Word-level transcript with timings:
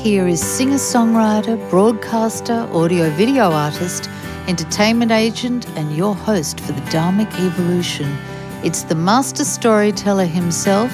here 0.00 0.26
is 0.26 0.42
singer 0.42 0.76
songwriter, 0.76 1.58
broadcaster, 1.68 2.66
audio 2.72 3.10
video 3.10 3.50
artist, 3.50 4.08
entertainment 4.48 5.12
agent, 5.12 5.68
and 5.76 5.94
your 5.94 6.14
host 6.14 6.58
for 6.60 6.72
the 6.72 6.80
Dharmic 6.82 7.30
Evolution. 7.38 8.16
It's 8.64 8.82
the 8.82 8.94
master 8.94 9.44
storyteller 9.44 10.24
himself, 10.24 10.90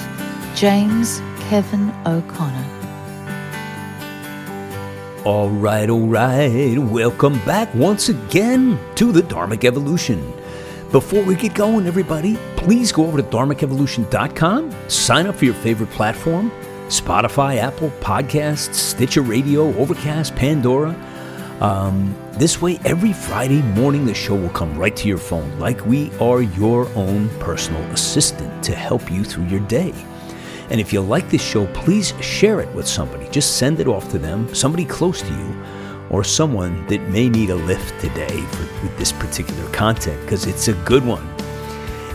James 0.56 1.20
Kevin 1.38 1.94
O'Connor. 2.04 2.66
All 5.24 5.50
right, 5.50 5.88
all 5.88 6.08
right. 6.08 6.76
Welcome 6.76 7.38
back 7.44 7.72
once 7.76 8.08
again 8.08 8.76
to 8.96 9.12
the 9.12 9.22
Dharmic 9.22 9.64
Evolution. 9.64 10.32
Before 10.90 11.22
we 11.22 11.36
get 11.36 11.54
going, 11.54 11.86
everybody, 11.86 12.36
please 12.56 12.90
go 12.90 13.06
over 13.06 13.22
to 13.22 13.28
dharmicevolution.com, 13.28 14.74
sign 14.88 15.28
up 15.28 15.36
for 15.36 15.44
your 15.44 15.54
favorite 15.54 15.90
platform 15.90 16.50
Spotify, 16.88 17.56
Apple 17.56 17.90
Podcasts, 18.00 18.74
Stitcher 18.74 19.22
Radio, 19.22 19.76
Overcast, 19.76 20.34
Pandora. 20.36 20.94
Um, 21.60 22.14
this 22.32 22.60
way, 22.60 22.78
every 22.84 23.12
Friday 23.12 23.62
morning, 23.62 24.04
the 24.04 24.14
show 24.14 24.34
will 24.34 24.50
come 24.50 24.78
right 24.78 24.94
to 24.96 25.08
your 25.08 25.18
phone, 25.18 25.58
like 25.58 25.84
we 25.86 26.12
are 26.18 26.42
your 26.42 26.86
own 26.94 27.28
personal 27.38 27.82
assistant 27.92 28.62
to 28.64 28.74
help 28.74 29.10
you 29.10 29.24
through 29.24 29.46
your 29.46 29.60
day. 29.60 29.92
And 30.68 30.80
if 30.80 30.92
you 30.92 31.00
like 31.00 31.30
this 31.30 31.42
show, 31.42 31.66
please 31.68 32.12
share 32.20 32.60
it 32.60 32.72
with 32.74 32.86
somebody. 32.86 33.28
Just 33.30 33.56
send 33.56 33.80
it 33.80 33.88
off 33.88 34.10
to 34.10 34.18
them, 34.18 34.54
somebody 34.54 34.84
close 34.84 35.22
to 35.22 35.32
you, 35.32 35.62
or 36.10 36.24
someone 36.24 36.86
that 36.86 37.00
may 37.08 37.28
need 37.28 37.50
a 37.50 37.54
lift 37.54 38.00
today 38.00 38.40
for, 38.40 38.82
with 38.82 38.96
this 38.98 39.12
particular 39.12 39.68
content, 39.70 40.20
because 40.22 40.46
it's 40.46 40.68
a 40.68 40.74
good 40.84 41.04
one. 41.04 41.35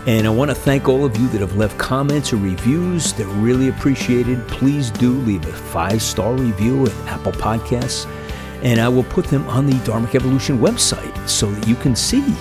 And 0.08 0.26
I 0.26 0.32
want 0.32 0.50
to 0.50 0.56
thank 0.56 0.90
all 0.90 1.06
of 1.06 1.16
you 1.16 1.28
that 1.28 1.42
have 1.42 1.56
left 1.56 1.78
comments 1.78 2.34
or 2.34 2.38
reviews. 2.38 3.14
They're 3.14 3.28
really 3.28 3.70
appreciated. 3.70 4.48
Please 4.48 4.90
do 4.90 5.12
leave 5.12 5.46
a 5.46 5.54
five 5.54 6.02
star 6.02 6.34
review 6.34 6.88
at 6.88 6.94
Apple 7.08 7.34
Podcasts. 7.34 8.08
And 8.64 8.80
I 8.80 8.90
will 8.90 9.04
put 9.04 9.26
them 9.26 9.48
on 9.48 9.68
the 9.68 9.74
Dharmic 9.74 10.16
Evolution 10.16 10.58
website 10.58 11.30
so 11.30 11.52
that 11.52 11.68
you 11.68 11.76
can 11.76 11.96
see 11.96 12.36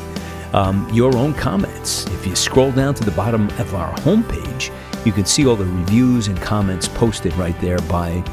um, 0.55 0.89
your 0.93 1.15
own 1.17 1.35
comments. 1.35 2.07
If 2.07 2.27
you 2.27 2.35
scroll 2.35 2.73
down 2.73 2.95
to 2.95 3.05
the 3.05 3.11
bottom 3.11 3.49
of 3.59 3.75
our 3.75 3.93
homepage, 3.99 4.73
you 5.05 5.13
can 5.13 5.27
see 5.27 5.47
all 5.47 5.57
the 5.57 5.65
reviews 5.65 6.29
and 6.29 6.41
comments 6.41 6.89
posted 6.89 7.35
right 7.35 7.59
there 7.61 7.79
by 7.81 8.25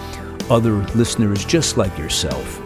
other 0.49 0.75
listeners 0.95 1.43
just 1.43 1.75
like 1.75 1.97
yourself. 1.97 2.61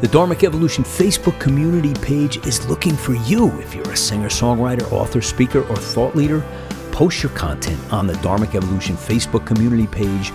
The 0.00 0.08
Dharmic 0.08 0.44
Evolution 0.44 0.82
Facebook 0.82 1.38
community 1.38 1.92
page 2.00 2.38
is 2.46 2.66
looking 2.66 2.96
for 2.96 3.12
you. 3.12 3.48
If 3.60 3.74
you're 3.74 3.92
a 3.92 3.96
singer, 3.98 4.30
songwriter, 4.30 4.90
author, 4.90 5.20
speaker, 5.20 5.60
or 5.68 5.76
thought 5.76 6.16
leader, 6.16 6.42
post 6.90 7.22
your 7.22 7.32
content 7.32 7.78
on 7.92 8.06
the 8.06 8.14
Dharmic 8.14 8.54
Evolution 8.54 8.96
Facebook 8.96 9.44
community 9.44 9.86
page 9.86 10.32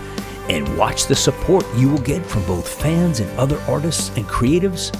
and 0.48 0.78
watch 0.78 1.06
the 1.06 1.16
support 1.16 1.66
you 1.74 1.90
will 1.90 1.98
get 1.98 2.24
from 2.24 2.46
both 2.46 2.80
fans 2.80 3.18
and 3.18 3.28
other 3.40 3.58
artists 3.62 4.16
and 4.16 4.24
creatives. 4.26 4.96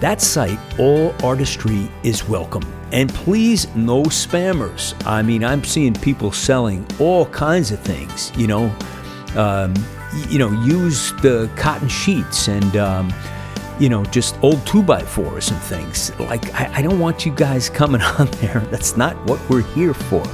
That 0.00 0.22
site, 0.22 0.58
all 0.78 1.14
artistry 1.22 1.90
is 2.02 2.26
welcome. 2.26 2.62
And 2.92 3.12
please, 3.12 3.68
no 3.76 4.04
spammers. 4.04 4.94
I 5.06 5.20
mean, 5.20 5.44
I'm 5.44 5.62
seeing 5.62 5.92
people 5.92 6.32
selling 6.32 6.86
all 6.98 7.26
kinds 7.26 7.70
of 7.70 7.80
things, 7.80 8.32
you 8.34 8.46
know. 8.46 8.74
Um, 9.36 9.74
you 10.30 10.38
know, 10.38 10.50
use 10.62 11.12
the 11.20 11.50
cotton 11.54 11.86
sheets 11.86 12.48
and 12.48 12.76
um, 12.76 13.12
you 13.80 13.88
know, 13.88 14.04
just 14.04 14.38
old 14.42 14.64
two 14.66 14.82
by 14.82 15.00
fours 15.02 15.50
and 15.50 15.60
things. 15.62 16.16
Like, 16.20 16.54
I, 16.54 16.70
I, 16.76 16.82
don't 16.82 17.00
want 17.00 17.24
you 17.24 17.32
guys 17.32 17.70
coming 17.70 18.02
on 18.18 18.26
there. 18.32 18.60
That's 18.70 18.96
not 18.96 19.16
what 19.26 19.40
we're 19.48 19.62
here 19.62 19.94
for. 19.94 20.24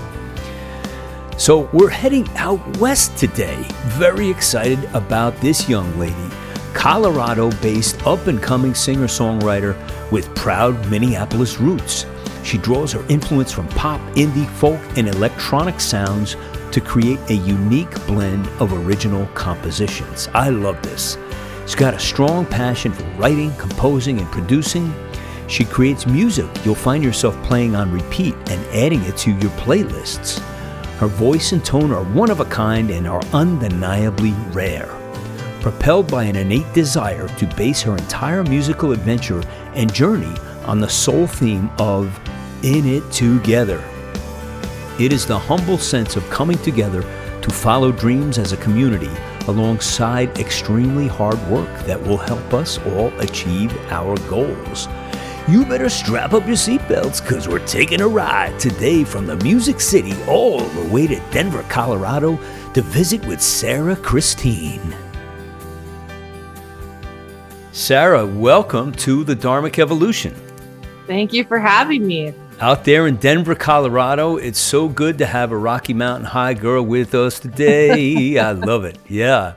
So, 1.39 1.71
we're 1.73 1.91
heading 1.91 2.29
out 2.37 2.77
west 2.79 3.17
today. 3.17 3.65
Very 3.85 4.29
excited 4.29 4.83
about 4.95 5.37
this 5.37 5.69
young 5.69 5.97
lady, 5.99 6.29
Colorado 6.75 7.51
based 7.63 8.05
up 8.07 8.27
and 8.27 8.43
coming 8.43 8.75
singer 8.75 9.07
songwriter 9.07 9.77
with 10.11 10.35
proud 10.35 10.91
Minneapolis 10.91 11.61
roots. 11.61 12.05
She 12.43 12.59
draws 12.59 12.93
her 12.93 13.05
influence 13.09 13.53
from 13.53 13.69
pop, 13.69 14.01
indie, 14.15 14.49
folk, 14.49 14.81
and 14.97 15.09
electronic 15.09 15.81
sounds 15.81 16.37
to 16.73 16.81
create 16.81 17.19
a 17.31 17.35
unique 17.35 17.95
blend 18.07 18.47
of 18.61 18.73
original 18.73 19.27
compositions. 19.35 20.29
I 20.35 20.51
love 20.51 20.81
this. 20.83 21.17
She's 21.67 21.75
got 21.75 21.95
a 21.95 21.99
strong 21.99 22.47
passion 22.47 22.93
for 22.93 23.03
writing, 23.19 23.53
composing, 23.57 24.19
and 24.21 24.31
producing. 24.31 24.95
She 25.49 25.65
creates 25.65 26.07
music 26.07 26.47
you'll 26.65 26.77
find 26.77 27.03
yourself 27.03 27.41
playing 27.43 27.75
on 27.75 27.91
repeat 27.91 28.35
and 28.49 28.65
adding 28.67 29.03
it 29.03 29.17
to 29.19 29.33
your 29.33 29.51
playlists. 29.59 30.39
Her 30.99 31.09
voice 31.09 31.51
and 31.51 31.65
tone 31.65 31.91
are 31.91 32.05
one 32.05 32.31
of 32.31 32.39
a 32.39 32.45
kind 32.45 32.91
and 32.91 33.09
are 33.09 33.23
undeniably 33.33 34.33
rare. 34.53 34.89
Propelled 35.61 36.09
by 36.09 36.23
an 36.23 36.37
innate 36.37 36.73
desire 36.73 37.27
to 37.27 37.47
base 37.57 37.83
her 37.83 37.97
entire 37.97 38.45
musical 38.45 38.93
adventure 38.93 39.43
and 39.75 39.93
journey 39.93 40.35
on 40.67 40.79
the 40.79 40.89
sole 40.89 41.27
theme 41.27 41.69
of 41.81 42.17
In 42.63 42.87
It 42.87 43.11
Together. 43.11 43.83
It 45.01 45.13
is 45.13 45.27
the 45.27 45.39
humble 45.39 45.79
sense 45.79 46.15
of 46.15 46.31
coming 46.31 46.59
together 46.59 47.03
to 47.43 47.51
follow 47.51 47.91
dreams 47.91 48.39
as 48.39 48.53
a 48.53 48.57
community 48.59 49.11
alongside 49.49 50.39
extremely 50.39 51.07
hard 51.07 51.39
work 51.49 51.73
that 51.87 52.03
will 52.03 52.17
help 52.17 52.53
us 52.53 52.79
all 52.79 53.09
achieve 53.21 53.77
our 53.91 54.17
goals. 54.29 54.89
You 55.49 55.65
better 55.65 55.89
strap 55.89 56.33
up 56.33 56.47
your 56.47 56.57
seatbelts 56.57 57.23
because 57.23 57.47
we're 57.47 57.65
taking 57.67 58.01
a 58.01 58.09
ride 58.09 58.59
today 58.59 59.05
from 59.05 59.27
the 59.27 59.37
Music 59.37 59.81
City 59.81 60.15
all 60.27 60.61
the 60.61 60.93
way 60.93 61.07
to 61.07 61.21
Denver, 61.31 61.65
Colorado 61.69 62.37
to 62.75 62.83
visit 62.83 63.25
with 63.27 63.41
Sarah 63.41 63.97
Christine. 63.97 64.95
Sarah, 67.71 68.27
welcome 68.27 68.91
to 68.93 69.23
the 69.23 69.37
Dharmic 69.37 69.79
Evolution. 69.79 70.35
Thank 71.07 71.33
you 71.33 71.45
for 71.45 71.59
having 71.59 72.07
me 72.07 72.35
out 72.61 72.85
there 72.85 73.07
in 73.07 73.17
Denver, 73.17 73.55
Colorado. 73.55 74.37
It's 74.37 74.59
so 74.59 74.89
good 74.89 75.19
to 75.19 75.27
have 75.27 75.53
a 75.53 75.57
Rocky 75.57 75.95
Mountain 75.95 76.27
High 76.27 76.55
girl 76.55 76.83
with 76.83 77.15
us 77.15 77.39
today. 77.39 78.39
I 78.41 78.53
love 78.53 78.85
it. 78.85 78.99
Yeah. 79.09 79.55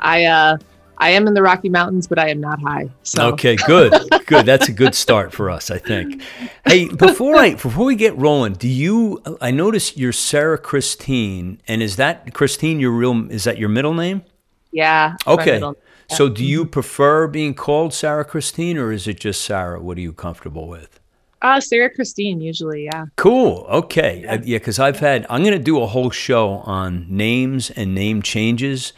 I 0.00 0.24
uh 0.24 0.58
I 0.98 1.10
am 1.10 1.26
in 1.26 1.34
the 1.34 1.42
Rocky 1.42 1.68
Mountains, 1.68 2.06
but 2.06 2.18
I 2.18 2.28
am 2.28 2.40
not 2.40 2.60
high. 2.60 2.88
So. 3.02 3.32
Okay, 3.32 3.56
good, 3.56 3.92
good. 4.26 4.46
That's 4.46 4.68
a 4.68 4.72
good 4.72 4.94
start 4.94 5.32
for 5.32 5.50
us, 5.50 5.68
I 5.68 5.78
think. 5.78 6.22
Hey, 6.64 6.86
before 6.88 7.34
I 7.34 7.54
before 7.54 7.86
we 7.86 7.96
get 7.96 8.16
rolling, 8.16 8.52
do 8.52 8.68
you? 8.68 9.20
I 9.40 9.50
notice 9.50 9.96
you're 9.96 10.12
Sarah 10.12 10.58
Christine, 10.58 11.60
and 11.66 11.82
is 11.82 11.96
that 11.96 12.32
Christine 12.34 12.78
your 12.78 12.92
real? 12.92 13.28
Is 13.32 13.44
that 13.44 13.58
your 13.58 13.68
middle 13.68 13.94
name? 13.94 14.22
Yeah. 14.70 15.16
Okay. 15.26 15.58
Yeah. 15.58 15.72
So, 16.08 16.28
do 16.28 16.44
you 16.44 16.64
prefer 16.64 17.26
being 17.26 17.54
called 17.54 17.92
Sarah 17.92 18.24
Christine, 18.24 18.78
or 18.78 18.92
is 18.92 19.08
it 19.08 19.18
just 19.18 19.42
Sarah? 19.42 19.82
What 19.82 19.98
are 19.98 20.02
you 20.02 20.12
comfortable 20.12 20.68
with? 20.68 21.00
Uh, 21.42 21.60
Sarah 21.60 21.90
Christine, 21.90 22.40
usually, 22.40 22.84
yeah. 22.84 23.06
Cool. 23.16 23.66
Okay. 23.68 24.22
Yeah, 24.22 24.58
because 24.58 24.78
uh, 24.78 24.84
yeah, 24.84 24.88
I've 24.88 25.00
had, 25.00 25.26
I'm 25.28 25.42
going 25.42 25.58
to 25.58 25.62
do 25.62 25.82
a 25.82 25.86
whole 25.86 26.10
show 26.10 26.50
on 26.64 27.06
names 27.08 27.70
and 27.70 27.94
name 27.94 28.22
changes 28.22 28.92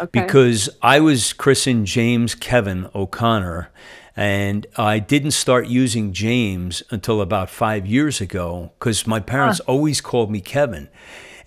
okay. 0.00 0.20
because 0.20 0.68
I 0.82 1.00
was 1.00 1.32
christened 1.32 1.86
James 1.86 2.34
Kevin 2.34 2.90
O'Connor. 2.94 3.70
And 4.14 4.66
I 4.76 4.98
didn't 4.98 5.32
start 5.32 5.66
using 5.66 6.12
James 6.12 6.82
until 6.90 7.20
about 7.20 7.50
five 7.50 7.86
years 7.86 8.20
ago 8.20 8.72
because 8.78 9.06
my 9.06 9.20
parents 9.20 9.60
huh. 9.64 9.72
always 9.72 10.00
called 10.00 10.30
me 10.30 10.40
Kevin. 10.40 10.88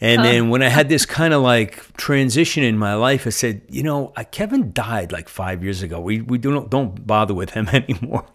And 0.02 0.24
then 0.24 0.50
when 0.50 0.64
I 0.64 0.70
had 0.70 0.88
this 0.88 1.06
kind 1.20 1.34
of 1.34 1.42
like 1.42 1.94
transition 1.98 2.64
in 2.64 2.78
my 2.78 2.94
life, 2.94 3.28
I 3.28 3.32
said, 3.32 3.62
you 3.70 3.84
know, 3.84 4.14
Kevin 4.32 4.72
died 4.72 5.12
like 5.12 5.28
five 5.28 5.64
years 5.64 5.82
ago. 5.82 6.00
We 6.00 6.22
we 6.22 6.38
don't 6.38 6.70
don't 6.70 7.06
bother 7.06 7.34
with 7.34 7.52
him 7.52 7.68
anymore. 7.74 8.26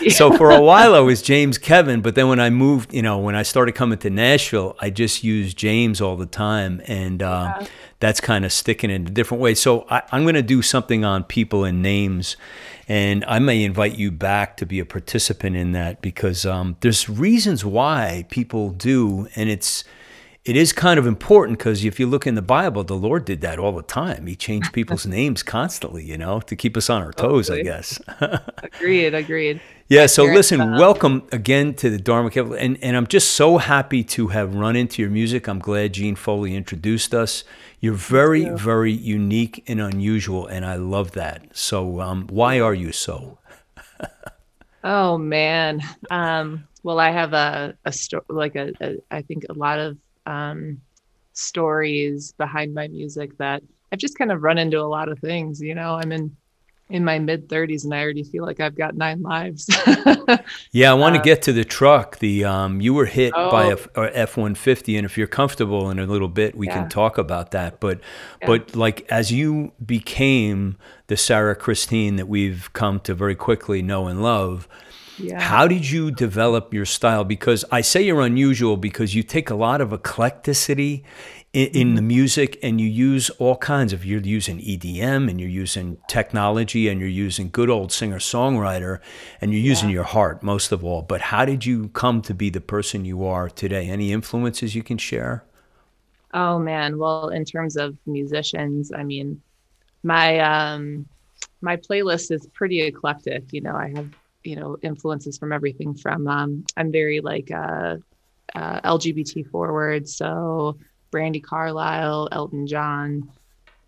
Yeah. 0.00 0.12
so 0.12 0.36
for 0.36 0.50
a 0.50 0.60
while 0.60 0.94
I 0.94 1.00
was 1.00 1.20
James 1.22 1.58
Kevin, 1.58 2.00
but 2.00 2.14
then 2.14 2.28
when 2.28 2.40
I 2.40 2.50
moved, 2.50 2.94
you 2.94 3.02
know, 3.02 3.18
when 3.18 3.34
I 3.34 3.42
started 3.42 3.72
coming 3.72 3.98
to 3.98 4.10
Nashville, 4.10 4.76
I 4.80 4.90
just 4.90 5.22
used 5.22 5.56
James 5.56 6.00
all 6.00 6.16
the 6.16 6.26
time, 6.26 6.82
and 6.86 7.22
uh, 7.22 7.56
yeah. 7.60 7.66
that's 8.00 8.20
kind 8.20 8.44
of 8.44 8.52
sticking 8.52 8.90
in 8.90 9.06
a 9.06 9.10
different 9.10 9.42
way. 9.42 9.54
So 9.54 9.86
I, 9.90 10.02
I'm 10.12 10.22
going 10.22 10.34
to 10.34 10.42
do 10.42 10.62
something 10.62 11.04
on 11.04 11.24
people 11.24 11.64
and 11.64 11.82
names. 11.82 12.36
And 12.88 13.24
I 13.26 13.38
may 13.38 13.62
invite 13.62 13.96
you 13.96 14.10
back 14.10 14.56
to 14.56 14.66
be 14.66 14.80
a 14.80 14.84
participant 14.84 15.54
in 15.54 15.70
that 15.72 16.02
because 16.02 16.44
um, 16.44 16.76
there's 16.80 17.08
reasons 17.08 17.64
why 17.64 18.26
people 18.28 18.70
do, 18.70 19.28
and 19.36 19.48
it's 19.48 19.84
it 20.44 20.56
is 20.56 20.72
kind 20.72 20.98
of 20.98 21.06
important 21.06 21.58
because 21.58 21.84
if 21.84 22.00
you 22.00 22.06
look 22.06 22.26
in 22.26 22.34
the 22.34 22.42
Bible, 22.42 22.82
the 22.82 22.96
Lord 22.96 23.24
did 23.24 23.42
that 23.42 23.60
all 23.60 23.70
the 23.72 23.82
time. 23.82 24.26
He 24.26 24.34
changed 24.34 24.72
people's 24.72 25.06
names 25.06 25.42
constantly, 25.42 26.04
you 26.04 26.18
know, 26.18 26.40
to 26.40 26.56
keep 26.56 26.76
us 26.76 26.90
on 26.90 27.02
our 27.02 27.12
toes, 27.12 27.48
I 27.48 27.62
guess. 27.62 28.00
agreed, 28.62 29.14
agreed. 29.14 29.60
Yeah, 29.88 30.06
so 30.06 30.24
listen, 30.24 30.58
welcome 30.78 31.28
again 31.30 31.74
to 31.74 31.90
the 31.90 31.98
Dharmic 31.98 32.36
and 32.58 32.82
and 32.82 32.96
I'm 32.96 33.06
just 33.06 33.32
so 33.34 33.58
happy 33.58 34.02
to 34.04 34.28
have 34.28 34.54
run 34.54 34.74
into 34.74 35.02
your 35.02 35.10
music. 35.10 35.46
I'm 35.48 35.58
glad 35.58 35.92
Gene 35.92 36.16
Foley 36.16 36.56
introduced 36.56 37.14
us. 37.14 37.44
You're 37.78 37.94
very, 37.94 38.44
you. 38.44 38.56
very 38.56 38.92
unique 38.92 39.62
and 39.66 39.80
unusual, 39.80 40.46
and 40.46 40.64
I 40.64 40.76
love 40.76 41.12
that. 41.12 41.54
So, 41.54 42.00
um, 42.00 42.26
why 42.28 42.58
are 42.58 42.74
you 42.74 42.90
so? 42.90 43.38
oh 44.84 45.18
man, 45.18 45.82
um, 46.10 46.66
well, 46.82 46.98
I 46.98 47.10
have 47.10 47.32
a 47.32 47.76
a 47.84 47.92
story, 47.92 48.24
like 48.28 48.56
a, 48.56 48.72
a 48.80 48.96
I 49.10 49.22
think 49.22 49.44
a 49.50 49.52
lot 49.52 49.78
of 49.78 49.98
um, 50.26 50.80
stories 51.32 52.32
behind 52.32 52.74
my 52.74 52.88
music 52.88 53.36
that 53.38 53.62
I've 53.90 53.98
just 53.98 54.16
kind 54.16 54.32
of 54.32 54.42
run 54.42 54.58
into 54.58 54.80
a 54.80 54.88
lot 54.88 55.08
of 55.08 55.18
things. 55.18 55.60
You 55.60 55.74
know, 55.74 55.94
I'm 55.94 56.12
in 56.12 56.36
in 56.92 57.04
my 57.04 57.18
mid 57.18 57.48
30s 57.48 57.84
and 57.84 57.94
I 57.94 58.02
already 58.02 58.22
feel 58.22 58.44
like 58.44 58.60
I've 58.60 58.76
got 58.76 58.94
nine 58.94 59.22
lives. 59.22 59.70
yeah, 60.72 60.90
I 60.90 60.94
want 60.94 61.14
to 61.14 61.20
uh, 61.20 61.24
get 61.24 61.40
to 61.42 61.52
the 61.52 61.64
truck. 61.64 62.18
The 62.18 62.44
um, 62.44 62.82
you 62.82 62.92
were 62.92 63.06
hit 63.06 63.32
oh. 63.34 63.50
by 63.50 63.64
a 63.64 64.10
F 64.14 64.36
one 64.36 64.54
fifty, 64.54 64.96
and 64.96 65.06
if 65.06 65.16
you're 65.16 65.26
comfortable 65.26 65.90
in 65.90 65.98
a 65.98 66.06
little 66.06 66.28
bit, 66.28 66.54
we 66.54 66.66
yeah. 66.66 66.74
can 66.74 66.88
talk 66.88 67.16
about 67.18 67.50
that. 67.52 67.80
But 67.80 68.00
yeah. 68.40 68.46
but 68.46 68.76
like 68.76 69.06
as 69.10 69.32
you 69.32 69.72
became 69.84 70.76
the 71.06 71.16
Sarah 71.16 71.56
Christine 71.56 72.16
that 72.16 72.28
we've 72.28 72.70
come 72.74 73.00
to 73.00 73.14
very 73.14 73.34
quickly 73.34 73.82
know 73.82 74.06
and 74.06 74.22
love. 74.22 74.68
Yeah. 75.22 75.40
How 75.40 75.68
did 75.68 75.88
you 75.88 76.10
develop 76.10 76.74
your 76.74 76.84
style? 76.84 77.24
Because 77.24 77.64
I 77.70 77.80
say 77.80 78.02
you're 78.02 78.20
unusual 78.22 78.76
because 78.76 79.14
you 79.14 79.22
take 79.22 79.50
a 79.50 79.54
lot 79.54 79.80
of 79.80 79.92
eclecticity 79.92 81.04
in, 81.52 81.68
in, 81.68 81.94
the 81.94 82.00
mm-hmm. 82.00 82.08
music 82.08 82.58
and 82.62 82.80
you 82.80 82.88
use 82.88 83.28
all 83.30 83.56
kinds 83.56 83.92
of 83.92 84.04
you're 84.04 84.20
using 84.20 84.58
EDM 84.58 85.28
and 85.28 85.38
you're 85.38 85.50
using 85.50 85.98
technology 86.08 86.88
and 86.88 86.98
you're 86.98 87.08
using 87.08 87.50
good 87.50 87.68
old 87.68 87.92
singer 87.92 88.18
songwriter 88.18 89.00
and 89.40 89.52
you're 89.52 89.60
using 89.60 89.90
yeah. 89.90 89.96
your 89.96 90.04
heart 90.04 90.42
most 90.42 90.72
of 90.72 90.82
all 90.82 91.02
but 91.02 91.20
how 91.20 91.44
did 91.44 91.66
you 91.66 91.88
come 91.88 92.22
to 92.22 92.32
be 92.32 92.48
the 92.48 92.60
person 92.60 93.04
you 93.04 93.24
are 93.24 93.50
today 93.50 93.88
any 93.88 94.12
influences 94.12 94.74
you 94.74 94.82
can 94.82 94.96
share 94.96 95.44
oh 96.32 96.58
man 96.58 96.98
well 96.98 97.28
in 97.28 97.44
terms 97.44 97.76
of 97.76 97.96
musicians 98.06 98.90
i 98.96 99.02
mean 99.02 99.40
my 100.02 100.38
um 100.38 101.06
my 101.60 101.76
playlist 101.76 102.30
is 102.30 102.46
pretty 102.54 102.80
eclectic 102.80 103.44
you 103.52 103.60
know 103.60 103.74
i 103.74 103.92
have 103.94 104.08
you 104.44 104.56
know 104.56 104.76
influences 104.82 105.38
from 105.38 105.52
everything 105.52 105.94
from 105.94 106.26
um 106.26 106.64
i'm 106.76 106.90
very 106.90 107.20
like 107.20 107.50
uh, 107.50 107.96
uh 108.54 108.80
lgbt 108.80 109.48
forward 109.50 110.08
so 110.08 110.76
Brandi 111.12 111.42
Carlile, 111.42 112.28
Elton 112.32 112.66
John. 112.66 113.30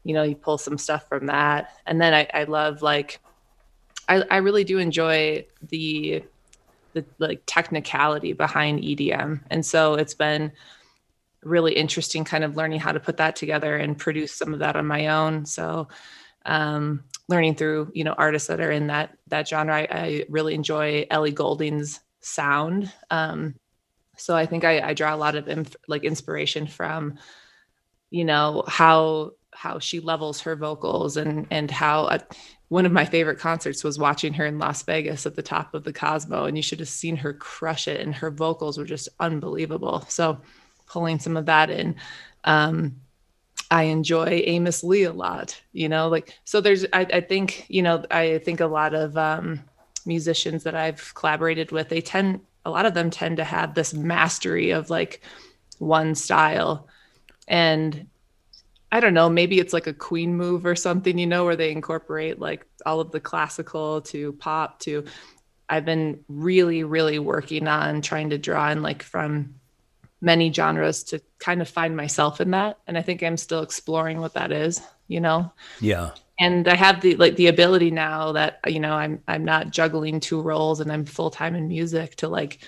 You 0.05 0.15
know, 0.15 0.23
you 0.23 0.37
pull 0.37 0.59
some 0.59 0.79
stuff 0.79 1.09
from 1.09 1.27
that. 1.27 1.75
And 1.87 2.01
then 2.01 2.13
I, 2.13 2.29
I 2.33 2.45
love 2.45 2.83
like 2.83 3.19
I, 4.07 4.23
I 4.31 4.37
really 4.37 4.63
do 4.63 4.79
enjoy 4.79 5.47
the 5.71 6.23
the 6.93 7.05
like 7.19 7.43
technicality 7.47 8.35
behind 8.35 8.81
EDM. 8.81 9.41
And 9.51 9.67
so 9.67 9.95
it's 9.95 10.15
been 10.15 10.53
really 11.43 11.73
interesting 11.73 12.25
kind 12.25 12.45
of 12.45 12.57
learning 12.57 12.81
how 12.81 12.93
to 12.93 13.01
put 13.01 13.17
that 13.17 13.35
together 13.35 13.77
and 13.77 13.99
produce 13.99 14.33
some 14.33 14.53
of 14.53 14.61
that 14.61 14.77
on 14.77 14.87
my 14.87 15.09
own. 15.09 15.45
So 15.45 15.89
um, 16.45 17.05
learning 17.29 17.55
through, 17.55 17.91
you 17.95 18.05
know, 18.05 18.15
artists 18.17 18.49
that 18.49 18.61
are 18.61 18.71
in 18.71 18.89
that 18.89 19.17
that 19.29 19.49
genre. 19.49 19.75
I, 19.77 19.89
I 19.91 20.25
really 20.29 20.55
enjoy 20.55 21.07
Ellie 21.11 21.33
Goulding's 21.33 22.01
sound. 22.21 22.93
Um, 23.11 23.55
so 24.17 24.37
i 24.37 24.47
think 24.47 24.65
i, 24.65 24.81
I 24.81 24.95
draw 24.95 25.15
a 25.15 25.17
lot 25.17 25.35
of 25.35 25.49
inf- 25.49 25.77
like 25.89 26.05
inspiration 26.05 26.67
from 26.67 27.15
you 28.11 28.25
know 28.25 28.65
how 28.67 29.33
how 29.53 29.79
she 29.79 30.01
levels 30.01 30.41
her 30.43 30.57
vocals 30.57 31.17
and 31.17 31.47
and 31.51 31.71
how 31.71 32.05
uh, 32.05 32.19
one 32.69 32.87
of 32.87 32.93
my 32.93 33.05
favorite 33.05 33.39
concerts 33.39 33.85
was 33.85 34.01
watching 34.01 34.33
her 34.33 34.47
in 34.47 34.59
Las 34.59 34.83
Vegas 34.83 35.27
at 35.27 35.37
the 35.37 35.43
top 35.43 35.75
of 35.75 35.85
the 35.85 35.93
Cosmo 35.93 36.47
and 36.47 36.57
you 36.57 36.63
should 36.63 36.81
have 36.81 36.89
seen 36.89 37.15
her 37.17 37.33
crush 37.33 37.87
it 37.87 38.01
and 38.01 38.15
her 38.15 38.31
vocals 38.31 38.79
were 38.79 38.85
just 38.85 39.09
unbelievable 39.21 40.05
so 40.09 40.41
pulling 40.87 41.19
some 41.19 41.37
of 41.37 41.47
that 41.47 41.71
in 41.71 41.95
um 42.45 42.97
I 43.75 43.83
enjoy 43.85 44.45
Amos 44.47 44.85
Lee 44.85 45.03
a 45.03 45.13
lot, 45.13 45.61
you 45.73 45.89
know, 45.89 46.07
like, 46.07 46.39
so 46.45 46.61
there's, 46.61 46.85
I, 46.93 47.01
I 47.13 47.21
think, 47.21 47.67
you 47.69 47.83
know, 47.83 48.05
I 48.09 48.39
think 48.39 48.61
a 48.61 48.67
lot 48.67 48.95
of 48.95 49.19
um, 49.19 49.65
musicians 50.07 50.63
that 50.63 50.77
I've 50.77 51.13
collaborated 51.17 51.73
with, 51.73 51.89
they 51.89 52.01
tend, 52.01 52.39
a 52.65 52.71
lot 52.71 52.87
of 52.87 52.95
them 52.95 53.11
tend 53.11 53.39
to 53.39 53.45
have 53.45 53.75
this 53.75 53.93
mastery 53.93 54.71
of 54.71 54.91
like 54.91 55.23
one 55.79 56.15
style. 56.15 56.87
And 57.49 58.07
i 58.93 59.01
don't 59.01 59.15
know 59.15 59.29
maybe 59.29 59.59
it's 59.59 59.73
like 59.73 59.89
a 59.89 59.93
queen 59.93 60.37
move 60.37 60.65
or 60.65 60.77
something 60.77 61.19
you 61.19 61.27
know 61.27 61.45
where 61.45 61.57
they 61.57 61.73
incorporate 61.73 62.39
like 62.39 62.65
all 62.87 63.01
of 63.01 63.11
the 63.11 63.19
classical 63.19 64.01
to 64.01 64.35
pop 64.35 64.79
to 64.79 65.05
i've 65.69 65.85
been 65.85 66.23
really 66.29 66.85
really 66.85 67.19
working 67.19 67.67
on 67.67 68.01
trying 68.03 68.31
to 68.31 68.39
draw 68.39 68.71
in 68.71 68.83
like 68.83 69.03
from 69.03 69.57
many 70.21 70.53
genres 70.53 71.03
to 71.05 71.21
kind 71.39 71.61
of 71.61 71.69
find 71.69 71.97
myself 71.97 72.41
in 72.41 72.51
that. 72.53 72.79
And 72.87 72.97
i 72.97 73.03
think 73.03 73.23
i'm 73.23 73.37
still 73.37 73.63
exploring 73.63 74.21
what 74.21 74.35
that 74.35 74.53
is 74.53 74.81
you 75.09 75.21
know? 75.21 75.53
Yeah. 75.81 76.11
And 76.41 76.67
I 76.69 76.75
have 76.75 77.01
the 77.01 77.15
like 77.17 77.37
the 77.37 77.47
ability 77.47 77.91
now 77.91 78.33
that 78.33 78.59
you 78.67 78.81
know 78.81 78.95
I'm 78.95 79.23
I'm 79.29 79.45
not 79.45 79.71
juggling 79.71 80.19
two 80.19 80.41
roles 80.41 80.81
and 80.81 80.91
I'm 80.91 81.05
full 81.05 81.31
time 81.31 81.55
in 81.55 81.69
music 81.69 82.17
to 82.17 82.29
like 82.29 82.59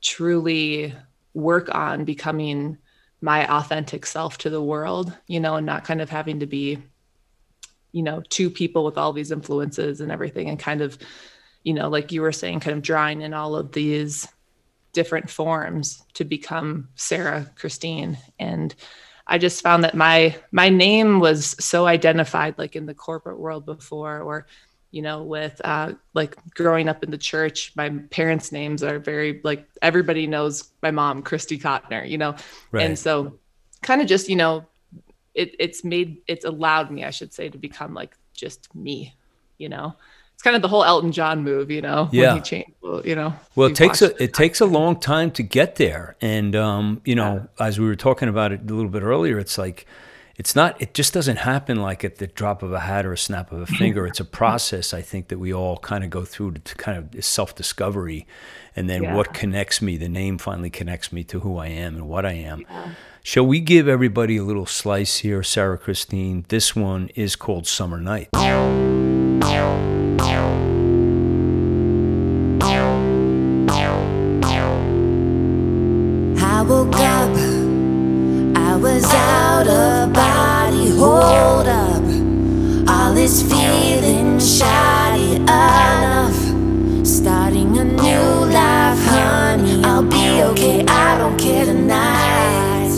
truly 0.00 0.92
work 1.32 1.72
on 1.74 2.04
becoming 2.04 2.78
my 3.20 3.48
authentic 3.48 4.04
self 4.04 4.38
to 4.38 4.50
the 4.50 4.62
world, 4.62 5.16
you 5.26 5.40
know, 5.40 5.56
and 5.56 5.66
not 5.66 5.84
kind 5.84 6.02
of 6.02 6.10
having 6.10 6.40
to 6.40 6.46
be 6.46 6.82
you 7.92 8.02
know 8.02 8.20
two 8.28 8.50
people 8.50 8.84
with 8.84 8.98
all 8.98 9.12
these 9.12 9.30
influences 9.30 10.00
and 10.00 10.10
everything 10.10 10.48
and 10.48 10.58
kind 10.58 10.80
of 10.80 10.98
you 11.62 11.72
know 11.72 11.88
like 11.88 12.10
you 12.10 12.20
were 12.20 12.32
saying 12.32 12.58
kind 12.58 12.76
of 12.76 12.82
drawing 12.82 13.22
in 13.22 13.32
all 13.32 13.54
of 13.54 13.70
these 13.70 14.26
different 14.94 15.28
forms 15.28 16.02
to 16.14 16.24
become 16.24 16.88
Sarah 16.94 17.50
Christine. 17.56 18.16
And 18.38 18.74
I 19.26 19.38
just 19.38 19.62
found 19.62 19.84
that 19.84 19.94
my 19.94 20.36
my 20.52 20.68
name 20.68 21.20
was 21.20 21.56
so 21.58 21.86
identified 21.86 22.56
like 22.58 22.76
in 22.76 22.86
the 22.86 22.94
corporate 22.94 23.38
world 23.38 23.66
before 23.66 24.20
or 24.20 24.46
you 24.90 25.02
know 25.02 25.22
with 25.22 25.60
uh, 25.64 25.92
like 26.14 26.36
growing 26.54 26.88
up 26.88 27.02
in 27.02 27.10
the 27.10 27.18
church 27.18 27.72
my 27.74 27.90
parents 28.10 28.52
names 28.52 28.82
are 28.82 28.98
very 28.98 29.40
like 29.42 29.66
everybody 29.82 30.26
knows 30.26 30.70
my 30.82 30.90
mom 30.90 31.22
Christy 31.22 31.58
Cotner 31.58 32.08
you 32.08 32.18
know? 32.18 32.36
Right. 32.70 32.84
and 32.84 32.98
so 32.98 33.38
kind 33.82 34.00
of 34.00 34.06
just 34.06 34.28
you 34.28 34.36
know 34.36 34.66
it, 35.34 35.56
it's 35.58 35.84
made 35.84 36.18
it's 36.28 36.44
allowed 36.44 36.90
me 36.90 37.04
I 37.04 37.10
should 37.10 37.32
say 37.32 37.48
to 37.48 37.58
become 37.58 37.94
like 37.94 38.16
just 38.34 38.74
me 38.74 39.14
you 39.58 39.68
know 39.68 39.96
kind 40.44 40.54
of 40.54 40.62
the 40.62 40.68
whole 40.68 40.84
Elton 40.84 41.10
John 41.10 41.42
move, 41.42 41.70
you 41.70 41.80
know. 41.80 42.08
Yeah. 42.12 42.28
When 42.28 42.36
he 42.36 42.42
changed, 42.42 42.70
you 43.04 43.16
know. 43.16 43.34
Well, 43.56 43.68
it 43.68 43.74
takes 43.74 44.02
a 44.02 44.22
it 44.22 44.34
takes 44.34 44.60
a 44.60 44.66
long 44.66 45.00
time 45.00 45.30
to 45.32 45.42
get 45.42 45.76
there, 45.76 46.16
and 46.20 46.54
um, 46.54 47.00
you 47.04 47.16
know, 47.16 47.48
yeah. 47.58 47.66
as 47.66 47.80
we 47.80 47.86
were 47.86 47.96
talking 47.96 48.28
about 48.28 48.52
it 48.52 48.60
a 48.60 48.74
little 48.74 48.90
bit 48.90 49.02
earlier, 49.02 49.38
it's 49.38 49.58
like 49.58 49.86
it's 50.36 50.54
not 50.54 50.80
it 50.80 50.94
just 50.94 51.14
doesn't 51.14 51.38
happen 51.38 51.80
like 51.80 52.04
at 52.04 52.16
the 52.16 52.26
drop 52.26 52.62
of 52.62 52.72
a 52.72 52.80
hat 52.80 53.06
or 53.06 53.12
a 53.12 53.18
snap 53.18 53.52
of 53.52 53.60
a 53.60 53.66
finger 53.78 54.04
it's 54.04 54.18
a 54.18 54.24
process 54.24 54.92
i 54.92 55.00
think 55.00 55.28
that 55.28 55.38
we 55.38 55.54
all 55.54 55.76
kind 55.78 56.02
of 56.02 56.10
go 56.10 56.24
through 56.24 56.50
to, 56.50 56.60
to 56.60 56.74
kind 56.74 56.98
of 56.98 57.24
self-discovery 57.24 58.26
and 58.74 58.90
then 58.90 59.04
yeah. 59.04 59.14
what 59.14 59.32
connects 59.32 59.80
me 59.80 59.96
the 59.96 60.08
name 60.08 60.36
finally 60.36 60.70
connects 60.70 61.12
me 61.12 61.22
to 61.22 61.40
who 61.40 61.56
i 61.56 61.68
am 61.68 61.94
and 61.94 62.08
what 62.08 62.26
i 62.26 62.32
am 62.32 62.60
yeah. 62.62 62.90
shall 63.22 63.46
we 63.46 63.60
give 63.60 63.86
everybody 63.86 64.36
a 64.36 64.42
little 64.42 64.66
slice 64.66 65.18
here 65.18 65.42
sarah 65.42 65.78
christine 65.78 66.44
this 66.48 66.74
one 66.74 67.08
is 67.14 67.36
called 67.36 67.64
summer 67.64 68.00
night 68.00 68.28
I 76.56 76.62
woke 76.66 76.96
up, 76.96 77.36
I 78.56 78.76
was 78.76 79.04
out 79.04 79.68
of 79.68 80.12
body, 80.14 80.88
hold 80.96 81.66
up. 81.66 82.02
All 82.88 83.12
this 83.12 83.42
feeling 83.42 84.40
shoddy 84.40 85.36
enough. 85.36 86.34
Starting 87.06 87.76
a 87.76 87.84
new 87.84 88.46
life, 88.50 88.98
honey. 89.04 89.84
I'll 89.84 90.04
be 90.04 90.42
okay, 90.42 90.86
I 90.86 91.18
don't 91.18 91.38
care 91.38 91.66
tonight. 91.66 92.92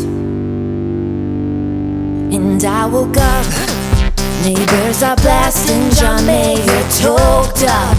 And 2.32 2.64
I 2.64 2.86
woke 2.86 3.16
up, 3.16 3.65
neighbors 4.46 5.02
are 5.02 5.16
blasting 5.16 5.90
John 5.90 6.24
Mayer, 6.24 6.82
toked 7.02 7.66
up 7.66 7.98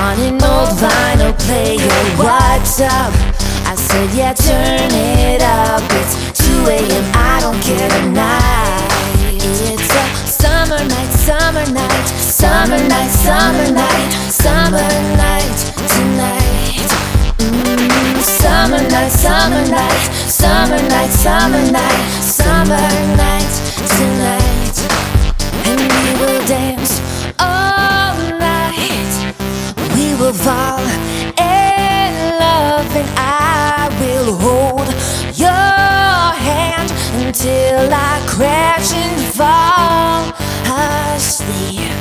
on 0.00 0.16
an 0.24 0.40
old 0.40 0.72
vinyl 0.80 1.36
player. 1.44 1.92
What's 2.16 2.80
up? 2.80 3.12
I 3.68 3.74
said, 3.76 4.08
yeah, 4.16 4.32
turn 4.32 4.88
it 4.92 5.42
up. 5.42 5.84
It's 6.00 6.14
2 6.40 6.72
a.m. 6.72 7.04
I 7.12 7.40
don't 7.44 7.60
care 7.60 7.88
tonight. 8.00 8.88
It's 9.44 9.92
a 9.92 10.04
summer 10.40 10.80
night, 10.88 11.12
summer 11.28 11.66
night, 11.68 12.06
summer 12.16 12.80
night, 12.88 13.10
summer 13.12 13.68
night, 13.68 14.08
summer 14.32 14.88
night 15.20 15.56
tonight. 15.92 16.88
Mm, 17.44 18.22
summer 18.24 18.82
night, 18.88 19.12
summer 19.12 19.64
night, 19.68 20.00
summer 20.32 20.80
night, 20.88 21.12
summer 21.12 21.64
night, 21.70 22.00
summer 22.24 22.88
night 23.20 23.52
tonight. 23.98 25.17
And 25.70 25.80
we 25.80 26.10
will 26.20 26.42
dance 26.46 26.92
all 27.38 28.16
night. 28.38 29.12
We 29.94 30.14
will 30.20 30.32
fall 30.32 30.80
in 31.36 32.12
love 32.44 32.88
and 32.96 33.10
I 33.16 33.88
will 34.00 34.34
hold 34.36 34.88
your 35.36 36.32
hand 36.48 36.90
until 37.22 37.88
I 37.92 38.24
crash 38.26 38.92
and 38.94 39.20
fall 39.38 40.32
asleep. 41.14 41.92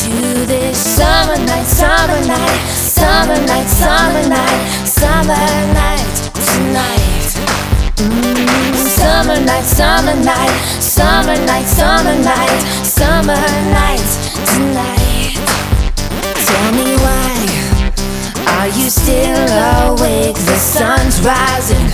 To 0.00 0.46
this 0.46 0.78
summer 0.96 1.38
night, 1.46 1.66
summer 1.66 2.20
night, 2.26 2.60
summer 2.98 3.40
night, 3.46 3.68
summer 3.68 4.28
night, 4.28 4.62
summer 5.00 5.46
night 5.78 6.12
tonight. 6.50 7.26
Mm, 7.96 8.74
summer 8.98 9.40
night, 9.44 9.64
summer 9.64 10.16
night. 10.24 10.85
Summer 10.96 11.36
night, 11.44 11.68
summer 11.68 12.16
night, 12.24 12.62
summer 12.82 13.44
night 13.76 14.08
tonight. 14.48 15.36
Tell 16.48 16.72
me 16.72 16.96
why 17.04 17.36
are 18.56 18.68
you 18.68 18.88
still 18.88 19.44
awake? 19.92 20.36
The 20.48 20.56
sun's 20.56 21.20
rising. 21.20 21.88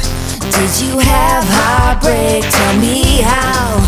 Did 0.54 0.72
you 0.82 0.98
have 1.00 1.42
heartbreak? 1.58 2.44
Tell 2.46 2.76
me 2.78 3.22
how. 3.26 3.82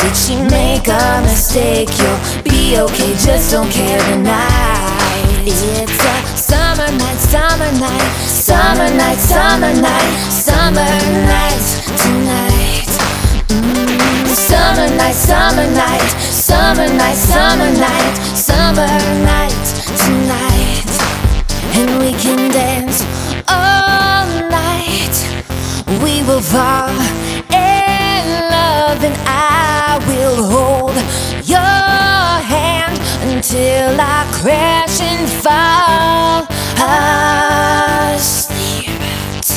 Did 0.00 0.16
she 0.16 0.36
make 0.48 0.88
a 0.88 1.20
mistake? 1.28 1.90
You'll 2.00 2.42
be 2.42 2.78
okay, 2.80 3.12
just 3.20 3.52
don't 3.52 3.70
care 3.70 4.00
tonight. 4.08 5.44
It's 5.44 6.00
a 6.00 6.16
summer 6.40 6.90
night, 6.96 7.20
summer 7.20 7.72
night, 7.84 8.08
summer 8.24 8.88
night, 8.96 9.18
summer 9.18 9.74
night, 9.76 10.12
summer 10.32 10.92
night 11.28 11.64
tonight. 12.00 12.88
Mm, 13.48 13.77
summer 14.48 14.88
night, 14.96 15.14
summer 15.14 15.66
night, 15.72 16.08
summer 16.48 16.88
night, 16.96 17.16
summer 17.16 17.70
night, 17.76 18.16
summer 18.34 18.88
night 19.28 19.64
tonight. 20.02 20.90
And 21.76 21.98
we 22.00 22.12
can 22.12 22.50
dance 22.50 23.04
all 23.46 24.26
night. 24.48 25.16
We 26.02 26.22
will 26.26 26.40
fall 26.40 26.88
in 27.52 28.24
love, 28.56 29.04
and 29.04 29.16
I 29.26 30.00
will 30.08 30.38
hold 30.54 30.96
your 31.44 32.40
hand 32.54 32.98
until 33.30 34.00
I 34.00 34.24
crash 34.40 35.00
and 35.02 35.28
fall 35.44 36.48
asleep. 38.16 38.97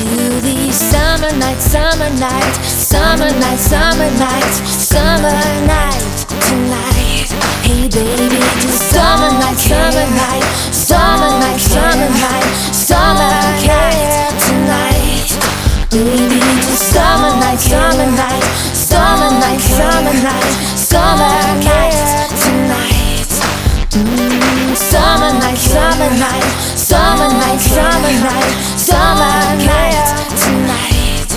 To 0.01 0.07
the 0.07 0.71
summer 0.71 1.29
night, 1.37 1.61
summer 1.61 2.09
night, 2.17 2.55
summer 2.65 3.29
night, 3.37 3.59
summer 3.59 4.09
night, 4.17 4.49
summer 4.65 5.29
night 5.69 6.01
tonight. 6.41 7.29
Hey 7.61 7.85
baby, 7.87 8.41
to 8.41 8.69
summer 8.89 9.29
night, 9.29 9.59
summer 9.61 10.09
night, 10.17 10.41
summer 10.73 11.29
night, 11.37 11.59
summer 11.61 12.09
night, 12.17 12.49
summer 12.73 13.29
night 13.61 14.33
tonight. 14.41 15.29
Baby, 15.91 16.39
to 16.65 16.75
summer 16.81 17.37
night, 17.37 17.59
summer 17.61 18.09
night, 18.17 18.43
summer 18.73 19.29
night, 19.37 19.61
summer 19.61 20.17
night, 20.17 20.53
summer 20.81 21.29
night. 21.61 21.93
Mm, 21.93 22.20
summer 24.75 25.33
night, 25.39 25.57
summer 25.57 26.09
night, 26.19 26.43
summer 26.75 27.29
night, 27.29 27.59
summer 27.59 28.13
night, 28.27 28.51
summer 28.77 29.55
night 29.65 29.97
tonight. 30.43 31.29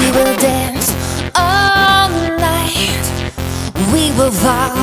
We 0.00 0.06
will 0.16 0.36
dance 0.36 0.88
all 1.34 2.10
night. 2.38 3.04
We 3.92 4.12
will 4.18 4.32
fall 4.32 4.76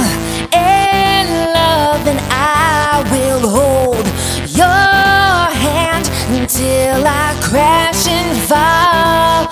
in 0.54 1.26
love, 1.54 2.08
and 2.08 2.20
I 2.32 3.04
will 3.12 3.48
hold 3.48 4.08
your 4.48 5.52
hand 5.66 6.06
until 6.30 7.06
I 7.06 7.38
crash 7.42 8.08
and 8.08 8.38
fall 8.50 9.48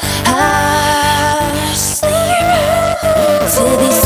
asleep. 1.72 2.22
To 3.53 3.63
the 3.82 3.89
summer 3.91 4.00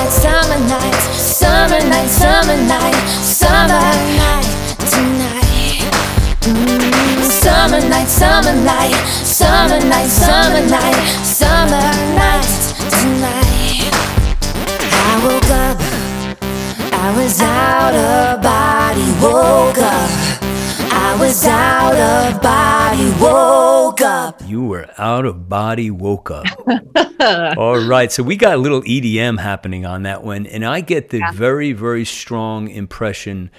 night, 0.00 0.12
summer 0.12 0.58
night, 0.68 0.94
summer 1.12 1.80
night, 1.88 2.08
summer 2.08 2.56
night, 2.56 2.94
summer 3.22 3.84
night 4.16 4.46
tonight. 4.88 5.80
Mm, 6.42 7.22
summer 7.24 7.80
night, 7.88 8.08
summer 8.08 8.54
night, 8.64 8.94
summer 9.24 9.80
night, 9.88 10.08
summer 10.08 10.66
night, 10.68 10.96
summer 11.24 11.90
night 12.16 12.48
tonight. 12.96 13.90
I 14.92 15.20
woke 15.24 15.50
up, 15.68 15.78
I 16.92 17.14
was 17.16 17.40
out 17.42 17.94
of 17.94 18.42
body, 18.42 19.06
woke 19.20 19.78
up. 19.78 20.49
I 21.10 21.16
was 21.16 21.44
out 21.44 21.96
of 21.96 22.40
body, 22.40 23.10
woke 23.20 24.00
up. 24.00 24.40
You 24.46 24.64
were 24.66 24.86
out 24.96 25.24
of 25.26 25.48
body, 25.48 25.90
woke 25.90 26.30
up. 26.30 26.46
All 27.58 27.80
right. 27.84 28.12
So 28.12 28.22
we 28.22 28.36
got 28.36 28.54
a 28.54 28.56
little 28.58 28.80
EDM 28.82 29.40
happening 29.40 29.84
on 29.84 30.04
that 30.04 30.22
one. 30.22 30.46
And 30.46 30.64
I 30.64 30.80
get 30.82 31.10
the 31.10 31.20
very, 31.34 31.72
very 31.72 32.04
strong 32.04 32.68
impression 32.68 33.50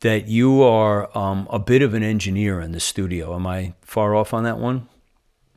that 0.00 0.28
you 0.28 0.62
are 0.62 1.08
um, 1.16 1.48
a 1.50 1.58
bit 1.58 1.80
of 1.80 1.94
an 1.94 2.02
engineer 2.02 2.60
in 2.60 2.72
the 2.72 2.80
studio. 2.80 3.34
Am 3.34 3.46
I 3.46 3.72
far 3.80 4.14
off 4.14 4.34
on 4.34 4.44
that 4.44 4.58
one? 4.58 4.86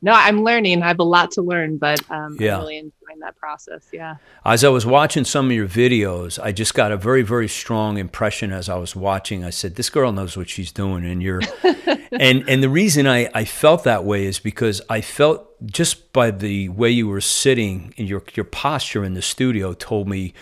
No, 0.00 0.12
I'm 0.14 0.44
learning. 0.44 0.82
I 0.82 0.88
have 0.88 1.00
a 1.00 1.04
lot 1.04 1.32
to 1.32 1.42
learn, 1.42 1.76
but 1.76 2.00
um, 2.10 2.34
Yeah. 2.40 2.54
I'm 2.56 2.60
really 2.62 2.78
enjoying 2.78 2.92
that 3.20 3.36
process. 3.36 3.86
Yeah. 3.92 4.16
As 4.44 4.64
I 4.64 4.68
was 4.68 4.86
watching 4.86 5.24
some 5.24 5.46
of 5.46 5.52
your 5.52 5.68
videos, 5.68 6.38
I 6.42 6.52
just 6.52 6.74
got 6.74 6.92
a 6.92 6.96
very, 6.96 7.22
very 7.22 7.48
strong 7.48 7.98
impression 7.98 8.52
as 8.52 8.68
I 8.68 8.76
was 8.76 8.94
watching. 8.96 9.44
I 9.44 9.50
said, 9.50 9.76
"This 9.76 9.90
girl 9.90 10.12
knows 10.12 10.36
what 10.36 10.48
she's 10.48 10.72
doing," 10.72 11.04
and 11.04 11.22
you're, 11.22 11.42
and 12.12 12.48
and 12.48 12.62
the 12.62 12.68
reason 12.68 13.06
I 13.06 13.30
I 13.34 13.44
felt 13.44 13.84
that 13.84 14.04
way 14.04 14.24
is 14.24 14.38
because 14.38 14.82
I 14.88 15.00
felt 15.00 15.48
just 15.66 16.12
by 16.12 16.30
the 16.30 16.68
way 16.70 16.90
you 16.90 17.08
were 17.08 17.20
sitting 17.20 17.94
and 17.96 18.08
your 18.08 18.22
your 18.34 18.44
posture 18.44 19.04
in 19.04 19.14
the 19.14 19.22
studio 19.22 19.72
told 19.74 20.08
me 20.08 20.34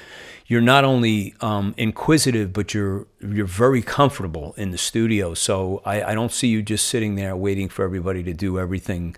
you're 0.50 0.60
not 0.60 0.82
only 0.82 1.32
um, 1.40 1.74
inquisitive, 1.76 2.52
but 2.52 2.74
you're 2.74 3.06
you're 3.20 3.46
very 3.46 3.82
comfortable 3.82 4.52
in 4.56 4.72
the 4.72 4.78
studio. 4.78 5.32
So 5.32 5.80
I, 5.84 6.02
I 6.02 6.14
don't 6.14 6.32
see 6.32 6.48
you 6.48 6.60
just 6.60 6.88
sitting 6.88 7.14
there 7.14 7.36
waiting 7.36 7.68
for 7.68 7.84
everybody 7.84 8.24
to 8.24 8.34
do 8.34 8.58
everything 8.58 9.14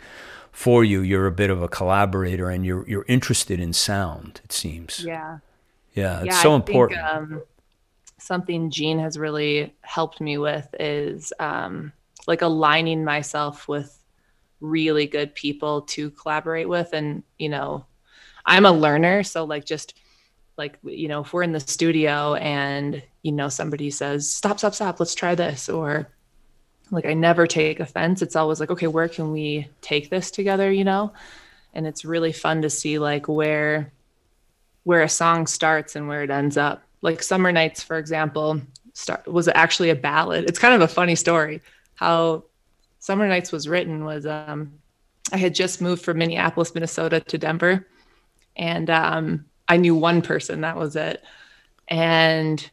for 0.52 0.84
you. 0.84 1.00
You're 1.00 1.26
a 1.26 1.32
bit 1.32 1.50
of 1.50 1.62
a 1.62 1.68
collaborator, 1.68 2.48
and 2.48 2.64
you're 2.64 2.88
you're 2.88 3.06
interested 3.08 3.58
in 3.58 3.72
sound. 3.72 4.40
It 4.44 4.52
seems. 4.52 5.04
Yeah. 5.04 5.38
Yeah, 5.94 6.20
it's 6.20 6.26
yeah, 6.26 6.42
so 6.42 6.52
I 6.52 6.56
important. 6.56 7.00
Think, 7.00 7.12
um, 7.12 7.42
something 8.18 8.70
Gene 8.70 8.98
has 8.98 9.18
really 9.18 9.74
helped 9.82 10.22
me 10.22 10.38
with 10.38 10.66
is 10.80 11.34
um, 11.38 11.92
like 12.26 12.40
aligning 12.40 13.04
myself 13.04 13.68
with 13.68 13.98
really 14.60 15.06
good 15.06 15.34
people 15.34 15.82
to 15.82 16.10
collaborate 16.12 16.66
with. 16.66 16.94
And, 16.94 17.22
you 17.38 17.50
know, 17.50 17.84
I'm 18.46 18.64
a 18.64 18.72
learner. 18.72 19.22
So, 19.22 19.44
like, 19.44 19.66
just 19.66 19.94
like, 20.56 20.78
you 20.82 21.08
know, 21.08 21.20
if 21.20 21.32
we're 21.34 21.42
in 21.42 21.52
the 21.52 21.60
studio 21.60 22.36
and, 22.36 23.02
you 23.22 23.32
know, 23.32 23.50
somebody 23.50 23.90
says, 23.90 24.32
stop, 24.32 24.60
stop, 24.60 24.74
stop, 24.74 24.98
let's 24.98 25.14
try 25.14 25.34
this. 25.34 25.68
Or, 25.68 26.08
like, 26.92 27.06
I 27.06 27.14
never 27.14 27.46
take 27.46 27.80
offense. 27.80 28.22
It's 28.22 28.36
always 28.36 28.60
like, 28.60 28.70
okay, 28.70 28.86
where 28.86 29.08
can 29.08 29.32
we 29.32 29.68
take 29.80 30.10
this 30.10 30.30
together, 30.30 30.70
you 30.70 30.84
know? 30.84 31.12
And 31.74 31.86
it's 31.86 32.04
really 32.04 32.32
fun 32.32 32.62
to 32.62 32.70
see, 32.70 32.98
like, 33.00 33.26
where 33.26 33.90
where 34.84 35.02
a 35.02 35.08
song 35.08 35.46
starts 35.46 35.96
and 35.96 36.08
where 36.08 36.22
it 36.22 36.30
ends 36.30 36.56
up. 36.56 36.82
Like 37.02 37.22
Summer 37.22 37.52
Nights, 37.52 37.82
for 37.82 37.98
example, 37.98 38.60
start, 38.94 39.26
was 39.26 39.48
actually 39.48 39.90
a 39.90 39.94
ballad. 39.94 40.44
It's 40.48 40.58
kind 40.58 40.74
of 40.74 40.80
a 40.80 40.88
funny 40.88 41.14
story 41.14 41.60
how 41.94 42.44
Summer 42.98 43.28
Nights 43.28 43.52
was 43.52 43.68
written 43.68 44.04
was 44.04 44.26
um, 44.26 44.72
I 45.32 45.36
had 45.36 45.54
just 45.54 45.80
moved 45.80 46.02
from 46.02 46.18
Minneapolis, 46.18 46.74
Minnesota 46.74 47.20
to 47.20 47.38
Denver. 47.38 47.86
And 48.56 48.90
um, 48.90 49.44
I 49.68 49.76
knew 49.76 49.94
one 49.94 50.20
person, 50.20 50.60
that 50.62 50.76
was 50.76 50.96
it. 50.96 51.22
And 51.88 52.70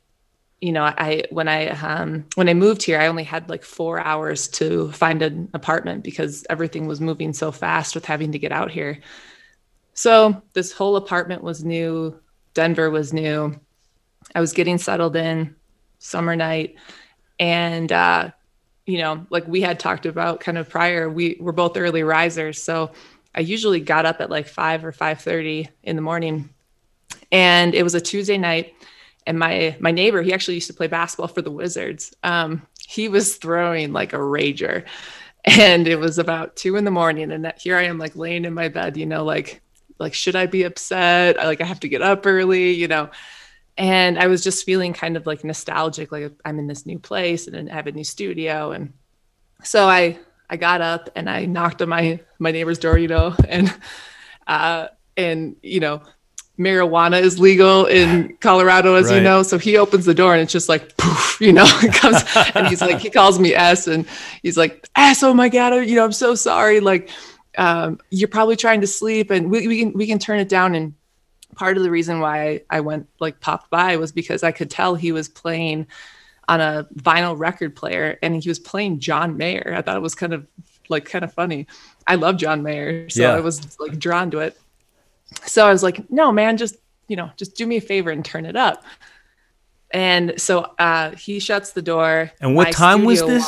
you 0.62 0.72
know, 0.72 0.84
I 0.84 1.24
when 1.30 1.48
I 1.48 1.68
um, 1.70 2.26
when 2.36 2.50
I 2.50 2.54
moved 2.54 2.84
here, 2.84 3.00
I 3.00 3.08
only 3.08 3.24
had 3.24 3.50
like 3.50 3.64
four 3.64 4.00
hours 4.00 4.48
to 4.50 4.92
find 4.92 5.22
an 5.22 5.50
apartment 5.54 6.04
because 6.04 6.46
everything 6.50 6.86
was 6.88 7.00
moving 7.00 7.34
so 7.34 7.52
fast 7.52 7.96
with 7.96 8.06
having 8.06 8.34
to 8.34 8.40
get 8.40 8.52
out 8.52 8.72
here. 8.72 9.00
So 9.94 10.42
this 10.54 10.72
whole 10.72 10.96
apartment 10.96 11.44
was 11.44 11.64
new. 11.64 12.20
Denver 12.54 12.90
was 12.90 13.14
new. 13.14 13.60
I 14.34 14.40
was 14.40 14.54
getting 14.54 14.78
settled 14.78 15.16
in 15.16 15.56
summer 16.00 16.36
night. 16.36 16.76
And, 17.40 17.92
uh, 17.92 18.32
you 18.86 18.98
know, 18.98 19.26
like 19.30 19.48
we 19.48 19.62
had 19.62 19.80
talked 19.80 20.06
about 20.06 20.40
kind 20.40 20.58
of 20.58 20.70
prior, 20.70 21.10
we 21.10 21.38
were 21.40 21.52
both 21.52 21.78
early 21.78 22.04
risers. 22.04 22.62
So 22.64 22.92
I 23.36 23.42
usually 23.42 23.80
got 23.80 24.06
up 24.06 24.20
at 24.22 24.30
like 24.30 24.48
five 24.48 24.84
or 24.84 24.92
5.30 24.92 25.68
in 25.84 25.96
the 25.96 26.02
morning. 26.02 26.50
And 27.32 27.76
it 27.76 27.84
was 27.84 27.96
a 27.96 28.02
Tuesday 28.02 28.38
night. 28.38 28.74
And 29.30 29.38
my, 29.38 29.78
my 29.80 29.92
neighbor, 29.92 30.24
he 30.24 30.34
actually 30.34 30.56
used 30.56 30.68
to 30.68 30.74
play 30.74 30.88
basketball 30.88 31.28
for 31.28 31.44
the 31.44 31.52
Wizards. 31.52 32.16
Um, 32.24 32.64
he 32.88 33.08
was 33.08 33.36
throwing 33.36 33.94
like 33.94 34.14
a 34.14 34.18
rager. 34.18 34.86
And 35.46 35.88
it 35.88 35.98
was 35.98 36.18
about 36.18 36.56
two 36.56 36.76
in 36.78 36.84
the 36.84 36.92
morning 36.92 37.32
and 37.32 37.54
here 37.58 37.78
i 37.78 37.84
am 37.84 37.98
like 37.98 38.16
laying 38.16 38.44
in 38.44 38.54
my 38.54 38.68
bed 38.68 38.98
you 38.98 39.06
know 39.06 39.24
like 39.24 39.62
like 39.98 40.14
should 40.14 40.36
i 40.36 40.48
be 40.48 40.64
upset? 40.64 41.38
Like 41.38 41.62
i 41.62 41.64
have 41.64 41.80
to 41.80 41.88
get 41.88 42.02
up 42.02 42.26
early 42.26 42.72
you 42.72 42.90
know? 42.90 43.10
And 43.78 44.20
i 44.20 44.28
was 44.28 44.44
just 44.44 44.66
feeling 44.66 44.92
kind 44.92 45.16
of 45.16 45.26
like 45.26 45.44
nostalgic 45.44 46.12
like 46.12 46.34
i'm 46.44 46.60
in 46.60 46.68
this 46.68 46.86
new 46.86 47.00
place 47.00 47.48
and 47.48 47.70
I 47.70 47.74
have 47.74 47.88
a 47.88 47.92
new 47.92 48.04
studio. 48.04 48.72
And 48.72 48.94
so 49.64 49.88
i 49.88 50.20
i 50.50 50.58
got 50.58 50.82
up 50.82 51.10
and 51.16 51.30
i 51.30 51.46
knocked 51.46 51.82
on 51.82 51.90
my 51.90 52.20
my 52.40 52.52
neighbor's 52.52 52.80
door 52.80 52.98
you 52.98 53.08
know 53.08 53.36
and 53.48 53.74
uh 54.48 54.88
and 55.16 55.56
you 55.62 55.80
know 55.80 56.02
marijuana 56.60 57.22
is 57.22 57.40
legal 57.40 57.86
in 57.86 58.36
colorado 58.42 58.96
as 58.96 59.10
you 59.10 59.22
know 59.22 59.42
so 59.42 59.58
he 59.58 59.78
opens 59.78 60.04
the 60.04 60.14
door 60.14 60.34
and 60.34 60.42
it's 60.42 60.52
just 60.52 60.68
like 60.68 60.98
poof 60.98 61.38
you 61.40 61.54
know 61.54 61.64
it 61.82 61.94
comes 61.94 62.22
and 62.54 62.68
he's 62.68 62.82
like 62.82 63.00
he 63.00 63.10
calls 63.10 63.40
me 63.40 63.54
s 63.56 63.88
and 63.88 64.06
he's 64.44 64.58
like 64.58 64.86
s 64.98 65.24
oh 65.24 65.34
my 65.34 65.48
god 65.48 65.74
you 65.88 65.96
know 65.96 66.04
i'm 66.04 66.12
so 66.12 66.36
sorry 66.36 66.82
like 66.82 67.10
um, 67.58 68.00
you're 68.10 68.30
probably 68.30 68.56
trying 68.56 68.82
to 68.82 68.88
sleep 68.88 69.32
and 69.32 69.50
we, 69.50 69.68
we 69.68 69.80
can 69.80 69.94
we 69.94 70.08
can 70.08 70.20
turn 70.20 70.40
it 70.40 70.50
down 70.50 70.76
And 70.76 70.94
part 71.56 71.78
of 71.78 71.84
the 71.84 71.92
reason 71.92 72.20
why 72.20 72.62
I 72.70 72.80
went 72.80 73.08
like 73.20 73.40
popped 73.40 73.70
by 73.70 73.98
was 73.98 74.12
because 74.12 74.44
I 74.44 74.52
could 74.52 74.70
tell 74.70 74.96
he 74.96 75.12
was 75.12 75.28
playing 75.28 75.88
on 76.48 76.62
a 76.62 76.88
vinyl 76.96 77.38
record 77.38 77.76
player 77.76 78.18
and 78.22 78.42
he 78.42 78.50
was 78.50 78.60
playing 78.60 79.00
John 79.00 79.36
Mayer. 79.38 79.74
I 79.76 79.82
thought 79.82 79.98
it 79.98 80.02
was 80.02 80.16
kind 80.16 80.34
of 80.34 80.48
like 80.90 81.06
kind 81.06 81.24
of 81.24 81.34
funny. 81.34 81.68
I 82.08 82.16
love 82.16 82.38
John 82.38 82.64
Mayer, 82.64 83.10
so 83.10 83.24
Yeah. 83.24 83.36
I 83.36 83.40
was 83.40 83.78
like 83.80 84.00
drawn 84.00 84.32
to 84.32 84.40
it. 84.40 84.58
So 85.46 85.66
I 85.66 85.72
was 85.72 85.84
like, 85.84 86.10
no, 86.12 86.32
man, 86.32 86.58
just 86.58 86.76
you 87.08 87.16
know, 87.16 87.30
just 87.38 87.56
do 87.56 87.66
me 87.66 87.78
a 87.78 87.82
favor 87.82 88.12
and 88.12 88.24
turn 88.24 88.46
it 88.46 88.56
up. 88.56 88.84
And 89.92 90.40
so 90.40 90.72
uh, 90.78 91.12
he 91.12 91.40
shuts 91.40 91.72
the 91.72 91.82
door. 91.82 92.32
And 92.40 92.56
what 92.56 92.72
time 92.72 93.06
was 93.06 93.22
this? 93.26 93.48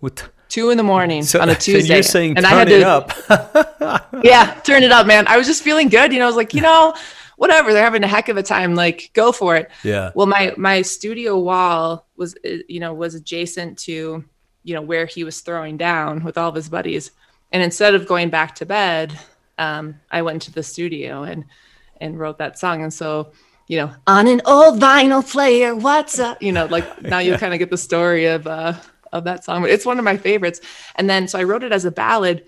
What? 0.00 0.30
two 0.48 0.70
in 0.70 0.76
the 0.78 0.82
morning 0.84 1.22
So, 1.24 1.40
on 1.40 1.48
a 1.48 1.54
Tuesday. 1.66 1.94
you're 1.94 2.02
saying 2.04 2.36
and 2.36 2.46
turn 2.46 2.54
I 2.54 2.58
had 2.58 2.68
it 2.70 2.80
to, 2.80 2.88
up. 2.88 4.08
yeah, 4.24 4.54
turn 4.64 4.84
it 4.84 4.92
up, 4.92 5.06
man. 5.06 5.26
I 5.26 5.36
was 5.36 5.46
just 5.46 5.62
feeling 5.62 5.88
good. 5.88 6.12
You 6.12 6.20
know, 6.20 6.24
I 6.24 6.28
was 6.28 6.36
like, 6.36 6.54
you 6.54 6.60
know, 6.62 6.94
whatever. 7.36 7.72
They're 7.72 7.82
having 7.84 8.04
a 8.04 8.08
heck 8.08 8.28
of 8.28 8.36
a 8.36 8.42
time. 8.42 8.74
Like, 8.74 9.10
go 9.12 9.32
for 9.32 9.56
it. 9.56 9.70
yeah. 9.82 10.12
Well, 10.14 10.26
my 10.26 10.54
my 10.56 10.82
studio 10.82 11.38
wall 11.38 12.06
was, 12.16 12.36
uh, 12.46 12.58
you 12.68 12.78
know, 12.80 12.94
was 12.94 13.14
adjacent 13.16 13.76
to, 13.80 14.24
you 14.62 14.74
know, 14.74 14.82
where 14.82 15.04
he 15.04 15.24
was 15.24 15.40
throwing 15.40 15.76
down 15.76 16.22
with 16.24 16.38
all 16.38 16.48
of 16.48 16.54
his 16.54 16.68
buddies. 16.68 17.10
And 17.52 17.62
instead 17.62 17.94
of 17.94 18.06
going 18.06 18.30
back 18.30 18.54
to 18.56 18.66
bed, 18.66 19.18
um, 19.58 20.00
I 20.10 20.22
went 20.22 20.42
to 20.42 20.52
the 20.52 20.62
studio 20.62 21.22
and 21.22 21.44
and 22.00 22.18
wrote 22.18 22.38
that 22.38 22.58
song. 22.58 22.82
And 22.82 22.92
so, 22.92 23.32
you 23.68 23.78
know, 23.78 23.90
on 24.06 24.26
an 24.26 24.42
old 24.44 24.78
vinyl 24.80 25.28
player, 25.28 25.74
what's 25.74 26.18
up? 26.18 26.42
You 26.42 26.52
know, 26.52 26.66
like 26.66 27.02
now 27.02 27.18
you 27.18 27.36
kind 27.36 27.52
of 27.52 27.58
get 27.58 27.70
the 27.70 27.78
story 27.78 28.26
of 28.26 28.46
uh 28.46 28.74
of 29.12 29.24
that 29.24 29.44
song. 29.44 29.62
But 29.62 29.70
it's 29.70 29.86
one 29.86 29.98
of 29.98 30.04
my 30.04 30.16
favorites. 30.16 30.60
And 30.96 31.08
then 31.08 31.28
so 31.28 31.38
I 31.38 31.44
wrote 31.44 31.62
it 31.62 31.72
as 31.72 31.84
a 31.84 31.90
ballad, 31.90 32.44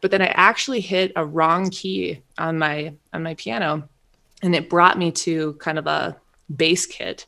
but 0.00 0.10
then 0.10 0.22
I 0.22 0.26
actually 0.26 0.80
hit 0.80 1.12
a 1.16 1.24
wrong 1.24 1.70
key 1.70 2.22
on 2.38 2.58
my 2.58 2.94
on 3.12 3.22
my 3.22 3.34
piano, 3.34 3.88
and 4.42 4.54
it 4.54 4.70
brought 4.70 4.98
me 4.98 5.12
to 5.12 5.54
kind 5.54 5.78
of 5.78 5.86
a 5.86 6.16
bass 6.54 6.86
kit. 6.86 7.26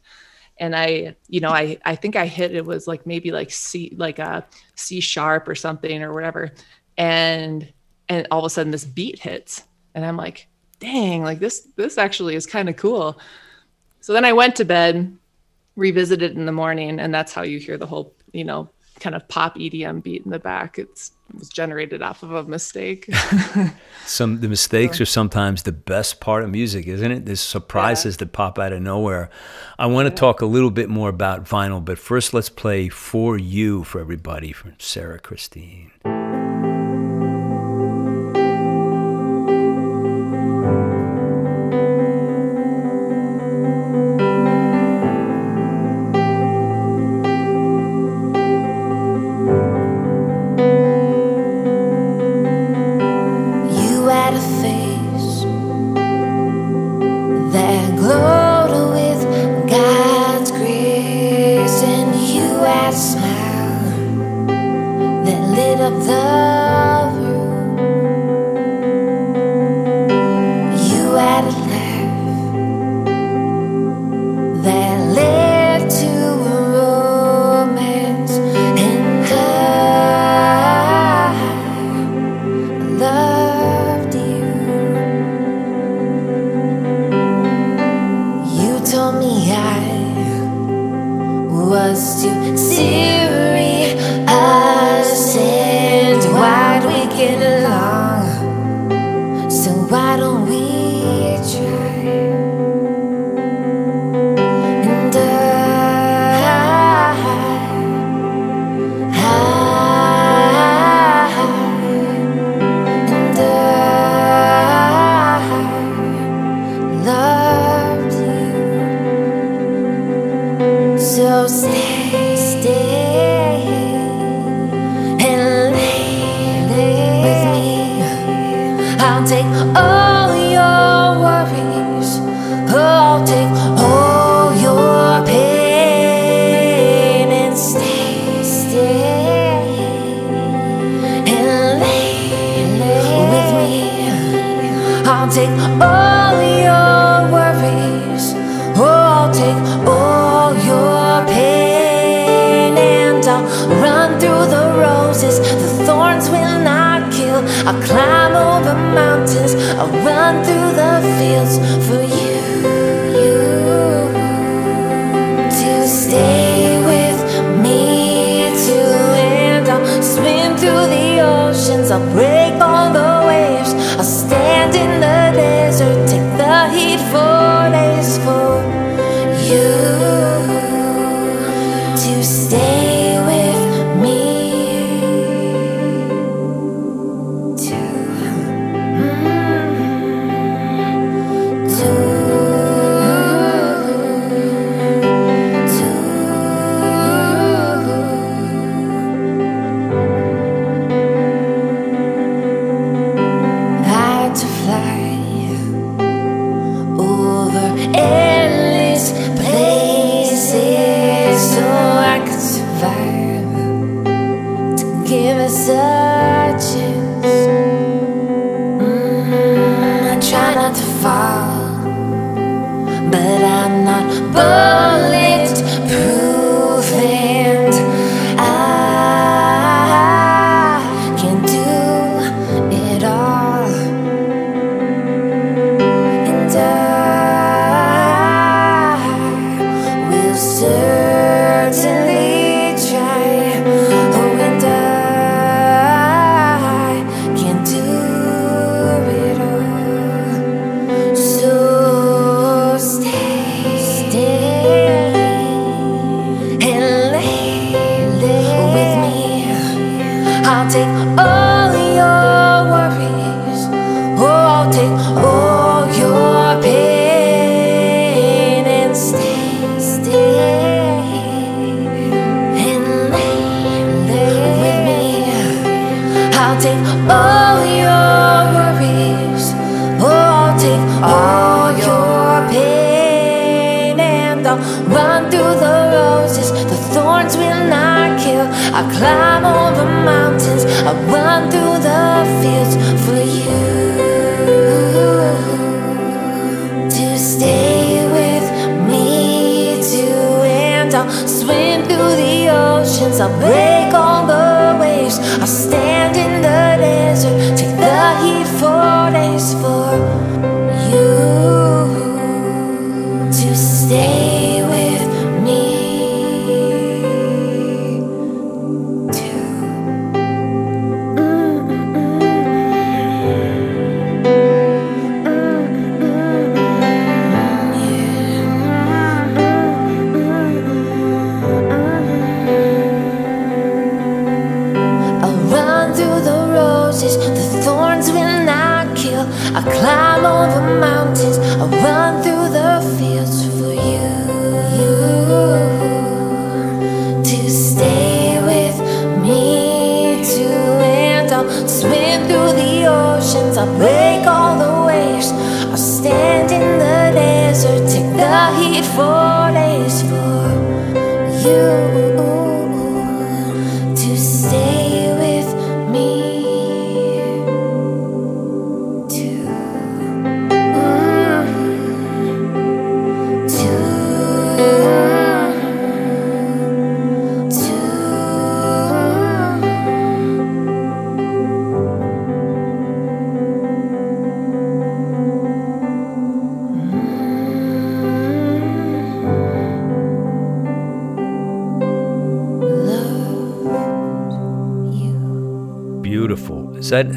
And 0.58 0.76
I, 0.76 1.16
you 1.28 1.40
know, 1.40 1.50
I 1.50 1.78
I 1.84 1.96
think 1.96 2.16
I 2.16 2.26
hit 2.26 2.54
it 2.54 2.64
was 2.64 2.86
like 2.86 3.06
maybe 3.06 3.32
like 3.32 3.50
C 3.50 3.92
like 3.96 4.18
a 4.18 4.46
C 4.76 5.00
sharp 5.00 5.48
or 5.48 5.54
something 5.54 6.02
or 6.02 6.12
whatever. 6.12 6.52
And 6.96 7.72
and 8.08 8.26
all 8.30 8.40
of 8.40 8.44
a 8.44 8.50
sudden 8.50 8.72
this 8.72 8.84
beat 8.84 9.18
hits. 9.18 9.62
And 9.94 10.04
I'm 10.04 10.16
like, 10.16 10.48
dang, 10.80 11.22
like 11.22 11.38
this 11.38 11.68
this 11.76 11.98
actually 11.98 12.34
is 12.34 12.46
kind 12.46 12.68
of 12.68 12.76
cool. 12.76 13.18
So 14.00 14.12
then 14.12 14.24
I 14.24 14.32
went 14.32 14.56
to 14.56 14.64
bed, 14.64 15.16
revisited 15.76 16.36
in 16.36 16.46
the 16.46 16.52
morning, 16.52 17.00
and 17.00 17.14
that's 17.14 17.32
how 17.32 17.42
you 17.42 17.58
hear 17.58 17.78
the 17.78 17.86
whole, 17.86 18.12
you 18.32 18.44
know, 18.44 18.68
kind 19.00 19.16
of 19.16 19.26
pop 19.28 19.56
EDM 19.56 20.02
beat 20.02 20.24
in 20.24 20.30
the 20.30 20.38
back. 20.38 20.78
It's 20.78 21.12
it 21.30 21.38
was 21.38 21.48
generated 21.48 22.02
off 22.02 22.22
of 22.22 22.32
a 22.32 22.44
mistake. 22.44 23.08
Some 24.04 24.40
the 24.40 24.48
mistakes 24.48 25.00
are 25.00 25.06
sometimes 25.06 25.62
the 25.62 25.72
best 25.72 26.20
part 26.20 26.44
of 26.44 26.50
music, 26.50 26.86
isn't 26.86 27.10
it? 27.10 27.24
There's 27.24 27.40
surprises 27.40 28.18
that 28.18 28.32
pop 28.32 28.58
out 28.58 28.72
of 28.72 28.82
nowhere. 28.82 29.30
I 29.78 29.86
want 29.86 30.06
to 30.06 30.14
talk 30.14 30.42
a 30.42 30.46
little 30.46 30.70
bit 30.70 30.90
more 30.90 31.08
about 31.08 31.44
vinyl, 31.44 31.82
but 31.82 31.98
first 31.98 32.34
let's 32.34 32.50
play 32.50 32.88
"For 32.88 33.38
You" 33.38 33.84
for 33.84 34.00
everybody 34.00 34.52
from 34.52 34.74
Sarah 34.78 35.18
Christine. 35.18 35.92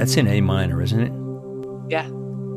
That's 0.08 0.16
in 0.16 0.28
A 0.30 0.40
minor, 0.40 0.82
isn't 0.82 1.02
it? 1.02 1.92
Yeah. 1.92 2.08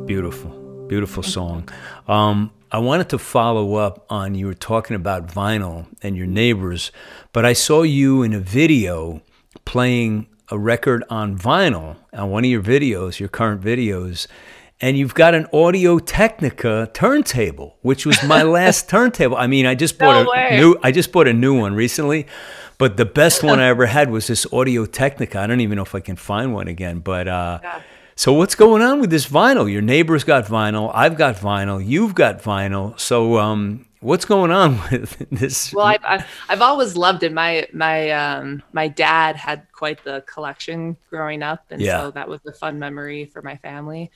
Beautiful, 0.07 0.87
beautiful 0.87 1.25
song. 1.25 1.69
Um, 2.07 2.53
I 2.71 2.79
wanted 2.79 3.09
to 3.09 3.19
follow 3.19 3.75
up 3.75 4.07
on 4.09 4.37
you 4.37 4.47
were 4.47 4.55
talking 4.55 4.95
about 4.95 5.27
vinyl 5.27 5.87
and 6.01 6.17
your 6.17 6.29
neighbors, 6.29 6.93
but 7.33 7.45
I 7.45 7.53
saw 7.55 7.83
you 7.83 8.23
in 8.23 8.33
a 8.35 8.39
video 8.39 9.21
playing 9.65 10.29
a 10.49 10.61
record 10.61 11.03
on 11.11 11.37
vinyl 11.37 11.97
on 12.13 12.31
one 12.31 12.45
of 12.45 12.51
your 12.53 12.63
videos, 12.63 13.19
your 13.19 13.29
current 13.29 13.61
videos, 13.63 14.29
and 14.81 14.97
you've 14.97 15.15
got 15.15 15.35
an 15.35 15.49
Audio 15.53 15.99
Technica 15.99 16.89
turntable, 16.95 17.79
which 17.83 18.07
was 18.07 18.23
my 18.23 18.43
last 18.59 18.89
turntable. 18.89 19.37
I 19.37 19.49
mean, 19.49 19.67
I 19.67 19.75
just 19.75 19.99
bought 19.99 20.23
No 20.25 20.31
a 20.31 20.33
way. 20.33 20.57
new 20.57 20.79
I 20.85 20.93
just 20.93 21.11
bought 21.11 21.27
a 21.27 21.33
new 21.33 21.59
one 21.59 21.75
recently, 21.75 22.29
but 22.81 22.97
the 22.97 23.05
best 23.05 23.45
one 23.51 23.61
I 23.61 23.69
ever 23.69 23.87
had 23.87 24.11
was 24.11 24.27
this 24.27 24.45
Audio 24.53 24.85
Technica. 24.87 25.39
I 25.39 25.47
don't 25.47 25.61
even 25.61 25.77
know 25.77 25.83
if 25.85 25.95
I 25.95 26.01
can 26.01 26.17
find 26.17 26.53
one 26.53 26.67
again, 26.67 26.99
but 26.99 27.29
uh, 27.29 27.61
Yeah. 27.63 27.83
so 28.17 28.33
what's 28.33 28.57
going 28.57 28.83
on 28.83 29.01
with 29.01 29.11
this 29.11 29.29
vinyl? 29.29 29.71
Your 29.71 29.83
neighbor's 29.83 30.25
got 30.25 30.47
vinyl. 30.47 30.91
I've 30.93 31.17
got 31.17 31.37
vinyl. 31.37 31.79
You've 31.85 32.15
got 32.17 32.43
vinyl. 32.43 32.99
So 32.99 33.39
um, 33.39 33.87
what's 34.01 34.25
going 34.25 34.51
on 34.51 34.81
with 34.91 35.17
this? 35.31 35.73
Well, 35.73 35.87
I've, 35.87 36.05
I've, 36.05 36.27
I've 36.49 36.63
always 36.63 36.97
loved 36.97 37.23
it. 37.23 37.33
My 37.33 37.69
my 37.73 38.11
um, 38.11 38.63
my 38.73 38.89
dad 38.89 39.37
had 39.37 39.67
quite 39.73 40.03
the 40.05 40.25
collection 40.27 40.97
growing 41.11 41.43
up, 41.45 41.65
and 41.71 41.81
Yeah. 41.81 42.01
so 42.01 42.11
that 42.13 42.29
was 42.29 42.41
a 42.47 42.53
fun 42.53 42.79
memory 42.81 43.27
for 43.27 43.43
my 43.43 43.57
family. 43.59 44.11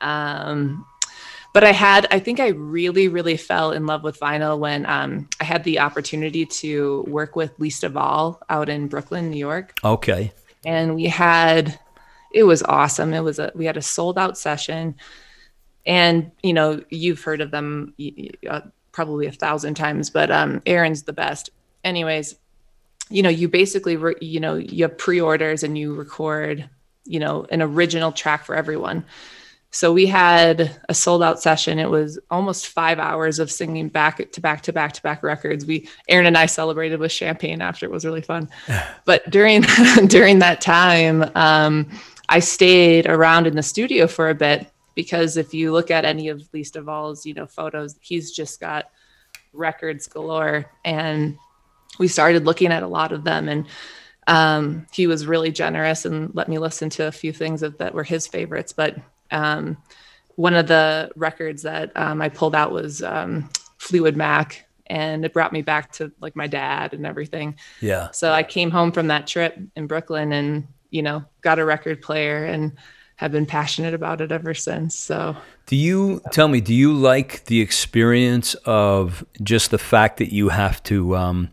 Um, 0.00 0.84
but 1.52 1.64
I 1.64 1.72
had, 1.72 2.06
I 2.10 2.18
think 2.18 2.40
I 2.40 2.48
really, 2.48 3.08
really 3.08 3.36
fell 3.36 3.72
in 3.72 3.86
love 3.86 4.02
with 4.02 4.18
vinyl 4.18 4.58
when 4.58 4.86
um, 4.86 5.28
I 5.40 5.44
had 5.44 5.64
the 5.64 5.80
opportunity 5.80 6.46
to 6.46 7.04
work 7.06 7.36
with 7.36 7.58
Leesta 7.58 7.90
Vall 7.90 8.40
out 8.48 8.68
in 8.68 8.88
Brooklyn, 8.88 9.30
New 9.30 9.38
York, 9.38 9.74
okay. 9.84 10.32
and 10.64 10.94
we 10.94 11.04
had, 11.04 11.78
it 12.32 12.44
was 12.44 12.62
awesome. 12.62 13.12
It 13.12 13.20
was 13.20 13.38
a, 13.38 13.52
we 13.54 13.66
had 13.66 13.76
a 13.76 13.82
sold 13.82 14.18
out 14.18 14.38
session, 14.38 14.94
and 15.84 16.30
you 16.42 16.52
know, 16.52 16.82
you've 16.90 17.22
heard 17.22 17.40
of 17.40 17.50
them 17.50 17.94
uh, 18.48 18.60
probably 18.92 19.26
a 19.26 19.32
thousand 19.32 19.74
times, 19.74 20.10
but 20.10 20.30
um, 20.30 20.62
Aaron's 20.66 21.02
the 21.02 21.12
best. 21.12 21.50
Anyways, 21.82 22.36
you 23.10 23.22
know, 23.22 23.28
you 23.28 23.48
basically, 23.48 23.96
re- 23.96 24.14
you 24.20 24.40
know, 24.40 24.54
you 24.54 24.84
have 24.84 24.96
pre-orders 24.96 25.62
and 25.62 25.76
you 25.76 25.94
record, 25.94 26.68
you 27.04 27.18
know, 27.18 27.46
an 27.50 27.60
original 27.60 28.12
track 28.12 28.44
for 28.44 28.54
everyone. 28.54 29.04
So 29.74 29.90
we 29.90 30.06
had 30.06 30.78
a 30.90 30.94
sold 30.94 31.22
out 31.22 31.40
session. 31.40 31.78
It 31.78 31.88
was 31.88 32.18
almost 32.30 32.68
five 32.68 32.98
hours 32.98 33.38
of 33.38 33.50
singing 33.50 33.88
back 33.88 34.30
to 34.30 34.40
back 34.40 34.60
to 34.62 34.72
back 34.72 34.92
to 34.92 35.02
back 35.02 35.22
records. 35.22 35.64
We 35.64 35.88
Aaron 36.08 36.26
and 36.26 36.36
I 36.36 36.44
celebrated 36.44 37.00
with 37.00 37.10
champagne 37.10 37.62
after. 37.62 37.86
It 37.86 37.92
was 37.92 38.04
really 38.04 38.20
fun. 38.20 38.50
but 39.06 39.28
during 39.30 39.62
during 40.06 40.40
that 40.40 40.60
time, 40.60 41.24
um, 41.34 41.88
I 42.28 42.40
stayed 42.40 43.06
around 43.06 43.46
in 43.46 43.56
the 43.56 43.62
studio 43.62 44.06
for 44.06 44.28
a 44.28 44.34
bit 44.34 44.70
because 44.94 45.38
if 45.38 45.54
you 45.54 45.72
look 45.72 45.90
at 45.90 46.04
any 46.04 46.28
of 46.28 46.42
Leesta 46.52 46.82
Vall's, 46.82 47.24
you 47.24 47.34
know, 47.34 47.46
photos, 47.46 47.96
he's 48.00 48.30
just 48.30 48.60
got 48.60 48.90
records 49.52 50.06
galore. 50.06 50.70
And 50.84 51.38
we 51.98 52.08
started 52.08 52.44
looking 52.44 52.72
at 52.72 52.82
a 52.82 52.88
lot 52.88 53.12
of 53.12 53.24
them 53.24 53.48
and 53.48 53.66
um, 54.26 54.86
he 54.92 55.06
was 55.06 55.26
really 55.26 55.50
generous 55.50 56.04
and 56.04 56.32
let 56.34 56.48
me 56.48 56.58
listen 56.58 56.90
to 56.90 57.06
a 57.06 57.12
few 57.12 57.32
things 57.32 57.60
that, 57.62 57.78
that 57.78 57.94
were 57.94 58.04
his 58.04 58.26
favorites. 58.26 58.72
But 58.72 58.96
um, 59.32 59.76
one 60.36 60.54
of 60.54 60.66
the 60.66 61.10
records 61.16 61.62
that 61.62 61.92
um, 61.96 62.22
I 62.22 62.28
pulled 62.28 62.54
out 62.54 62.72
was 62.72 63.02
um, 63.02 63.50
Fleetwood 63.78 64.16
Mac, 64.16 64.66
and 64.86 65.24
it 65.24 65.32
brought 65.32 65.52
me 65.52 65.62
back 65.62 65.92
to 65.92 66.12
like 66.20 66.36
my 66.36 66.46
dad 66.46 66.94
and 66.94 67.06
everything. 67.06 67.56
Yeah. 67.80 68.10
So 68.12 68.32
I 68.32 68.42
came 68.42 68.70
home 68.70 68.92
from 68.92 69.08
that 69.08 69.26
trip 69.26 69.58
in 69.76 69.86
Brooklyn, 69.86 70.32
and 70.32 70.66
you 70.90 71.02
know, 71.02 71.24
got 71.40 71.58
a 71.58 71.64
record 71.64 72.02
player 72.02 72.44
and 72.44 72.72
have 73.16 73.32
been 73.32 73.46
passionate 73.46 73.94
about 73.94 74.20
it 74.20 74.32
ever 74.32 74.52
since. 74.52 74.98
So 74.98 75.36
Do 75.66 75.76
you 75.76 76.20
tell 76.32 76.48
me? 76.48 76.60
Do 76.60 76.74
you 76.74 76.92
like 76.92 77.44
the 77.44 77.60
experience 77.60 78.54
of 78.66 79.24
just 79.42 79.70
the 79.70 79.78
fact 79.78 80.18
that 80.18 80.32
you 80.32 80.48
have 80.48 80.82
to, 80.84 81.16
um, 81.16 81.50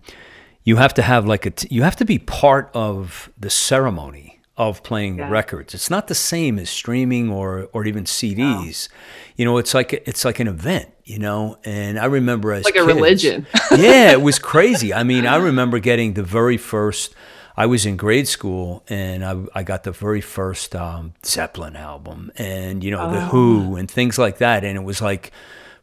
you 0.63 0.77
have 0.77 0.93
to 0.95 1.01
have 1.01 1.25
like 1.25 1.45
a, 1.45 1.51
t- 1.51 1.67
you 1.69 1.83
have 1.83 1.95
to 1.97 2.05
be 2.05 2.17
part 2.17 2.71
of 2.73 3.31
the 3.37 3.49
ceremony 3.49 4.28
of 4.59 4.83
playing 4.83 5.17
Yeah. 5.17 5.29
records. 5.31 5.73
It's 5.73 5.89
not 5.89 6.07
the 6.07 6.13
same 6.15 6.59
as 6.59 6.69
streaming 6.69 7.31
or 7.31 7.69
or 7.73 7.85
even 7.85 8.03
CDs. 8.03 8.89
You 9.37 9.45
know, 9.45 9.57
it's 9.57 9.73
like 9.73 9.93
it's 10.05 10.23
like 10.25 10.39
an 10.39 10.47
event. 10.47 10.89
You 11.05 11.17
know, 11.17 11.57
and 11.63 11.97
I 11.97 12.05
remember 12.05 12.51
as 12.53 12.65
like 12.65 12.75
a 12.75 12.79
kids- 12.85 12.87
religion. 12.93 13.47
yeah, 13.71 14.11
it 14.11 14.21
was 14.21 14.37
crazy. 14.53 14.93
I 14.93 15.03
mean, 15.03 15.25
I 15.25 15.37
remember 15.37 15.79
getting 15.79 16.13
the 16.13 16.23
very 16.23 16.57
first. 16.57 17.15
I 17.57 17.65
was 17.65 17.85
in 17.85 17.97
grade 17.97 18.27
school, 18.27 18.83
and 18.87 19.25
I, 19.25 19.35
I 19.53 19.63
got 19.63 19.83
the 19.83 19.91
very 19.91 20.21
first 20.21 20.75
um, 20.75 21.13
Zeppelin 21.25 21.75
album, 21.75 22.31
and 22.37 22.83
you 22.83 22.91
know 22.91 23.11
the 23.11 23.21
Who 23.21 23.75
and 23.75 23.89
things 23.91 24.17
like 24.19 24.37
that. 24.37 24.63
And 24.63 24.77
it 24.77 24.83
was 24.83 25.01
like, 25.01 25.31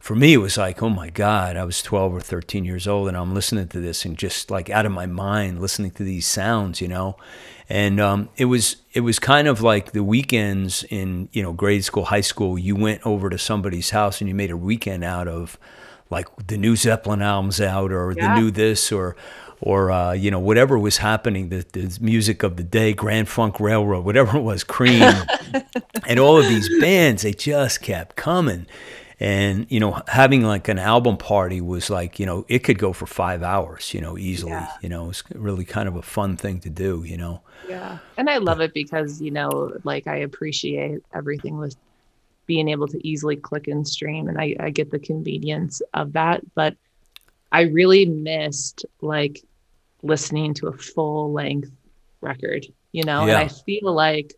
for 0.07 0.15
me, 0.15 0.31
it 0.35 0.37
was 0.37 0.57
like, 0.57 0.81
oh 0.81 0.87
my 0.89 1.09
God, 1.09 1.57
I 1.57 1.65
was 1.65 1.81
twelve 1.81 2.15
or 2.15 2.21
thirteen 2.21 2.63
years 2.63 2.87
old, 2.87 3.09
and 3.09 3.17
I'm 3.17 3.33
listening 3.33 3.67
to 3.67 3.81
this 3.81 4.05
and 4.05 4.17
just 4.17 4.49
like 4.49 4.69
out 4.69 4.85
of 4.85 4.93
my 4.93 5.05
mind, 5.05 5.59
listening 5.59 5.91
to 5.91 6.03
these 6.03 6.25
sounds, 6.25 6.79
you 6.79 6.87
know. 6.87 7.17
And 7.67 7.99
um, 7.99 8.29
it 8.37 8.45
was 8.45 8.77
it 8.93 9.01
was 9.01 9.19
kind 9.19 9.49
of 9.49 9.61
like 9.61 9.91
the 9.91 10.05
weekends 10.05 10.85
in 10.85 11.27
you 11.33 11.43
know 11.43 11.51
grade 11.51 11.83
school, 11.83 12.05
high 12.05 12.21
school. 12.21 12.57
You 12.57 12.73
went 12.77 13.05
over 13.05 13.29
to 13.29 13.37
somebody's 13.37 13.89
house 13.89 14.21
and 14.21 14.29
you 14.29 14.33
made 14.33 14.49
a 14.49 14.55
weekend 14.55 15.03
out 15.03 15.27
of 15.27 15.57
like 16.09 16.27
the 16.47 16.55
new 16.57 16.77
Zeppelin 16.77 17.21
albums 17.21 17.59
out 17.59 17.91
or 17.91 18.13
Yeah. 18.13 18.33
the 18.33 18.39
new 18.39 18.49
this 18.49 18.93
or 18.93 19.17
or 19.59 19.91
uh, 19.91 20.13
you 20.13 20.31
know 20.31 20.39
whatever 20.39 20.79
was 20.79 20.97
happening, 20.99 21.49
the, 21.49 21.65
the 21.73 21.97
music 21.99 22.43
of 22.43 22.55
the 22.55 22.63
day, 22.63 22.93
Grand 22.93 23.27
Funk 23.27 23.59
Railroad, 23.59 24.05
whatever 24.05 24.37
it 24.37 24.41
was, 24.41 24.63
Cream, 24.63 25.03
and 26.07 26.17
all 26.17 26.37
of 26.37 26.47
these 26.47 26.69
bands, 26.79 27.23
they 27.23 27.33
just 27.33 27.81
kept 27.81 28.15
coming. 28.15 28.67
And 29.19 29.65
you 29.69 29.79
know, 29.79 30.01
having 30.07 30.43
like 30.43 30.67
an 30.67 30.77
album 30.77 31.17
party 31.17 31.59
was 31.59 31.89
like 31.89 32.19
you 32.19 32.25
know 32.25 32.45
it 32.47 32.59
could 32.59 32.77
go 32.77 32.93
for 32.93 33.07
five 33.07 33.41
hours, 33.41 33.93
you 33.93 33.99
know, 34.01 34.17
easily. 34.17 34.51
Yeah. 34.51 34.71
You 34.81 34.89
know, 34.89 35.09
it's 35.09 35.23
really 35.33 35.65
kind 35.65 35.87
of 35.87 35.95
a 35.95 36.03
fun 36.03 36.37
thing 36.37 36.59
to 36.61 36.69
do. 36.69 37.03
You 37.03 37.17
know. 37.17 37.41
Yeah. 37.67 37.97
And 38.17 38.29
I 38.29 38.37
love 38.37 38.61
it 38.61 38.73
because, 38.73 39.19
you 39.21 39.31
know, 39.31 39.73
like 39.83 40.07
I 40.07 40.17
appreciate 40.17 40.99
everything 41.13 41.57
with 41.57 41.75
being 42.45 42.69
able 42.69 42.87
to 42.87 43.05
easily 43.05 43.35
click 43.35 43.67
and 43.67 43.85
stream 43.85 44.29
and 44.29 44.39
I, 44.39 44.55
I 44.59 44.69
get 44.69 44.89
the 44.91 44.99
convenience 44.99 45.81
of 45.93 46.13
that. 46.13 46.41
But 46.55 46.77
I 47.51 47.61
really 47.63 48.05
missed 48.05 48.85
like 49.01 49.43
listening 50.03 50.53
to 50.55 50.67
a 50.67 50.73
full 50.73 51.33
length 51.33 51.71
record, 52.21 52.65
you 52.93 53.03
know, 53.03 53.25
Yeah. 53.25 53.39
and 53.39 53.45
I 53.45 53.47
feel 53.49 53.91
like 53.91 54.35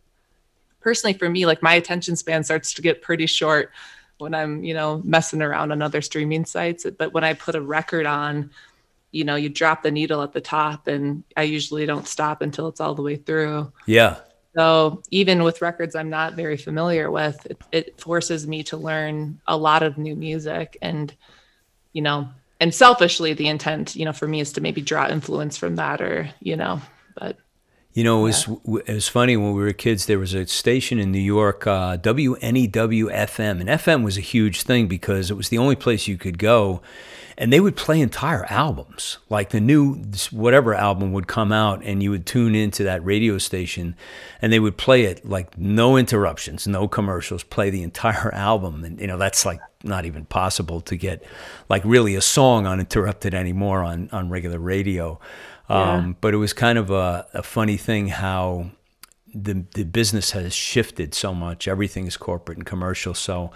personally 0.80 1.14
for 1.14 1.30
me, 1.30 1.46
like 1.46 1.62
my 1.62 1.74
attention 1.76 2.16
span 2.16 2.44
starts 2.44 2.74
to 2.74 2.82
get 2.82 3.02
pretty 3.02 3.28
short 3.28 3.72
when 4.20 4.36
I'm, 4.36 4.64
you 4.64 4.74
know, 4.74 5.02
messing 5.04 5.42
around 5.42 5.72
on 5.72 5.82
other 5.82 6.02
streaming 6.02 6.46
sites. 6.46 6.86
But 6.98 7.14
when 7.14 7.24
I 7.24 7.34
put 7.34 7.56
a 7.56 7.62
record 7.62 8.06
on, 8.06 8.52
you 9.12 9.24
know, 9.24 9.36
you 9.36 9.50
drop 9.50 9.82
the 9.82 9.92
needle 9.92 10.22
at 10.22 10.34
the 10.34 10.42
top 10.42 10.88
and 10.88 11.24
I 11.36 11.44
usually 11.44 11.86
don't 11.86 12.08
stop 12.08 12.42
until 12.42 12.68
it's 12.68 12.80
all 12.80 12.96
the 12.96 13.02
way 13.02 13.16
through. 13.16 13.72
Yeah. 13.86 14.18
So 14.56 15.02
even 15.10 15.44
with 15.44 15.62
records 15.62 15.96
I'm 15.96 16.10
not 16.10 16.34
very 16.34 16.58
familiar 16.58 17.10
with, 17.10 17.46
it, 17.46 17.58
it 17.72 18.02
forces 18.02 18.46
me 18.46 18.64
to 18.64 18.78
learn 18.78 19.40
a 19.48 19.58
lot 19.58 19.84
of 19.84 19.98
new 19.98 20.16
music 20.16 20.78
and, 20.82 21.14
you 21.94 22.02
know, 22.02 22.30
and 22.60 22.76
selfishly 22.76 23.34
the 23.34 23.48
intent, 23.48 23.96
you 23.96 24.06
know, 24.06 24.14
for 24.14 24.28
me 24.28 24.42
is 24.42 24.54
to 24.54 24.62
maybe 24.62 24.82
draw 24.82 25.08
influence 25.08 25.56
from 25.58 25.78
that 25.78 26.02
or, 26.02 26.30
you 26.42 26.58
know, 26.58 26.82
but 27.16 27.38
You 28.00 28.06
know, 28.06 28.20
it 28.20 28.30
was, 28.30 28.48
it 28.88 28.94
was 28.94 29.10
funny 29.10 29.36
when 29.36 29.54
we 29.54 29.62
were 29.62 29.74
kids. 29.74 30.06
There 30.06 30.20
was 30.20 30.34
a 30.34 30.48
station 30.48 31.00
in 31.00 31.12
New 31.12 31.20
York, 31.20 31.68
uh, 31.68 31.98
WNEW 31.98 32.72
FM, 33.14 33.60
and 33.60 33.68
FM 33.68 34.06
was 34.06 34.18
a 34.18 34.22
huge 34.22 34.62
thing 34.62 34.88
because 34.88 35.30
it 35.30 35.34
was 35.34 35.50
the 35.50 35.58
only 35.58 35.76
place 35.76 36.08
you 36.08 36.18
could 36.18 36.38
go, 36.38 36.82
and 37.38 37.52
they 37.52 37.60
would 37.60 37.76
play 37.76 38.00
entire 38.00 38.46
albums. 38.46 39.18
Like 39.28 39.50
the 39.50 39.60
new 39.60 40.02
whatever 40.32 40.74
album 40.74 41.12
would 41.12 41.28
come 41.28 41.52
out, 41.52 41.84
and 41.84 42.02
you 42.02 42.10
would 42.12 42.26
tune 42.26 42.56
into 42.56 42.86
that 42.86 43.04
radio 43.04 43.38
station, 43.38 43.98
and 44.42 44.54
they 44.54 44.62
would 44.62 44.78
play 44.78 45.04
it 45.04 45.26
like 45.26 45.58
no 45.58 45.98
interruptions, 45.98 46.66
no 46.68 46.88
commercials, 46.88 47.44
play 47.44 47.70
the 47.70 47.84
entire 47.84 48.34
album, 48.34 48.86
and 48.86 48.98
you 49.02 49.08
know 49.08 49.18
that's 49.18 49.46
like 49.46 49.60
not 49.84 50.06
even 50.06 50.24
possible 50.24 50.80
to 50.80 50.96
get 50.96 51.22
like 51.68 51.84
really 51.84 52.16
a 52.16 52.22
song 52.22 52.66
uninterrupted 52.66 53.34
anymore 53.34 53.84
on 53.84 54.08
on 54.14 54.30
regular 54.30 54.58
radio. 54.58 55.20
Um, 55.70 56.16
but 56.20 56.34
it 56.34 56.38
was 56.38 56.54
kind 56.54 56.78
of 56.78 56.90
a, 56.90 57.28
a 57.34 57.44
funny 57.44 57.78
thing 57.78 58.08
how 58.08 58.72
the 59.34 59.66
the 59.76 59.84
business 59.84 60.32
has 60.32 60.54
shifted 60.54 61.14
so 61.14 61.34
much. 61.34 61.68
Everything 61.68 62.08
is 62.08 62.18
corporate 62.18 62.58
and 62.58 62.66
commercial. 62.66 63.14
So 63.14 63.52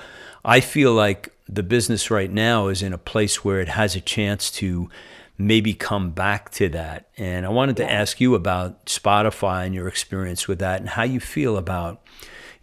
I 0.45 0.59
feel 0.59 0.93
like 0.93 1.33
the 1.47 1.63
business 1.63 2.11
right 2.11 2.31
now 2.31 2.67
is 2.67 2.81
in 2.81 2.93
a 2.93 2.97
place 2.97 3.43
where 3.43 3.59
it 3.59 3.69
has 3.69 3.95
a 3.95 4.01
chance 4.01 4.51
to 4.51 4.89
maybe 5.37 5.73
come 5.73 6.11
back 6.11 6.51
to 6.51 6.69
that. 6.69 7.09
And 7.17 7.45
I 7.45 7.49
wanted 7.49 7.77
to 7.77 7.91
ask 7.91 8.21
you 8.21 8.35
about 8.35 8.85
Spotify 8.85 9.65
and 9.65 9.73
your 9.73 9.87
experience 9.87 10.47
with 10.47 10.59
that 10.59 10.79
and 10.79 10.89
how 10.89 11.03
you 11.03 11.19
feel 11.19 11.57
about 11.57 12.01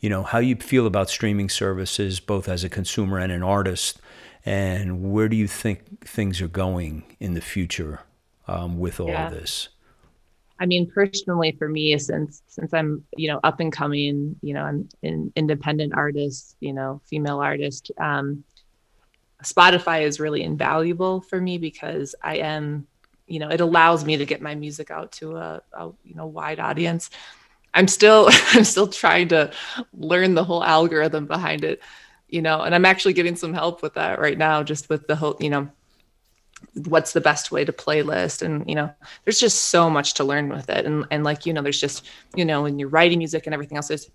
you 0.01 0.09
know 0.09 0.23
how 0.23 0.39
you 0.39 0.57
feel 0.57 0.87
about 0.87 1.11
streaming 1.11 1.49
services 1.49 2.21
both 2.21 2.49
as 2.49 2.65
a 2.65 2.69
consumer 2.69 3.19
and 3.19 3.31
an 3.31 3.43
artist 3.43 4.01
and 4.47 5.13
where 5.13 5.29
do 5.29 5.37
you 5.37 5.47
think 5.47 6.03
things 6.03 6.41
are 6.41 6.49
going 6.49 7.05
in 7.21 7.35
the 7.35 7.41
future 7.43 8.01
um, 8.51 8.79
with 8.79 9.01
all 9.01 9.09
Yeah. 9.09 9.25
of 9.25 9.31
this 9.31 9.69
I 10.59 10.67
mean, 10.67 10.91
personally 10.91 11.53
for 11.59 11.69
me, 11.69 11.97
since 11.99 12.43
since 12.47 12.75
I'm 12.75 13.05
you 13.17 13.29
know 13.29 13.41
up 13.43 13.61
and 13.61 13.73
coming, 13.73 14.37
you 14.43 14.53
know, 14.55 14.63
I'm 14.63 14.89
an 15.03 15.33
independent 15.37 15.95
artist, 15.95 16.57
you 16.61 16.75
know, 16.75 17.01
female 17.09 17.41
artist. 17.41 17.91
Um, 17.99 18.45
Spotify 19.45 20.03
is 20.03 20.21
really 20.21 20.43
invaluable 20.43 21.23
for 21.23 21.41
me 21.41 21.57
because 21.59 22.15
I 22.23 22.37
am, 22.39 22.87
you 23.27 23.39
know, 23.39 23.49
it 23.49 23.61
allows 23.63 24.05
me 24.05 24.19
to 24.19 24.27
get 24.27 24.43
my 24.43 24.55
music 24.55 24.91
out 24.91 25.13
to 25.13 25.37
a, 25.37 25.63
a 25.73 25.91
you 26.05 26.15
know 26.15 26.27
wide 26.27 26.61
audience. 26.61 27.11
I'm 27.75 27.89
still 27.89 28.29
I'm 28.53 28.65
still 28.65 28.89
trying 28.89 29.29
to 29.29 29.53
learn 29.95 30.35
the 30.35 30.45
whole 30.45 30.65
algorithm 30.65 31.27
behind 31.27 31.65
it, 31.65 31.83
you 32.29 32.43
know, 32.43 32.63
and 32.63 32.75
I'm 32.75 32.87
actually 32.87 33.15
getting 33.15 33.37
some 33.37 33.55
help 33.55 33.83
with 33.83 33.95
that 33.95 34.21
right 34.21 34.39
now, 34.39 34.63
just 34.63 34.91
with 34.91 35.07
the 35.07 35.17
whole, 35.17 35.37
you 35.41 35.51
know, 35.51 35.69
what's 36.87 37.13
the 37.13 37.21
best 37.21 37.51
way 37.51 37.65
to 37.65 37.73
playlist 37.73 38.43
and 38.43 38.69
you 38.69 38.75
know 38.75 38.89
there's 39.25 39.41
just 39.41 39.65
so 39.65 39.91
much 39.91 40.15
to 40.15 40.25
learn 40.25 40.49
with 40.49 40.71
it 40.71 40.87
and 40.87 41.05
and 41.11 41.25
like 41.25 41.45
you 41.47 41.53
know 41.53 41.63
there's 41.63 41.81
just 41.81 42.07
you 42.37 42.45
know 42.45 42.63
when 42.63 42.79
you're 42.79 42.89
writing 42.89 43.19
music 43.19 43.47
and 43.47 43.55
everything 43.55 43.77
else 43.77 43.89
there's 43.89 44.11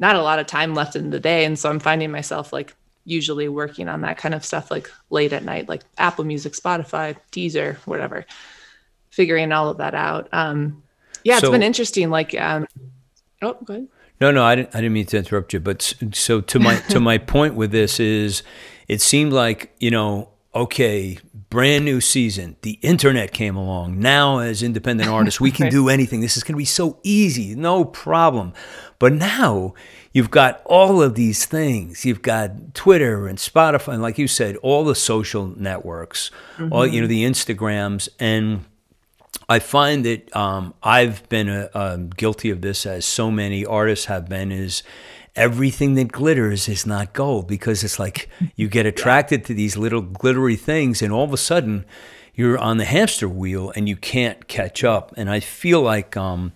not 0.00 0.16
a 0.16 0.22
lot 0.22 0.38
of 0.38 0.46
time 0.46 0.74
left 0.74 0.96
in 0.96 1.10
the 1.10 1.20
day 1.20 1.44
and 1.44 1.58
so 1.58 1.70
i'm 1.70 1.78
finding 1.78 2.10
myself 2.10 2.52
like 2.52 2.74
usually 3.04 3.48
working 3.48 3.88
on 3.88 4.00
that 4.00 4.18
kind 4.18 4.34
of 4.34 4.44
stuff 4.44 4.70
like 4.70 4.90
late 5.10 5.32
at 5.32 5.44
night 5.44 5.68
like 5.68 5.82
apple 5.98 6.24
music 6.24 6.52
spotify 6.54 7.16
deezer 7.32 7.76
whatever 7.86 8.26
figuring 9.10 9.52
all 9.52 9.68
of 9.68 9.78
that 9.78 9.94
out 9.94 10.28
um 10.32 10.82
yeah 11.24 11.34
it's 11.36 11.42
So- 11.46 11.52
been 11.52 11.62
interesting 11.62 12.10
like 12.10 12.34
um 12.40 12.66
oh 13.42 13.54
go 13.64 13.74
ahead 13.74 13.88
No, 14.20 14.30
no, 14.30 14.44
I 14.44 14.54
didn't. 14.54 14.74
I 14.74 14.80
didn't 14.82 14.92
mean 14.92 15.06
to 15.06 15.16
interrupt 15.16 15.54
you. 15.54 15.60
But 15.60 15.94
so 16.12 16.42
to 16.42 16.58
my 16.58 16.76
to 16.90 17.00
my 17.00 17.16
point 17.34 17.54
with 17.54 17.70
this 17.72 17.98
is, 17.98 18.42
it 18.86 19.00
seemed 19.00 19.32
like 19.32 19.72
you 19.80 19.90
know, 19.90 20.28
okay, 20.54 21.18
brand 21.48 21.84
new 21.84 22.00
season. 22.00 22.56
The 22.62 22.78
internet 22.82 23.32
came 23.32 23.56
along. 23.56 23.98
Now, 24.00 24.38
as 24.38 24.62
independent 24.62 25.08
artists, 25.08 25.40
we 25.40 25.50
can 25.50 25.64
Right. 25.66 25.72
do 25.72 25.88
anything. 25.88 26.20
This 26.20 26.36
is 26.36 26.42
going 26.42 26.54
to 26.54 26.58
be 26.58 26.64
so 26.64 26.98
easy, 27.02 27.54
no 27.54 27.84
problem. 27.84 28.52
But 28.98 29.12
now 29.12 29.74
you've 30.12 30.30
got 30.30 30.60
all 30.64 31.00
of 31.02 31.14
these 31.14 31.46
things. 31.46 32.04
You've 32.04 32.22
got 32.22 32.74
Twitter 32.74 33.26
and 33.28 33.38
Spotify, 33.38 33.94
and 33.94 34.02
like 34.02 34.18
you 34.18 34.28
said, 34.28 34.56
all 34.56 34.84
the 34.84 34.94
social 34.94 35.46
networks, 35.56 36.30
all 36.70 36.86
you 36.86 37.00
know, 37.00 37.06
the 37.06 37.24
Instagrams 37.24 38.08
and. 38.18 38.64
I 39.48 39.58
find 39.58 40.04
that 40.04 40.34
um, 40.36 40.74
I've 40.80 41.28
been 41.28 41.48
uh 41.48 41.68
um, 41.74 42.10
guilty 42.10 42.50
of 42.50 42.60
this, 42.60 42.86
as 42.86 43.04
so 43.04 43.32
many 43.32 43.66
artists 43.66 44.04
have 44.06 44.28
been. 44.28 44.52
Is 44.52 44.84
everything 45.36 45.94
that 45.94 46.12
glitters 46.12 46.68
is 46.68 46.86
not 46.86 47.12
gold 47.12 47.46
because 47.46 47.84
it's 47.84 47.98
like 47.98 48.28
you 48.56 48.68
get 48.68 48.86
attracted 48.92 49.44
to 49.46 49.54
these 49.54 49.76
little 49.76 50.02
glittery 50.02 50.56
things, 50.56 51.02
and 51.02 51.12
all 51.12 51.24
of 51.24 51.32
a 51.32 51.38
sudden 51.38 51.84
you're 52.34 52.58
on 52.58 52.78
the 52.78 52.84
hamster 52.84 53.28
wheel 53.28 53.72
and 53.76 53.88
you 53.88 53.96
can't 53.96 54.48
catch 54.48 54.82
up. 54.84 55.12
And 55.16 55.28
I 55.28 55.40
feel 55.40 55.82
like 55.82 56.16
um, 56.16 56.52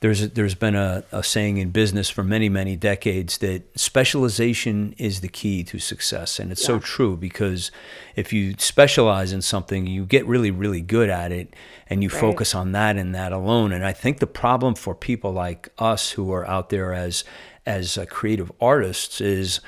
there's 0.00 0.30
there's 0.30 0.54
been 0.54 0.74
a, 0.74 1.04
a 1.10 1.22
saying 1.22 1.56
in 1.56 1.70
business 1.70 2.10
for 2.10 2.22
many 2.22 2.48
many 2.48 2.76
decades 2.76 3.38
that 3.38 3.62
specialization 3.78 4.94
is 4.98 5.20
the 5.20 5.28
key 5.28 5.64
to 5.64 5.78
success, 5.78 6.38
and 6.38 6.52
it's 6.52 6.62
so 6.62 6.78
true 6.78 7.16
because 7.16 7.70
if 8.14 8.32
you 8.32 8.54
specialize 8.58 9.32
in 9.32 9.42
something, 9.42 9.86
you 9.86 10.04
get 10.04 10.26
really 10.26 10.50
really 10.50 10.82
good 10.82 11.08
at 11.08 11.32
it, 11.32 11.54
and 11.88 12.02
you 12.02 12.10
focus 12.10 12.54
on 12.54 12.72
that 12.72 12.96
and 12.96 13.14
that 13.14 13.32
alone. 13.32 13.72
And 13.72 13.84
I 13.84 13.92
think 13.92 14.18
the 14.18 14.26
problem 14.26 14.74
for 14.74 14.94
people 14.94 15.32
like 15.32 15.70
us 15.78 16.12
who 16.12 16.30
are 16.32 16.46
out 16.46 16.68
there 16.68 16.92
as 16.92 17.24
as 17.66 17.98
uh, 17.98 18.06
creative 18.06 18.50
artists 18.60 19.20
is 19.20 19.60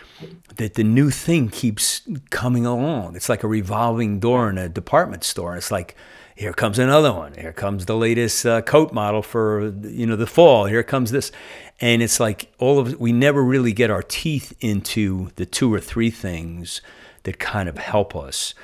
that 0.56 0.74
the 0.74 0.84
new 0.84 1.10
thing 1.10 1.48
keeps 1.48 2.02
coming 2.30 2.64
along. 2.64 3.16
It's 3.16 3.28
like 3.28 3.42
a 3.42 3.48
revolving 3.48 4.20
door 4.20 4.48
in 4.48 4.56
a 4.56 4.68
department 4.68 5.24
store. 5.24 5.56
It's 5.56 5.72
like 5.72 5.96
here 6.36 6.52
comes 6.52 6.78
another 6.78 7.12
one. 7.12 7.34
Here 7.34 7.52
comes 7.52 7.86
the 7.86 7.96
latest 7.96 8.46
uh, 8.46 8.62
coat 8.62 8.92
model 8.92 9.22
for 9.22 9.74
you 9.82 10.06
know 10.06 10.14
the 10.14 10.26
fall. 10.26 10.66
Here 10.66 10.84
comes 10.84 11.10
this, 11.10 11.32
and 11.80 12.00
it's 12.00 12.20
like 12.20 12.52
all 12.58 12.78
of 12.78 13.00
we 13.00 13.12
never 13.12 13.42
really 13.42 13.72
get 13.72 13.90
our 13.90 14.02
teeth 14.02 14.56
into 14.60 15.30
the 15.34 15.44
two 15.44 15.74
or 15.74 15.80
three 15.80 16.10
things 16.10 16.80
that 17.24 17.40
kind 17.40 17.68
of 17.68 17.78
help 17.78 18.14
us. 18.14 18.54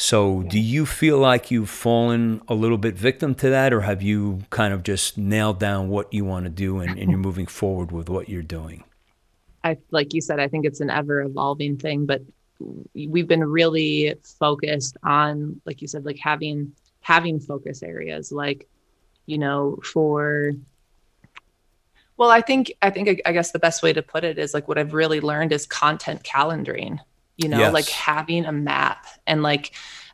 So, 0.00 0.44
do 0.44 0.60
you 0.60 0.86
feel 0.86 1.18
like 1.18 1.50
you've 1.50 1.68
fallen 1.68 2.40
a 2.46 2.54
little 2.54 2.78
bit 2.78 2.94
victim 2.94 3.34
to 3.34 3.50
that, 3.50 3.72
or 3.72 3.80
have 3.80 4.00
you 4.00 4.44
kind 4.48 4.72
of 4.72 4.84
just 4.84 5.18
nailed 5.18 5.58
down 5.58 5.88
what 5.88 6.14
you 6.14 6.24
want 6.24 6.44
to 6.44 6.50
do 6.50 6.78
and, 6.78 6.96
and 6.96 7.10
you're 7.10 7.18
moving 7.18 7.48
forward 7.48 7.90
with 7.90 8.08
what 8.08 8.28
you're 8.28 8.42
doing? 8.42 8.84
I 9.64 9.76
like 9.90 10.14
you 10.14 10.20
said, 10.20 10.38
I 10.38 10.46
think 10.46 10.66
it's 10.66 10.80
an 10.80 10.88
ever 10.88 11.22
evolving 11.22 11.78
thing, 11.78 12.06
but 12.06 12.22
we've 12.94 13.26
been 13.26 13.42
really 13.42 14.14
focused 14.38 14.96
on, 15.02 15.60
like 15.64 15.82
you 15.82 15.88
said, 15.88 16.04
like 16.04 16.18
having 16.20 16.72
having 17.00 17.40
focus 17.40 17.82
areas, 17.82 18.30
like 18.30 18.68
you 19.26 19.36
know, 19.36 19.80
for 19.82 20.52
well, 22.16 22.30
I 22.30 22.40
think 22.40 22.72
I 22.82 22.90
think 22.90 23.08
I, 23.08 23.30
I 23.30 23.32
guess 23.32 23.50
the 23.50 23.58
best 23.58 23.82
way 23.82 23.92
to 23.92 24.02
put 24.02 24.22
it 24.22 24.38
is 24.38 24.54
like 24.54 24.68
what 24.68 24.78
I've 24.78 24.94
really 24.94 25.20
learned 25.20 25.50
is 25.52 25.66
content 25.66 26.22
calendaring. 26.22 27.00
You 27.38 27.48
know, 27.48 27.70
Yes. 27.70 27.72
like 27.72 27.88
having 27.88 28.44
a 28.46 28.52
map 28.52 29.06
and 29.26 29.42
like 29.42 29.72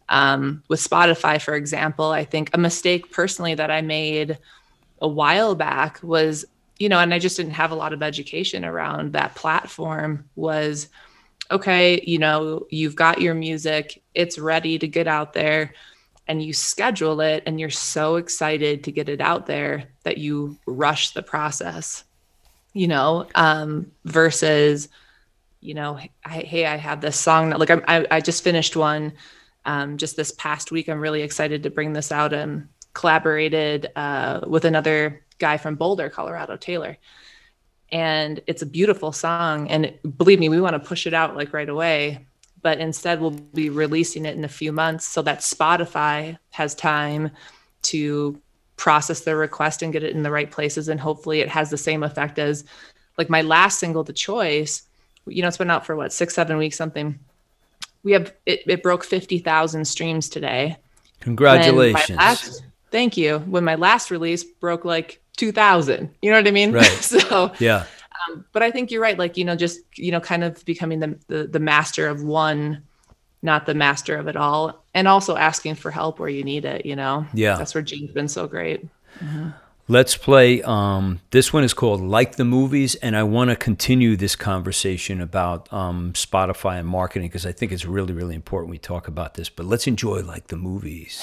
um, 0.08 0.62
with 0.68 0.80
Spotify, 0.80 1.42
for 1.42 1.54
example, 1.54 2.10
I 2.10 2.24
think 2.24 2.50
a 2.54 2.58
mistake 2.58 3.10
personally 3.12 3.54
that 3.56 3.72
I 3.72 3.82
made 3.82 4.38
a 5.02 5.08
while 5.08 5.54
back 5.56 6.00
was 6.02 6.44
you 6.78 6.88
know 6.88 6.98
and 6.98 7.14
i 7.14 7.18
just 7.18 7.36
didn't 7.36 7.52
have 7.52 7.70
a 7.72 7.76
lot 7.76 7.92
of 7.92 8.02
education 8.02 8.64
around 8.64 9.12
that 9.12 9.34
platform 9.34 10.28
was 10.36 10.88
okay 11.50 12.02
you 12.06 12.18
know 12.18 12.66
you've 12.70 12.96
got 12.96 13.20
your 13.20 13.34
music 13.34 14.02
it's 14.14 14.38
ready 14.38 14.78
to 14.78 14.88
get 14.88 15.06
out 15.06 15.32
there 15.34 15.74
and 16.26 16.42
you 16.42 16.52
schedule 16.52 17.20
it 17.20 17.42
and 17.46 17.60
you're 17.60 17.70
so 17.70 18.16
excited 18.16 18.84
to 18.84 18.92
get 18.92 19.08
it 19.08 19.20
out 19.20 19.46
there 19.46 19.84
that 20.04 20.18
you 20.18 20.56
rush 20.66 21.10
the 21.10 21.22
process 21.22 22.04
you 22.72 22.88
know 22.88 23.26
um 23.34 23.92
versus 24.04 24.88
you 25.64 25.74
know 25.74 25.98
I, 26.24 26.38
hey 26.40 26.66
i 26.66 26.76
have 26.76 27.00
this 27.00 27.18
song 27.18 27.50
like 27.50 27.70
I'm, 27.70 27.82
I, 27.88 28.06
I 28.10 28.20
just 28.20 28.44
finished 28.44 28.76
one 28.76 29.12
um, 29.64 29.96
just 29.96 30.16
this 30.16 30.32
past 30.32 30.70
week. 30.70 30.88
I'm 30.88 31.00
really 31.00 31.22
excited 31.22 31.62
to 31.62 31.70
bring 31.70 31.92
this 31.92 32.12
out 32.12 32.32
and 32.32 32.68
collaborated 32.92 33.90
uh, 33.96 34.40
with 34.46 34.64
another 34.64 35.24
guy 35.38 35.56
from 35.56 35.74
boulder 35.74 36.08
colorado 36.08 36.56
taylor. 36.56 36.96
And 37.90 38.40
it's 38.46 38.62
a 38.62 38.66
beautiful 38.66 39.12
song. 39.12 39.68
And 39.68 39.92
believe 40.16 40.38
me 40.38 40.48
we 40.48 40.60
want 40.60 40.74
to 40.74 40.88
push 40.88 41.06
it 41.06 41.14
out 41.14 41.36
like 41.36 41.52
right 41.52 41.68
away 41.68 42.26
but 42.62 42.78
instead 42.78 43.20
we'll 43.20 43.30
be 43.30 43.68
releasing 43.68 44.24
it 44.24 44.38
in 44.38 44.44
a 44.44 44.48
few 44.48 44.72
months 44.72 45.04
so 45.04 45.20
that 45.20 45.40
spotify 45.40 46.34
has 46.50 46.74
time 46.74 47.30
to 47.82 48.40
process 48.76 49.20
the 49.20 49.36
request 49.36 49.82
and 49.82 49.92
get 49.92 50.02
it 50.02 50.16
in 50.16 50.22
the 50.22 50.30
right 50.30 50.50
places. 50.50 50.88
And 50.88 50.98
hopefully 50.98 51.40
it 51.40 51.48
has 51.50 51.68
the 51.68 51.76
same 51.76 52.02
effect 52.02 52.38
as 52.38 52.64
like 53.18 53.28
my 53.28 53.42
last 53.42 53.78
single 53.78 54.02
the 54.02 54.14
choice 54.14 54.84
you 55.26 55.42
know 55.42 55.48
it's 55.48 55.56
been 55.56 55.70
out 55.70 55.86
for 55.86 55.96
what 55.96 56.12
six 56.12 56.34
seven 56.34 56.56
weeks 56.56 56.76
something. 56.76 57.18
We 58.02 58.12
have 58.12 58.34
it, 58.44 58.60
it 58.66 58.82
broke 58.82 59.02
50000 59.04 59.86
streams 59.86 60.28
today. 60.28 60.76
Congratulations. 61.20 62.18
last, 62.18 62.62
thank 62.90 63.16
you. 63.16 63.38
When 63.40 63.64
my 63.64 63.76
last 63.76 64.10
release 64.10 64.44
broke 64.44 64.84
like 64.84 65.20
2000 65.36 66.14
you 66.22 66.30
know 66.30 66.36
what 66.36 66.46
i 66.46 66.50
mean? 66.50 66.72
Right. 66.72 66.84
so 66.86 67.50
Yeah. 67.58 67.86
um, 68.28 68.44
but 68.52 68.62
i 68.62 68.70
think 68.70 68.90
you're 68.90 69.00
right. 69.02 69.18
Like 69.18 69.36
you 69.36 69.44
know 69.44 69.56
just 69.56 69.80
you 69.96 70.12
know 70.12 70.20
kind 70.20 70.44
of 70.44 70.64
becoming 70.64 71.00
the, 71.00 71.18
the 71.28 71.46
the 71.46 71.60
master 71.60 72.06
of 72.08 72.22
one 72.22 72.82
not 73.42 73.66
the 73.66 73.74
master 73.74 74.16
of 74.16 74.26
it 74.26 74.36
all. 74.36 74.84
And 74.94 75.06
also 75.06 75.36
asking 75.36 75.74
for 75.74 75.90
help 75.90 76.18
where 76.18 76.28
you 76.28 76.44
need 76.44 76.64
it 76.64 76.86
you 76.86 76.96
know? 76.96 77.26
Yeah. 77.32 77.56
that's 77.56 77.74
where 77.74 77.82
gene's 77.82 78.12
been 78.12 78.28
so 78.28 78.46
great 78.46 78.84
Let's 79.86 80.16
play. 80.16 80.62
Um, 80.62 81.20
this 81.30 81.52
one 81.52 81.62
is 81.62 81.74
called 81.74 82.00
Like 82.00 82.36
the 82.36 82.44
Movies, 82.44 82.94
and 82.96 83.14
I 83.14 83.22
want 83.22 83.50
to 83.50 83.56
continue 83.56 84.16
this 84.16 84.34
conversation 84.34 85.20
about 85.20 85.70
um, 85.70 86.14
Spotify 86.14 86.78
and 86.78 86.88
marketing 86.88 87.28
because 87.28 87.44
I 87.44 87.52
think 87.52 87.70
it's 87.70 87.84
really, 87.84 88.14
really 88.14 88.34
important 88.34 88.70
we 88.70 88.78
talk 88.78 89.08
about 89.08 89.34
this. 89.34 89.50
But 89.50 89.66
let's 89.66 89.86
enjoy 89.86 90.22
Like 90.22 90.46
the 90.46 90.56
Movies. 90.56 91.20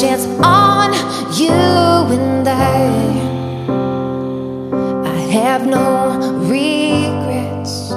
Chance 0.00 0.26
on 0.44 0.92
you 1.32 1.48
and 1.48 2.46
I. 2.46 2.90
I 5.06 5.18
have 5.38 5.66
no 5.66 6.18
regrets. 6.52 7.92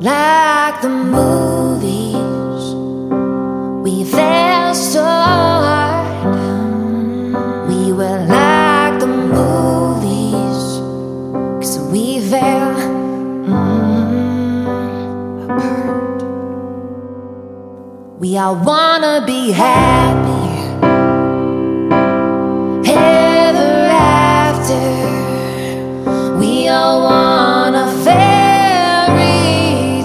Like 0.00 0.80
the 0.80 0.88
movies, 0.88 2.64
we 3.84 4.04
fell 4.10 4.74
so 4.74 5.25
All 18.38 18.54
wanna 18.54 19.24
be 19.26 19.50
happy 19.50 20.46
ever 22.86 23.88
after. 23.90 24.86
We 26.38 26.68
all 26.68 27.00
want 27.00 27.76
a 27.76 27.86
fairy 28.04 29.24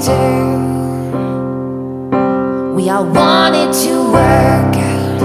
tale. 0.01 0.59
We 2.73 2.89
all 2.89 3.05
want 3.05 3.55
it 3.57 3.73
to 3.84 3.93
work 4.13 4.75
out 4.77 5.19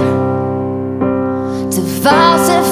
to 1.71 1.81
falsify 2.03 2.66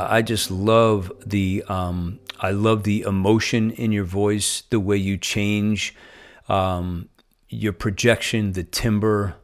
Yeah, 0.00 0.14
I 0.14 0.22
just 0.22 0.50
love 0.50 1.12
the 1.26 1.62
um, 1.68 2.20
I 2.38 2.52
love 2.52 2.84
the 2.84 3.02
emotion 3.02 3.70
in 3.70 3.92
your 3.92 4.04
voice, 4.04 4.62
the 4.70 4.80
way 4.80 4.96
you 4.96 5.18
change 5.18 5.94
um, 6.48 7.08
your 7.48 7.72
projection, 7.72 8.52
the 8.52 8.64
timbre, 8.64 9.36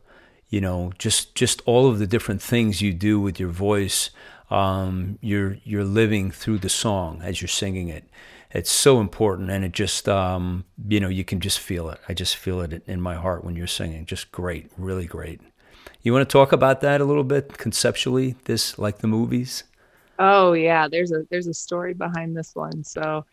you 0.48 0.60
know, 0.60 0.92
just 0.98 1.34
just 1.34 1.62
all 1.66 1.88
of 1.88 1.98
the 1.98 2.06
different 2.06 2.40
things 2.42 2.80
you 2.80 2.92
do 2.94 3.20
with 3.20 3.38
your 3.38 3.50
voice. 3.50 4.10
Um, 4.50 5.18
you're 5.20 5.58
you're 5.64 5.84
living 5.84 6.30
through 6.30 6.58
the 6.58 6.68
song 6.68 7.20
as 7.22 7.40
you're 7.40 7.48
singing 7.48 7.88
it. 7.88 8.04
It's 8.50 8.70
so 8.70 9.00
important, 9.00 9.50
and 9.50 9.64
it 9.64 9.72
just 9.72 10.08
um, 10.08 10.64
you 10.88 11.00
know 11.00 11.08
you 11.08 11.24
can 11.24 11.40
just 11.40 11.58
feel 11.58 11.90
it. 11.90 12.00
I 12.08 12.14
just 12.14 12.36
feel 12.36 12.60
it 12.62 12.82
in 12.86 13.00
my 13.00 13.16
heart 13.16 13.44
when 13.44 13.56
you're 13.56 13.66
singing. 13.66 14.06
Just 14.06 14.32
great, 14.32 14.70
really 14.78 15.06
great. 15.06 15.40
You 16.02 16.12
want 16.12 16.28
to 16.28 16.32
talk 16.32 16.52
about 16.52 16.80
that 16.80 17.00
a 17.00 17.04
little 17.04 17.24
bit 17.24 17.58
conceptually? 17.58 18.36
This 18.44 18.78
like 18.78 18.98
the 18.98 19.08
movies. 19.08 19.64
Oh 20.18 20.52
yeah, 20.52 20.88
there's 20.88 21.12
a 21.12 21.24
there's 21.30 21.46
a 21.46 21.54
story 21.54 21.94
behind 21.94 22.36
this 22.36 22.54
one. 22.54 22.84
So 22.84 23.24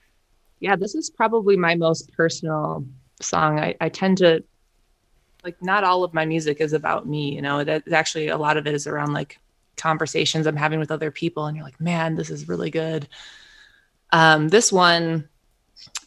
yeah, 0.59 0.75
this 0.75 0.95
is 0.95 1.09
probably 1.09 1.57
my 1.57 1.75
most 1.75 2.11
personal 2.13 2.85
song. 3.21 3.59
I, 3.59 3.75
I 3.81 3.89
tend 3.89 4.19
to 4.19 4.43
like 5.43 5.61
not 5.61 5.83
all 5.83 6.03
of 6.03 6.13
my 6.13 6.25
music 6.25 6.61
is 6.61 6.73
about 6.73 7.07
me, 7.07 7.35
you 7.35 7.41
know. 7.41 7.63
That 7.63 7.91
actually 7.91 8.29
a 8.29 8.37
lot 8.37 8.57
of 8.57 8.67
it 8.67 8.73
is 8.73 8.87
around 8.87 9.13
like 9.13 9.39
conversations 9.77 10.47
I'm 10.47 10.55
having 10.55 10.79
with 10.79 10.91
other 10.91 11.11
people 11.11 11.45
and 11.45 11.57
you're 11.57 11.65
like, 11.65 11.79
man, 11.79 12.15
this 12.15 12.29
is 12.29 12.47
really 12.47 12.69
good. 12.69 13.07
Um, 14.11 14.47
this 14.47 14.71
one 14.71 15.27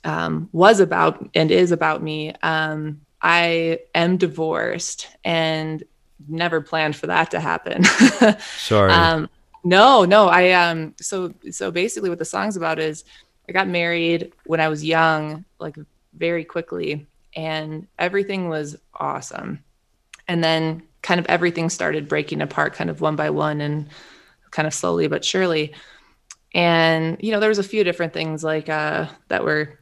um, 0.05 0.49
was 0.53 0.81
about 0.81 1.29
and 1.35 1.51
is 1.51 1.72
about 1.72 2.03
me. 2.03 2.33
Um, 2.43 3.01
I 3.20 3.81
am 3.95 4.16
divorced 4.16 5.09
and 5.24 5.83
never 6.29 6.61
planned 6.61 6.97
for 6.97 7.09
that 7.09 7.33
to 7.33 7.41
happen. 7.41 7.85
Sorry. 8.57 8.93
Um, 8.93 9.29
no, 9.67 10.05
no. 10.05 10.29
I 10.29 10.53
um 10.53 10.95
so 11.01 11.35
so 11.51 11.73
basically 11.73 12.09
what 12.09 12.21
the 12.21 12.25
song's 12.25 12.57
about 12.57 12.79
is 12.79 13.03
I 13.49 13.53
got 13.53 13.67
married 13.67 14.33
when 14.45 14.61
I 14.61 14.69
was 14.69 14.85
young, 14.85 15.45
like 15.59 15.77
very 16.14 16.45
quickly, 16.45 17.05
and 17.35 17.89
everything 17.99 18.49
was 18.49 18.77
awesome. 18.95 19.64
And 20.29 20.43
then 20.43 20.83
kind 21.03 21.19
of 21.19 21.27
everything 21.27 21.69
started 21.69 22.07
breaking 22.09 22.43
apart 22.43 22.75
kind 22.75 22.91
of 22.91 23.01
one 23.01 23.17
by 23.17 23.31
one 23.31 23.61
and 23.61 23.89
kind 24.53 24.69
of 24.69 24.75
slowly 24.75 25.09
but 25.09 25.25
surely. 25.25 25.75
And 26.55 27.17
you 27.21 27.33
know, 27.33 27.41
there 27.41 27.49
was 27.49 27.59
a 27.59 27.64
few 27.64 27.83
different 27.83 28.12
things 28.12 28.45
like 28.45 28.69
uh 28.69 29.09
that 29.29 29.43
were 29.43 29.81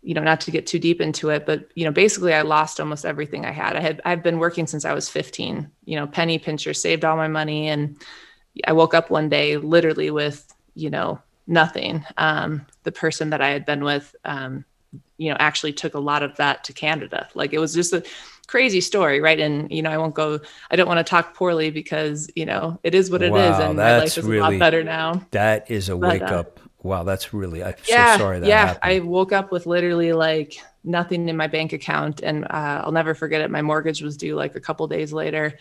you 0.00 0.14
know, 0.14 0.22
not 0.22 0.40
to 0.40 0.50
get 0.50 0.66
too 0.66 0.78
deep 0.78 1.02
into 1.02 1.28
it, 1.28 1.44
but 1.44 1.70
you 1.74 1.84
know, 1.84 1.90
basically 1.90 2.32
I 2.32 2.40
lost 2.42 2.80
almost 2.80 3.04
everything 3.04 3.44
I 3.44 3.50
had. 3.50 3.76
I 3.76 3.80
had 3.80 4.00
I've 4.06 4.22
been 4.22 4.38
working 4.38 4.66
since 4.66 4.86
I 4.86 4.94
was 4.94 5.10
15, 5.10 5.70
you 5.84 5.96
know, 5.96 6.06
penny 6.06 6.38
pincher, 6.38 6.72
saved 6.72 7.04
all 7.04 7.16
my 7.16 7.28
money 7.28 7.68
and 7.68 7.98
I 8.66 8.72
woke 8.72 8.94
up 8.94 9.10
one 9.10 9.28
day 9.28 9.56
literally 9.56 10.10
with, 10.10 10.52
you 10.74 10.90
know, 10.90 11.20
nothing. 11.46 12.04
Um, 12.16 12.66
the 12.84 12.92
person 12.92 13.30
that 13.30 13.40
I 13.40 13.50
had 13.50 13.64
been 13.64 13.84
with, 13.84 14.14
um, 14.24 14.64
you 15.16 15.30
know, 15.30 15.36
actually 15.38 15.72
took 15.72 15.94
a 15.94 15.98
lot 15.98 16.22
of 16.22 16.36
that 16.36 16.64
to 16.64 16.72
Canada. 16.72 17.28
Like 17.34 17.52
it 17.52 17.58
was 17.58 17.74
just 17.74 17.92
a 17.92 18.04
crazy 18.46 18.80
story, 18.80 19.20
right? 19.20 19.38
And 19.38 19.70
you 19.70 19.82
know, 19.82 19.90
I 19.90 19.98
won't 19.98 20.14
go. 20.14 20.40
I 20.70 20.76
don't 20.76 20.88
want 20.88 20.98
to 20.98 21.08
talk 21.08 21.34
poorly 21.34 21.70
because 21.70 22.30
you 22.34 22.46
know 22.46 22.80
it 22.82 22.94
is 22.94 23.10
what 23.10 23.22
it 23.22 23.32
Wow, 23.32 23.52
is, 23.52 23.58
and 23.58 23.76
my 23.76 23.98
life 23.98 24.18
is 24.18 24.24
a 24.24 24.28
lot 24.28 24.58
better 24.58 24.82
now. 24.82 25.24
That 25.30 25.70
is 25.70 25.88
a 25.88 25.96
But, 25.96 26.08
wake 26.08 26.22
uh, 26.22 26.40
up. 26.40 26.60
Wow, 26.82 27.04
that's 27.04 27.34
really. 27.34 27.62
I'm 27.62 27.74
yeah, 27.88 28.12
so 28.12 28.18
sorry 28.18 28.40
that 28.40 28.48
yeah. 28.48 28.66
happened. 28.66 28.92
I 28.92 29.00
woke 29.00 29.32
up 29.32 29.52
with 29.52 29.66
literally 29.66 30.12
like 30.12 30.54
nothing 30.84 31.28
in 31.28 31.36
my 31.36 31.46
bank 31.46 31.72
account, 31.72 32.20
and 32.22 32.44
uh, 32.44 32.82
I'll 32.84 32.92
never 32.92 33.14
forget 33.14 33.40
it. 33.40 33.50
My 33.50 33.62
mortgage 33.62 34.00
was 34.02 34.16
due 34.16 34.34
like 34.34 34.54
a 34.54 34.60
couple 34.60 34.86
days 34.86 35.12
later, 35.12 35.58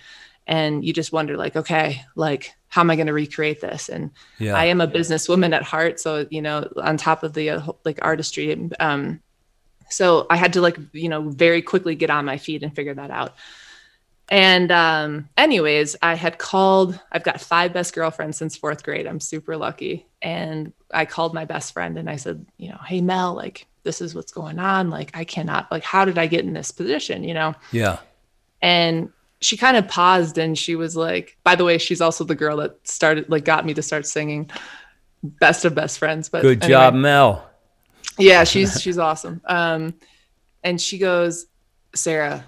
and 0.48 0.84
you 0.84 0.94
just 0.94 1.12
wonder, 1.12 1.38
like, 1.38 1.56
okay, 1.56 2.02
like 2.16 2.54
how 2.70 2.82
am 2.82 2.90
I 2.90 2.96
going 2.96 3.08
to 3.08 3.14
recreate 3.14 3.62
this? 3.62 3.90
And 3.90 4.12
yeah. 4.40 4.56
I 4.56 4.66
am 4.66 4.82
a 4.82 4.88
businesswoman 4.88 5.54
at 5.54 5.64
heart, 5.64 6.00
so 6.00 6.26
you 6.30 6.42
know, 6.42 6.68
on 6.78 6.98
top 6.98 7.24
of 7.24 7.34
the 7.34 7.52
uh, 7.52 7.72
like 7.86 8.00
artistry, 8.02 8.70
um, 8.80 9.22
so 9.90 10.26
I 10.30 10.36
had 10.36 10.54
to 10.54 10.62
like 10.62 10.78
you 10.94 11.10
know 11.10 11.30
very 11.30 11.62
quickly 11.62 11.96
get 11.96 12.10
on 12.10 12.26
my 12.26 12.38
feet 12.38 12.64
and 12.64 12.76
figure 12.76 12.94
that 12.96 13.12
out. 13.12 13.36
And 14.30 14.72
um, 14.72 15.30
anyways, 15.38 15.96
I 16.02 16.16
had 16.16 16.38
called. 16.38 17.00
I've 17.12 17.24
got 17.24 17.40
five 17.40 17.74
best 17.74 17.94
girlfriends 17.94 18.38
since 18.38 18.58
fourth 18.58 18.84
grade. 18.84 19.08
I'm 19.08 19.20
super 19.20 19.56
lucky. 19.56 20.06
And 20.22 20.74
I 20.94 21.06
called 21.06 21.34
my 21.34 21.46
best 21.46 21.74
friend 21.74 21.98
and 21.98 22.10
I 22.10 22.18
said, 22.18 22.46
you 22.58 22.70
know, 22.70 22.80
hey 22.86 23.02
Mel, 23.02 23.34
like 23.36 23.68
this 23.84 24.02
is 24.02 24.16
what's 24.16 24.32
going 24.32 24.60
on. 24.60 24.90
Like 24.90 25.16
I 25.16 25.24
cannot. 25.24 25.72
Like 25.72 25.84
how 25.84 26.04
did 26.04 26.18
I 26.18 26.28
get 26.28 26.44
in 26.44 26.54
this 26.54 26.72
position? 26.72 27.24
You 27.24 27.34
know. 27.34 27.56
yeah. 27.72 28.00
And 28.62 29.12
she 29.42 29.58
kind 29.58 29.78
of 29.78 29.88
paused 29.88 30.38
and 30.38 30.58
she 30.58 30.76
was 30.76 30.96
like, 30.96 31.38
by 31.44 31.56
the 31.56 31.64
way, 31.64 31.78
she's 31.78 32.02
also 32.02 32.24
the 32.24 32.36
girl 32.36 32.58
that 32.58 32.88
started 32.88 33.30
like 33.30 33.46
got 33.46 33.66
me 33.66 33.74
to 33.74 33.82
start 33.82 34.06
singing 34.06 34.50
best 35.24 35.66
of 35.66 35.76
best 35.76 36.00
friends. 36.00 36.30
But 36.30 36.42
Good 36.42 36.64
anyway. 36.64 36.70
job, 36.70 36.94
Mel. 36.96 37.50
Yeah, 38.18 38.44
she's 38.44 38.82
she's 38.82 38.98
awesome. 38.98 39.42
Um 39.46 39.94
and 40.64 40.82
she 40.82 40.98
goes, 40.98 41.46
Sarah, 41.94 42.46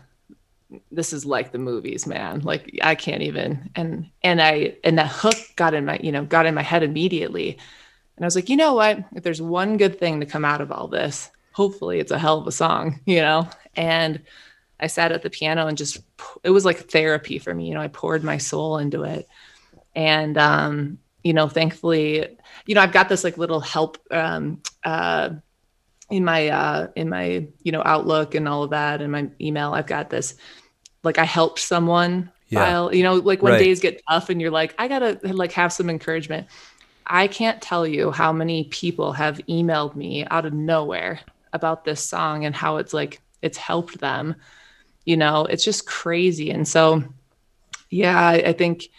this 0.91 1.13
is 1.13 1.25
like 1.25 1.51
the 1.51 1.59
movies, 1.59 2.07
man. 2.07 2.41
Like 2.41 2.79
I 2.81 2.95
can't 2.95 3.21
even 3.21 3.69
and 3.75 4.09
and 4.23 4.41
I 4.41 4.77
and 4.83 4.97
that 4.97 5.11
hook 5.11 5.37
got 5.55 5.73
in 5.73 5.85
my, 5.85 5.99
you 6.01 6.11
know, 6.11 6.25
got 6.25 6.45
in 6.45 6.55
my 6.55 6.63
head 6.63 6.83
immediately. 6.83 7.57
And 8.15 8.25
I 8.25 8.27
was 8.27 8.35
like, 8.35 8.49
you 8.49 8.57
know 8.57 8.73
what? 8.73 8.99
If 9.15 9.23
there's 9.23 9.41
one 9.41 9.77
good 9.77 9.97
thing 9.97 10.19
to 10.19 10.25
come 10.25 10.43
out 10.43 10.59
of 10.59 10.71
all 10.71 10.87
this, 10.87 11.29
hopefully 11.53 11.99
it's 11.99 12.11
a 12.11 12.19
hell 12.19 12.39
of 12.39 12.47
a 12.47 12.51
song, 12.51 12.99
you 13.05 13.21
know? 13.21 13.47
And 13.75 14.21
I 14.79 14.87
sat 14.87 15.11
at 15.11 15.21
the 15.23 15.29
piano 15.29 15.67
and 15.67 15.77
just 15.77 15.99
it 16.43 16.49
was 16.51 16.65
like 16.65 16.89
therapy 16.91 17.39
for 17.39 17.53
me. 17.53 17.67
You 17.67 17.75
know, 17.75 17.81
I 17.81 17.87
poured 17.89 18.23
my 18.23 18.37
soul 18.37 18.77
into 18.77 19.03
it. 19.03 19.27
And 19.95 20.37
um, 20.37 20.99
you 21.23 21.33
know, 21.33 21.49
thankfully, 21.49 22.37
you 22.65 22.75
know, 22.75 22.81
I've 22.81 22.93
got 22.93 23.09
this 23.09 23.23
like 23.23 23.37
little 23.37 23.59
help 23.59 23.97
um 24.11 24.61
uh 24.85 25.31
in 26.09 26.25
my 26.25 26.49
uh 26.49 26.87
in 26.95 27.09
my, 27.09 27.47
you 27.63 27.71
know, 27.71 27.83
outlook 27.85 28.35
and 28.35 28.47
all 28.47 28.63
of 28.63 28.71
that 28.71 29.01
and 29.01 29.11
my 29.11 29.29
email, 29.41 29.73
I've 29.73 29.87
got 29.87 30.09
this 30.09 30.35
like 31.03 31.17
I 31.17 31.25
helped 31.25 31.59
someone 31.59 32.31
Yeah. 32.49 32.59
file, 32.59 32.93
you 32.93 33.03
know, 33.03 33.15
like 33.15 33.41
when 33.41 33.53
Right. 33.53 33.59
days 33.59 33.79
get 33.79 34.01
tough 34.09 34.29
and 34.29 34.41
you're 34.41 34.51
like, 34.51 34.75
I 34.77 34.87
gotta 34.87 35.19
like 35.23 35.53
have 35.53 35.73
some 35.73 35.89
encouragement. 35.89 36.47
I 37.05 37.27
can't 37.27 37.61
tell 37.61 37.87
you 37.87 38.11
how 38.11 38.31
many 38.33 38.65
people 38.65 39.13
have 39.13 39.39
emailed 39.49 39.95
me 39.95 40.25
out 40.29 40.45
of 40.45 40.53
nowhere 40.53 41.21
about 41.53 41.83
this 41.83 42.03
song 42.07 42.45
and 42.45 42.55
how 42.55 42.77
it's 42.77 42.93
like 42.93 43.21
it's 43.41 43.57
helped 43.57 43.99
them. 43.99 44.35
You 45.09 45.17
know, 45.17 45.45
it's 45.45 45.63
just 45.63 45.85
crazy. 45.87 46.51
And 46.51 46.67
so, 46.67 47.03
yeah, 47.89 48.19
I, 48.19 48.33
I 48.51 48.53
think, 48.53 48.89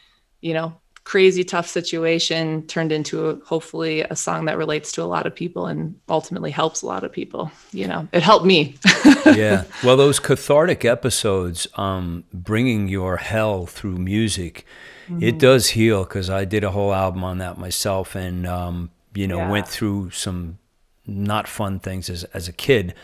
you 0.40 0.54
know, 0.54 0.72
crazy 1.04 1.44
tough 1.44 1.68
situation 1.68 2.66
turned 2.66 2.92
into 2.92 3.28
a, 3.28 3.36
hopefully 3.44 4.02
a 4.02 4.16
song 4.16 4.44
that 4.46 4.58
relates 4.58 4.92
to 4.92 5.02
a 5.02 5.10
lot 5.14 5.26
of 5.26 5.34
people 5.34 5.66
and 5.66 5.94
ultimately 6.08 6.50
helps 6.50 6.82
a 6.82 6.86
lot 6.86 7.04
of 7.04 7.12
people. 7.12 7.50
You 7.72 7.86
know, 7.88 8.08
it 8.12 8.22
helped 8.22 8.44
me. 8.44 8.76
yeah. 9.26 9.64
Well, 9.84 9.96
those 9.96 10.18
cathartic 10.20 10.84
episodes, 10.84 11.66
um, 11.76 12.24
bringing 12.32 12.88
your 12.88 13.16
hell 13.16 13.66
through 13.66 13.98
music, 13.98 14.64
Mm-hmm. 15.08 15.24
it 15.24 15.38
does 15.40 15.70
heal 15.70 16.04
because 16.04 16.30
I 16.30 16.44
did 16.44 16.62
a 16.62 16.70
whole 16.70 16.94
album 16.94 17.24
on 17.24 17.38
that 17.38 17.58
myself, 17.58 18.14
and 18.14 18.46
um, 18.46 18.90
you 19.12 19.26
know 19.26 19.38
Yeah. 19.38 19.50
went 19.50 19.66
through 19.66 20.10
some 20.10 20.58
not 21.04 21.48
fun 21.48 21.80
things 21.80 22.08
as 22.08 22.22
as 22.32 22.46
a 22.46 22.52
kid. 22.52 22.94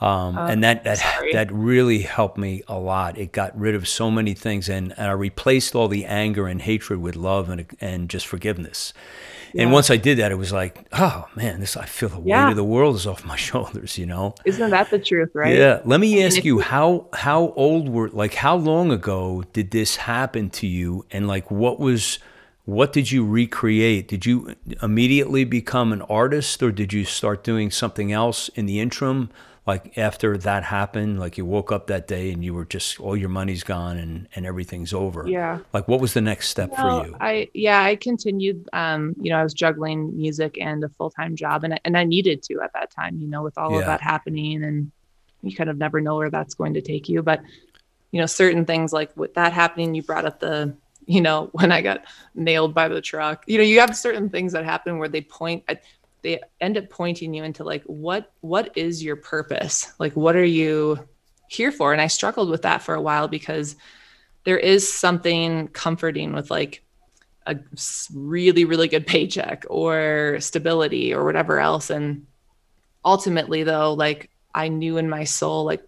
Um, 0.00 0.38
and 0.38 0.64
that 0.64 0.84
that 0.84 0.98
Oh, 0.98 1.16
sorry. 1.18 1.32
that 1.34 1.52
really 1.52 1.98
helped 2.02 2.38
me 2.38 2.62
a 2.68 2.78
lot. 2.78 3.18
It 3.18 3.32
got 3.32 3.58
rid 3.58 3.74
of 3.74 3.86
so 3.86 4.10
many 4.10 4.32
things, 4.34 4.68
and, 4.68 4.94
and 4.96 5.08
I 5.08 5.12
replaced 5.12 5.74
all 5.74 5.88
the 5.88 6.06
anger 6.06 6.46
and 6.46 6.62
hatred 6.62 7.00
with 7.00 7.16
love 7.16 7.50
and 7.50 7.66
and 7.80 8.08
just 8.08 8.26
forgiveness. 8.26 8.94
And 9.58 9.72
once 9.72 9.90
I 9.90 9.96
did 9.96 10.16
that, 10.18 10.30
it 10.30 10.36
was 10.36 10.52
like, 10.52 10.86
oh 10.92 11.26
man, 11.34 11.58
this 11.58 11.76
I 11.76 11.84
feel 11.84 12.08
the 12.08 12.18
weight 12.20 12.28
Yeah. 12.28 12.50
of 12.50 12.56
the 12.56 12.64
world 12.64 12.94
is 12.94 13.06
off 13.06 13.24
my 13.24 13.34
shoulders, 13.48 13.98
you 13.98 14.06
know. 14.06 14.34
Isn't 14.44 14.70
that 14.70 14.90
the 14.90 14.98
truth, 15.00 15.30
right? 15.34 15.56
Yeah. 15.56 15.80
Let 15.84 15.98
me 16.00 16.22
ask 16.24 16.38
if 16.38 16.44
you 16.44 16.56
you- 16.56 16.60
how 16.62 17.06
how 17.12 17.52
old 17.56 17.88
were 17.88 18.08
like 18.10 18.34
how 18.34 18.54
long 18.56 18.90
ago 18.92 19.42
did 19.52 19.70
this 19.72 19.96
happen 19.96 20.50
to 20.50 20.66
you 20.66 21.04
and 21.10 21.26
like 21.28 21.50
what 21.50 21.78
was 21.80 22.20
what 22.64 22.92
did 22.92 23.10
you 23.10 23.26
recreate? 23.26 24.06
Did 24.06 24.24
you 24.24 24.54
immediately 24.80 25.44
become 25.44 25.92
an 25.92 26.02
artist 26.02 26.62
or 26.62 26.70
did 26.70 26.92
you 26.92 27.04
start 27.04 27.42
doing 27.42 27.70
something 27.70 28.12
else 28.12 28.48
in 28.54 28.66
the 28.66 28.78
interim? 28.80 29.30
Like 29.66 29.96
after 29.98 30.36
that 30.38 30.64
happened, 30.64 31.20
like 31.20 31.36
you 31.36 31.44
woke 31.44 31.70
up 31.70 31.86
that 31.88 32.08
day 32.08 32.32
and 32.32 32.42
you 32.44 32.54
were 32.54 32.64
just 32.64 32.98
all 32.98 33.16
your 33.16 33.28
money's 33.28 33.62
gone 33.62 33.98
and, 33.98 34.26
and 34.34 34.46
everything's 34.46 34.92
over. 34.92 35.28
Yeah. 35.28 35.58
Like 35.72 35.86
what 35.86 36.00
was 36.00 36.14
the 36.14 36.20
next 36.22 36.48
step 36.48 36.70
No, 36.70 36.76
for 36.76 37.06
you? 37.06 37.16
I 37.20 37.48
yeah, 37.54 37.82
I 37.82 37.96
continued. 37.96 38.68
Um, 38.72 39.14
you 39.20 39.30
know, 39.30 39.38
I 39.38 39.42
was 39.42 39.52
juggling 39.54 40.16
music 40.16 40.56
and 40.60 40.82
a 40.82 40.88
full 40.88 41.10
time 41.10 41.36
job, 41.36 41.62
and 41.64 41.74
I, 41.74 41.78
and 41.84 41.96
I 41.96 42.04
needed 42.04 42.42
to 42.44 42.60
at 42.62 42.72
that 42.72 42.90
time. 42.90 43.18
You 43.18 43.28
know, 43.28 43.42
with 43.42 43.56
all 43.58 43.72
Yeah. 43.72 43.80
of 43.80 43.86
that 43.86 44.00
happening, 44.00 44.64
and 44.64 44.90
you 45.42 45.54
kind 45.54 45.68
of 45.70 45.76
never 45.78 46.00
know 46.00 46.16
where 46.16 46.30
that's 46.30 46.54
going 46.54 46.74
to 46.74 46.80
take 46.80 47.08
you. 47.08 47.22
But 47.22 47.40
you 48.12 48.20
know, 48.20 48.26
certain 48.26 48.64
things 48.64 48.92
like 48.92 49.14
with 49.16 49.34
that 49.34 49.52
happening, 49.52 49.94
you 49.94 50.02
brought 50.02 50.24
up 50.24 50.40
the 50.40 50.74
you 51.06 51.20
know 51.20 51.50
when 51.52 51.70
I 51.70 51.82
got 51.82 52.04
nailed 52.34 52.74
by 52.74 52.88
the 52.88 53.02
truck. 53.02 53.44
You 53.46 53.58
know, 53.58 53.64
you 53.64 53.78
have 53.80 53.94
certain 53.96 54.30
things 54.30 54.52
that 54.54 54.64
happen 54.64 54.98
where 54.98 55.08
they 55.08 55.20
point. 55.20 55.64
At, 55.68 55.82
they 56.22 56.40
end 56.60 56.76
up 56.76 56.90
pointing 56.90 57.34
you 57.34 57.44
into 57.44 57.64
like 57.64 57.82
what 57.84 58.32
what 58.40 58.76
is 58.76 59.02
your 59.02 59.16
purpose? 59.16 59.92
Like 59.98 60.14
what 60.14 60.36
are 60.36 60.44
you 60.44 60.98
here 61.48 61.72
for? 61.72 61.92
And 61.92 62.00
I 62.00 62.06
struggled 62.06 62.50
with 62.50 62.62
that 62.62 62.82
for 62.82 62.94
a 62.94 63.00
while 63.00 63.28
because 63.28 63.76
there 64.44 64.58
is 64.58 64.92
something 64.92 65.68
comforting 65.68 66.32
with 66.32 66.50
like 66.50 66.82
a 67.46 67.56
really 68.14 68.64
really 68.64 68.88
good 68.88 69.06
paycheck 69.06 69.64
or 69.70 70.36
stability 70.40 71.12
or 71.14 71.24
whatever 71.24 71.58
else 71.58 71.88
and 71.90 72.26
ultimately 73.02 73.62
though 73.62 73.94
like 73.94 74.30
i 74.54 74.68
knew 74.68 74.98
in 74.98 75.08
my 75.08 75.24
soul 75.24 75.64
like 75.64 75.82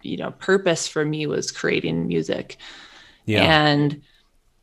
you 0.00 0.16
know 0.16 0.30
purpose 0.30 0.88
for 0.88 1.04
me 1.04 1.26
was 1.26 1.52
creating 1.52 2.08
music 2.08 2.56
Yeah. 3.26 3.42
and 3.42 4.00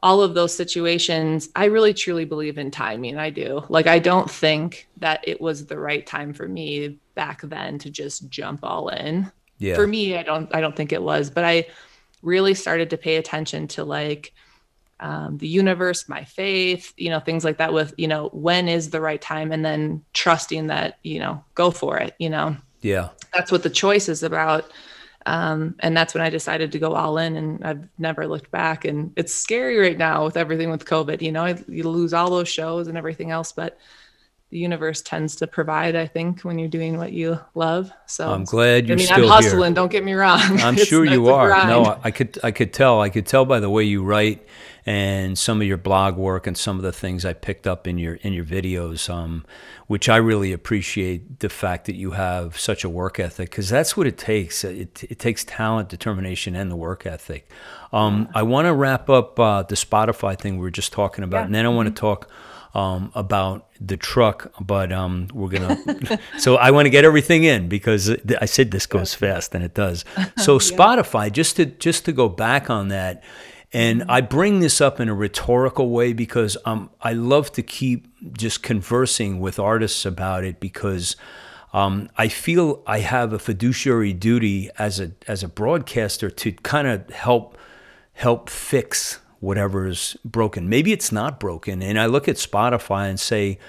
all 0.04 0.22
of 0.22 0.34
those 0.34 0.56
situations 0.56 1.50
i 1.56 1.66
really 1.66 1.94
truly 1.94 2.26
believe 2.26 2.58
in 2.58 2.72
timing. 2.72 3.18
I 3.18 3.30
do. 3.30 3.64
Like 3.70 3.88
i 3.88 4.00
don't 4.00 4.30
think 4.30 4.88
that 4.98 5.20
it 5.24 5.40
was 5.40 5.66
the 5.66 5.80
right 5.80 6.06
time 6.06 6.34
for 6.34 6.48
me 6.48 7.00
back 7.16 7.42
then 7.42 7.78
to 7.80 7.90
just 7.90 8.30
jump 8.30 8.62
all 8.64 8.90
in. 8.90 9.32
Yeah. 9.60 9.76
for 9.76 9.86
me 9.86 10.18
i 10.18 10.24
don't 10.24 10.54
i 10.56 10.60
don't 10.60 10.76
think 10.76 10.92
it 10.92 11.04
was 11.04 11.30
but 11.30 11.44
i 11.44 11.68
really 12.24 12.56
started 12.56 12.90
to 12.90 12.98
pay 12.98 13.18
attention 13.18 13.68
to 13.70 13.84
like 13.84 14.34
um, 15.00 15.38
the 15.38 15.48
universe 15.48 16.08
my 16.08 16.24
faith 16.24 16.94
you 16.96 17.10
know 17.10 17.20
things 17.20 17.44
like 17.44 17.58
that 17.58 17.74
with 17.74 17.94
you 17.98 18.08
know 18.08 18.30
when 18.34 18.68
is 18.68 18.92
the 18.92 19.02
right 19.02 19.22
time? 19.22 19.52
And 19.52 19.66
then 19.66 20.04
trusting 20.14 20.68
that 20.68 21.00
you 21.04 21.20
know 21.20 21.44
go 21.56 21.72
for 21.72 21.98
it 21.98 22.16
you 22.20 22.30
know? 22.30 22.56
Yeah. 22.82 23.10
that's 23.34 23.52
what 23.52 23.64
the 23.64 23.70
choice 23.70 24.10
is 24.10 24.24
about 24.24 24.72
um, 25.26 25.76
and 25.80 25.96
that's 25.96 26.14
when 26.14 26.24
i 26.24 26.30
decided 26.30 26.72
to 26.72 26.80
go 26.80 26.94
all 26.94 27.18
in 27.18 27.36
and 27.36 27.64
i've 27.64 27.88
never 27.98 28.28
looked 28.28 28.52
back. 28.52 28.86
And 28.86 29.14
it's 29.16 29.34
scary 29.34 29.78
right 29.78 29.98
now 29.98 30.26
with 30.26 30.38
everything 30.38 30.70
with 30.70 30.86
covid 30.86 31.22
you 31.22 31.32
know? 31.32 31.56
You 31.68 31.84
lose 31.84 32.14
all 32.14 32.30
those 32.30 32.50
shows 32.50 32.88
and 32.88 32.98
everything 32.98 33.32
else 33.32 33.52
but 33.52 33.78
the 34.52 34.58
universe 34.60 35.02
tends 35.02 35.36
to 35.38 35.48
provide 35.48 35.96
i 35.96 36.06
think 36.06 36.42
when 36.42 36.60
you're 36.60 36.68
doing 36.70 36.98
what 36.98 37.12
you 37.14 37.40
love 37.56 37.92
so 38.06 38.32
I'm 38.32 38.44
glad 38.44 38.88
you're 38.88 38.96
I 38.96 38.98
mean, 38.98 39.06
still 39.06 39.18
I'm 39.18 39.24
here. 39.24 39.32
hustling. 39.52 39.74
Don't 39.74 39.90
get 39.92 40.04
me 40.04 40.12
wrong. 40.14 40.42
I'm 40.62 40.76
sure 40.90 41.06
you 41.06 41.30
are. 41.30 41.48
grind. 41.48 41.70
No, 41.70 41.98
I 42.04 42.12
could 42.12 42.38
I 42.44 42.52
could 42.52 42.74
tell. 42.74 43.00
I 43.00 43.08
could 43.10 43.26
tell 43.26 43.46
by 43.46 43.62
the 43.62 43.70
way 43.70 43.86
you 43.86 44.04
write 44.04 44.46
and 44.86 45.38
some 45.40 45.62
of 45.62 45.68
your 45.68 45.78
blog 45.78 46.18
work 46.18 46.46
and 46.46 46.58
some 46.58 46.76
of 46.76 46.84
the 46.84 46.92
things 46.92 47.24
I 47.24 47.32
picked 47.32 47.66
up 47.68 47.88
in 47.88 47.98
your 47.98 48.16
in 48.16 48.34
your 48.34 48.44
videos, 48.44 49.10
um, 49.10 49.46
which 49.88 50.10
I 50.10 50.18
really 50.18 50.52
appreciate 50.52 51.40
the 51.40 51.48
fact 51.48 51.86
that 51.86 51.96
you 51.96 52.12
have 52.12 52.60
such 52.60 52.84
a 52.84 52.90
work 52.90 53.18
ethic 53.18 53.50
because 53.50 53.70
that's 53.70 53.96
what 53.96 54.06
it 54.08 54.18
takes. 54.18 54.66
It, 54.66 55.02
it 55.10 55.18
takes 55.20 55.46
talent, 55.46 55.88
determination, 55.88 56.54
and 56.58 56.70
the 56.70 56.76
work 56.76 57.06
ethic. 57.06 57.50
Um, 57.94 58.28
I 58.36 58.44
want 58.44 58.66
to 58.66 58.74
wrap 58.74 59.10
up 59.10 59.40
uh, 59.40 59.64
the 59.64 59.76
Spotify 59.76 60.38
thing 60.38 60.56
we 60.58 60.64
were 60.64 60.70
just 60.72 60.92
talking 60.92 61.24
about, 61.24 61.38
Yeah. 61.40 61.46
and 61.46 61.56
then 61.56 61.66
I 61.66 61.70
want 61.70 61.88
to 61.88 61.98
talk 61.98 62.30
um, 62.74 63.12
about 63.16 63.68
the 63.80 63.98
truck, 63.98 64.54
but 64.60 64.92
um, 64.92 65.28
we're 65.34 65.50
gonna. 65.50 66.20
so 66.38 66.56
I 66.56 66.72
want 66.72 66.86
to 66.86 66.90
get 66.90 67.04
everything 67.04 67.44
in 67.44 67.68
because 67.68 68.16
I 68.40 68.46
said 68.46 68.72
this 68.72 68.86
goes 68.86 69.14
fast, 69.14 69.54
and 69.54 69.64
it 69.64 69.74
does. 69.74 70.06
So 70.38 70.58
Spotify, 70.58 71.32
just 71.32 71.58
to 71.58 71.66
just 71.66 72.06
to 72.06 72.12
go 72.12 72.28
back 72.28 72.70
on 72.70 72.88
that, 72.88 73.24
and 73.74 74.04
I 74.08 74.22
bring 74.22 74.60
this 74.60 74.82
up 74.82 75.00
in 75.00 75.08
a 75.08 75.14
rhetorical 75.14 75.90
way 75.90 76.14
because 76.14 76.58
um, 76.66 76.90
I 77.02 77.14
love 77.14 77.52
to 77.54 77.62
keep 77.62 78.08
just 78.36 78.64
conversing 78.64 79.40
with 79.40 79.60
artists 79.60 80.06
about 80.06 80.44
it 80.44 80.60
because. 80.60 81.16
Um, 81.74 82.10
I 82.18 82.28
feel 82.28 82.84
I 82.86 83.00
have 83.00 83.32
a 83.32 83.40
fiduciary 83.40 84.12
duty 84.12 84.70
as 84.78 85.00
a 85.00 85.14
as 85.26 85.42
a 85.42 85.48
broadcaster 85.48 86.30
to 86.30 86.52
kind 86.52 86.86
of 86.86 87.10
help 87.12 87.58
help 88.12 88.50
fix 88.50 89.21
whatever 89.42 89.88
is 89.88 90.16
broken. 90.24 90.70
Maybe 90.70 90.94
it's 90.94 91.12
not 91.12 91.40
broken. 91.40 91.82
And 91.82 92.00
I 92.00 92.06
look 92.06 92.30
at 92.30 92.38
Spotify 92.38 93.10
and 93.10 93.20
say, 93.20 93.60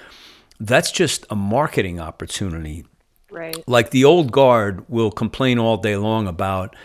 that's 0.59 0.91
just 0.91 1.25
a 1.29 1.35
marketing 1.35 1.99
opportunity. 1.99 2.85
right. 3.29 3.61
Like 3.67 3.89
the 3.89 4.05
old 4.05 4.31
guard 4.31 4.87
will 4.87 5.11
complain 5.11 5.59
all 5.59 5.77
day 5.77 5.97
long 5.97 6.27
about, 6.27 6.75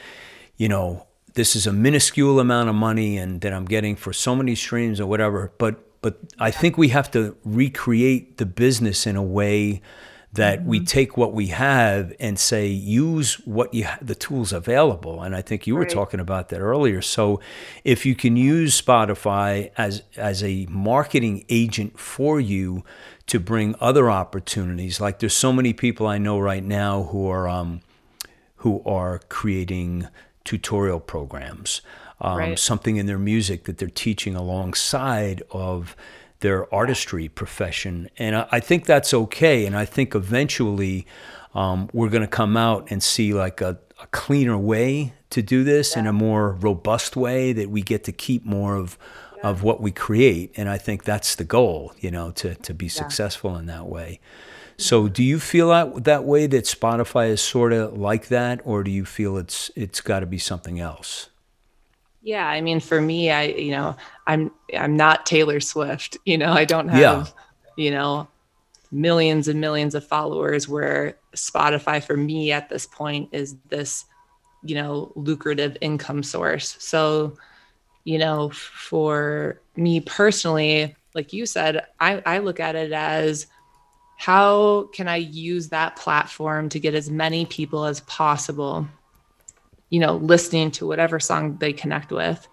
you 0.57 0.69
know, 0.69 1.07
this 1.35 1.55
is 1.55 1.67
a 1.67 1.73
minuscule 1.73 2.41
amount 2.41 2.69
of 2.69 2.75
money 2.75 3.17
and 3.17 3.43
that 3.43 3.53
I'm 3.53 3.67
getting 3.67 3.95
for 3.95 4.13
so 4.13 4.35
many 4.35 4.55
streams 4.57 5.01
or 5.01 5.07
whatever. 5.07 5.53
But 5.59 5.85
but 6.01 6.19
I 6.39 6.51
think 6.51 6.79
we 6.79 6.89
have 6.89 7.11
to 7.13 7.37
recreate 7.45 8.39
the 8.39 8.47
business 8.47 9.07
in 9.07 9.17
a 9.17 9.23
way 9.23 9.83
that 10.35 10.63
we 10.65 10.79
take 10.79 11.17
what 11.17 11.33
we 11.33 11.47
have 11.49 12.13
and 12.21 12.39
say 12.39 12.67
use 12.67 13.35
what 13.47 13.73
you 13.73 13.85
ha- 13.87 13.99
the 14.03 14.15
tools 14.15 14.53
available 14.53 15.23
and 15.23 15.35
i 15.35 15.41
think 15.41 15.67
you 15.67 15.75
were 15.75 15.81
Right. 15.81 15.91
talking 15.91 16.21
about 16.21 16.51
that 16.51 16.61
earlier 16.61 17.01
so 17.01 17.41
if 17.83 18.05
you 18.05 18.15
can 18.15 18.37
use 18.37 18.81
spotify 18.81 19.71
as 19.79 20.03
as 20.17 20.43
a 20.45 20.67
marketing 20.71 21.45
agent 21.49 21.99
for 21.99 22.39
you 22.39 22.85
to 23.27 23.41
bring 23.41 23.75
other 23.81 24.11
opportunities 24.11 25.01
like 25.01 25.19
there's 25.19 25.35
so 25.35 25.53
many 25.53 25.73
people 25.73 26.07
i 26.07 26.19
know 26.19 26.39
right 26.39 26.65
now 26.65 27.05
who 27.05 27.27
are 27.29 27.49
um, 27.49 27.81
who 28.57 28.83
are 28.85 29.21
creating 29.29 30.09
tutorial 30.45 30.99
programs, 31.01 31.81
um, 32.21 32.39
Right. 32.39 32.59
something 32.59 32.97
in 32.97 33.07
their 33.07 33.19
music 33.19 33.65
that 33.65 33.79
they're 33.79 33.89
teaching 33.89 34.35
alongside 34.35 35.43
of 35.53 35.95
their 36.41 36.73
artistry 36.73 37.29
profession. 37.29 38.09
And 38.19 38.37
I, 38.37 38.49
I 38.53 38.61
think 38.61 38.87
that's 38.87 39.13
okay. 39.13 39.67
And 39.67 39.77
I 39.77 39.85
think 39.85 40.15
eventually 40.15 41.07
um, 41.55 41.89
we're 41.93 42.09
going 42.09 42.23
to 42.23 42.29
come 42.29 42.57
out 42.57 42.91
and 42.91 43.03
see 43.03 43.35
like 43.35 43.61
a, 43.61 43.79
a 44.01 44.07
cleaner 44.09 44.57
way 44.57 45.15
to 45.31 45.43
do 45.43 45.65
this 45.65 45.97
in 45.97 46.07
a 46.07 46.13
more 46.13 46.53
robust 46.53 47.17
way 47.17 47.53
that 47.53 47.71
we 47.71 47.83
get 47.83 48.05
to 48.05 48.13
keep 48.13 48.45
more 48.45 48.77
of 48.77 48.99
of 49.43 49.63
what 49.63 49.81
we 49.81 49.93
create. 49.93 50.53
And 50.57 50.69
i 50.69 50.77
think 50.79 51.05
that's 51.05 51.37
the 51.37 51.45
goal 51.45 51.93
you 52.01 52.11
know 52.11 52.33
to 52.33 52.57
to 52.57 52.75
be 52.75 52.89
successful 52.89 53.57
in 53.57 53.67
that 53.67 53.87
way. 53.87 54.21
So 54.77 55.09
do 55.09 55.25
you 55.25 55.41
feel 55.41 55.69
that 55.71 56.05
that 56.05 56.25
way 56.25 56.47
that 56.47 56.65
Spotify 56.65 57.31
is 57.31 57.41
sort 57.41 57.73
of 57.73 57.99
like 57.99 58.29
that? 58.29 58.61
Or 58.65 58.85
do 58.85 58.91
you 58.91 59.05
feel 59.05 59.37
it's 59.37 59.71
it's 59.75 60.01
got 60.01 60.21
to 60.21 60.27
be 60.27 60.39
something 60.39 60.79
else? 60.79 61.29
Yeah, 62.29 62.47
I 62.47 62.61
mean, 62.61 62.79
for 62.79 63.01
me, 63.01 63.31
I 63.31 63.45
you 63.45 63.71
know, 63.71 63.97
I'm 64.27 64.51
I'm 64.77 64.99
not 64.99 65.25
Taylor 65.25 65.61
Swift. 65.61 66.19
You 66.27 66.37
know, 66.37 66.53
I 66.53 66.67
don't 66.67 66.89
have 66.89 67.01
Yeah. 67.01 67.25
you 67.85 67.91
know 67.91 68.29
millions 68.93 69.49
and 69.49 69.63
millions 69.63 69.95
of 69.95 70.07
followers. 70.07 70.69
Where 70.69 71.17
Spotify 71.35 72.05
for 72.05 72.19
me 72.19 72.53
at 72.53 72.69
this 72.69 72.85
point 72.85 73.31
is 73.33 73.57
this 73.71 74.05
you 74.63 74.75
know 74.75 75.11
lucrative 75.17 75.79
income 75.81 76.23
source. 76.23 76.77
So 76.79 77.39
you 78.05 78.19
know, 78.19 78.51
for 78.51 79.59
me 79.77 80.01
personally, 80.01 80.95
like 81.15 81.33
you 81.33 81.47
said, 81.47 81.87
I 81.99 82.23
I 82.27 82.39
look 82.41 82.61
at 82.61 82.77
it 82.77 82.93
as 82.93 83.47
how 84.19 84.91
can 84.93 85.09
I 85.09 85.17
use 85.17 85.71
that 85.71 85.97
platform 85.97 86.69
to 86.69 86.79
get 86.79 86.95
as 86.95 87.09
many 87.09 87.47
people 87.47 87.87
as 87.87 88.01
possible 88.01 88.87
you 89.91 90.01
know, 90.01 90.17
listening 90.17 90.71
to 90.73 90.87
whatever 90.87 91.19
song 91.21 91.57
they 91.59 91.73
connect 91.73 92.11
with. 92.11 92.47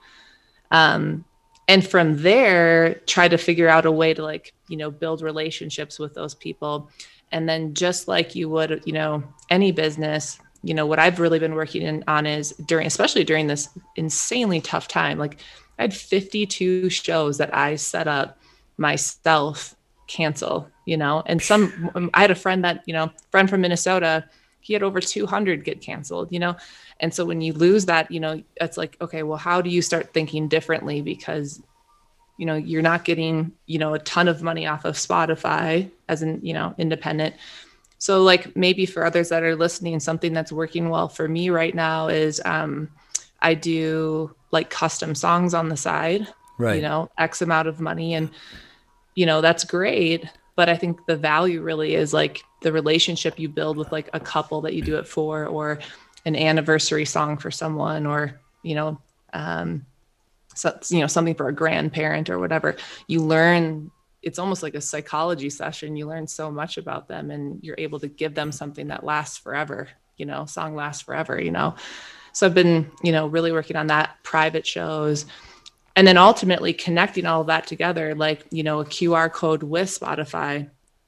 Um, 0.72 1.26
and 1.68 1.86
from 1.86 2.22
there, 2.22 2.96
try 3.08 3.28
to 3.28 3.38
figure 3.38 3.68
out 3.68 3.86
a 3.86 3.92
way 3.92 4.14
to 4.14 4.24
like, 4.24 4.54
you 4.68 4.78
know, 4.78 4.92
build 4.92 5.22
relationships 5.22 5.98
with 5.98 6.14
those 6.14 6.36
people. 6.36 6.90
And 7.32 7.50
then 7.50 7.74
just 7.74 8.08
like 8.08 8.36
you 8.36 8.50
would, 8.50 8.84
you 8.86 8.94
know, 8.94 9.24
any 9.50 9.72
business, 9.72 10.40
you 10.64 10.74
know, 10.74 10.86
what 10.86 11.00
I've 11.00 11.20
really 11.20 11.40
been 11.40 11.56
working 11.56 11.82
in, 11.82 12.04
on 12.08 12.26
is 12.26 12.52
during, 12.68 12.88
especially 12.88 13.24
during 13.24 13.48
this 13.48 13.70
insanely 13.96 14.62
tough 14.62 14.88
time, 14.88 15.18
like 15.18 15.40
I 15.78 15.84
had 15.84 15.94
52 15.94 16.90
shows 16.90 17.38
that 17.38 17.56
I 17.56 17.76
set 17.76 18.08
up 18.08 18.38
myself 18.78 19.76
cancel, 20.08 20.70
you 20.86 20.98
know, 20.98 21.24
and 21.26 21.42
some, 21.42 22.12
I 22.14 22.22
had 22.22 22.32
a 22.32 22.36
friend 22.36 22.64
that, 22.64 22.84
you 22.86 22.94
know, 22.94 23.12
friend 23.32 23.50
from 23.50 23.62
Minnesota, 23.62 24.26
he 24.66 24.74
had 24.74 24.84
over 24.84 25.00
200 25.00 25.64
get 25.64 25.82
canceled, 25.82 26.32
you 26.32 26.40
know? 26.40 26.56
And 27.00 27.14
so 27.14 27.24
when 27.26 27.42
you 27.42 27.54
lose 27.54 27.86
that, 27.86 28.10
you 28.10 28.20
know, 28.20 28.42
it's 28.60 28.78
like, 28.78 28.98
okay, 29.02 29.24
well, 29.24 29.38
how 29.38 29.62
do 29.62 29.70
you 29.70 29.82
start 29.82 30.14
thinking 30.14 30.48
differently? 30.48 31.02
Because 31.02 31.62
you 32.38 32.46
know 32.46 32.56
you're 32.56 32.82
not 32.82 33.06
getting 33.06 33.54
you 33.66 33.80
know 33.80 33.94
a 33.94 34.00
ton 34.00 34.28
of 34.28 34.44
money 34.44 34.68
off 34.68 34.84
of 34.84 34.96
spotify 34.96 35.90
as 36.10 36.22
an 36.22 36.40
you 36.44 36.54
know 36.54 36.76
independent 36.78 37.34
so 37.98 38.24
like 38.24 38.56
maybe 38.56 38.86
for 38.86 39.06
others 39.06 39.30
that 39.30 39.42
are 39.44 39.56
listening 39.56 40.00
something 40.02 40.34
that's 40.34 40.52
working 40.52 40.90
well 40.90 41.08
for 41.08 41.28
me 41.30 41.50
right 41.50 41.74
now 41.74 42.10
is 42.10 42.42
um 42.44 42.90
i 43.42 43.54
do 43.54 44.34
like 44.52 44.70
custom 44.70 45.16
songs 45.16 45.54
on 45.54 45.70
the 45.70 45.78
side 45.78 46.28
Right. 46.58 46.76
you 46.76 46.82
know 46.82 47.10
x 47.18 47.42
amount 47.42 47.68
of 47.70 47.80
money 47.80 48.14
and 48.14 48.30
you 49.16 49.26
know 49.26 49.40
that's 49.40 49.64
great 49.64 50.26
but 50.58 50.68
i 50.68 50.76
think 50.76 51.06
the 51.06 51.16
value 51.16 51.62
really 51.62 51.96
is 51.96 52.14
like 52.14 52.44
the 52.66 52.72
relationship 52.72 53.38
you 53.38 53.48
build 53.48 53.78
with 53.78 53.92
like 53.92 54.10
a 54.14 54.20
couple 54.20 54.62
that 54.62 54.74
you 54.74 54.82
do 54.82 54.98
it 54.98 55.08
for 55.08 55.46
or 55.46 55.78
an 56.26 56.36
anniversary 56.36 57.06
song 57.06 57.38
for 57.38 57.52
someone 57.52 58.08
or 58.08 58.42
you 58.64 58.74
know 58.74 59.00
um 59.34 59.86
so, 60.56 60.76
you 60.90 61.00
know 61.00 61.06
something 61.06 61.36
for 61.36 61.48
a 61.48 61.54
grandparent 61.54 62.28
or 62.28 62.40
whatever 62.40 62.76
you 63.08 63.22
learn 63.22 63.92
it's 64.24 64.40
almost 64.40 64.64
like 64.64 64.74
a 64.74 64.82
psychology 64.82 65.52
session. 65.52 65.96
You 65.96 66.08
learn 66.08 66.26
so 66.26 66.50
much 66.50 66.80
about 66.80 67.08
them 67.08 67.30
and 67.30 67.64
you're 67.64 67.76
able 67.78 68.00
to 68.00 68.08
give 68.08 68.34
them 68.34 68.52
something 68.52 68.88
that 68.88 69.04
lasts 69.04 69.38
forever 69.38 69.88
you 70.18 70.26
know 70.26 70.46
song 70.46 70.76
lasts 70.76 71.04
forever 71.04 71.40
you 71.40 71.52
know. 71.52 71.76
So 72.34 72.48
i've 72.48 72.56
been 72.56 72.90
you 73.04 73.12
know 73.12 73.28
really 73.28 73.52
working 73.52 73.76
on 73.76 73.88
that 73.88 74.18
private 74.24 74.66
shows 74.66 75.28
and 75.96 76.08
then 76.08 76.18
ultimately 76.18 76.74
connecting 76.74 77.28
all 77.28 77.42
of 77.42 77.48
that 77.48 77.68
together 77.68 78.16
like 78.16 78.44
you 78.50 78.64
know 78.64 78.80
a 78.80 78.86
qr 78.86 79.32
code 79.32 79.62
with 79.62 79.88
spotify 79.88 80.68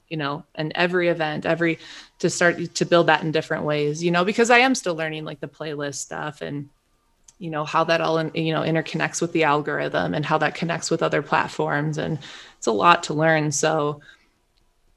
you 0.10 0.18
know 0.18 0.43
and 0.55 0.72
every 0.76 1.10
event 1.10 1.45
every 1.45 1.80
to 2.20 2.30
start 2.30 2.58
to 2.76 2.86
build 2.86 3.08
that 3.08 3.24
in 3.24 3.32
different 3.32 3.64
ways 3.64 4.03
you 4.03 4.12
know 4.12 4.24
because 4.24 4.49
i 4.49 4.58
am 4.58 4.76
still 4.76 4.95
learning 4.95 5.26
like 5.26 5.39
the 5.39 5.47
playlist 5.47 5.95
stuff 5.95 6.41
and 6.41 6.70
you 7.39 7.49
know 7.49 7.64
how 7.64 7.84
that 7.84 8.01
all 8.01 8.24
you 8.30 8.53
know 8.53 8.62
interconnects 8.62 9.22
with 9.22 9.32
the 9.32 9.43
algorithm 9.43 10.14
and 10.14 10.26
how 10.26 10.38
that 10.38 10.55
connects 10.55 10.89
with 10.89 11.03
other 11.03 11.22
platforms 11.22 11.97
and 11.97 12.20
it's 12.58 12.68
a 12.68 12.72
lot 12.72 13.03
to 13.03 13.14
learn. 13.14 13.51
So 13.51 14.01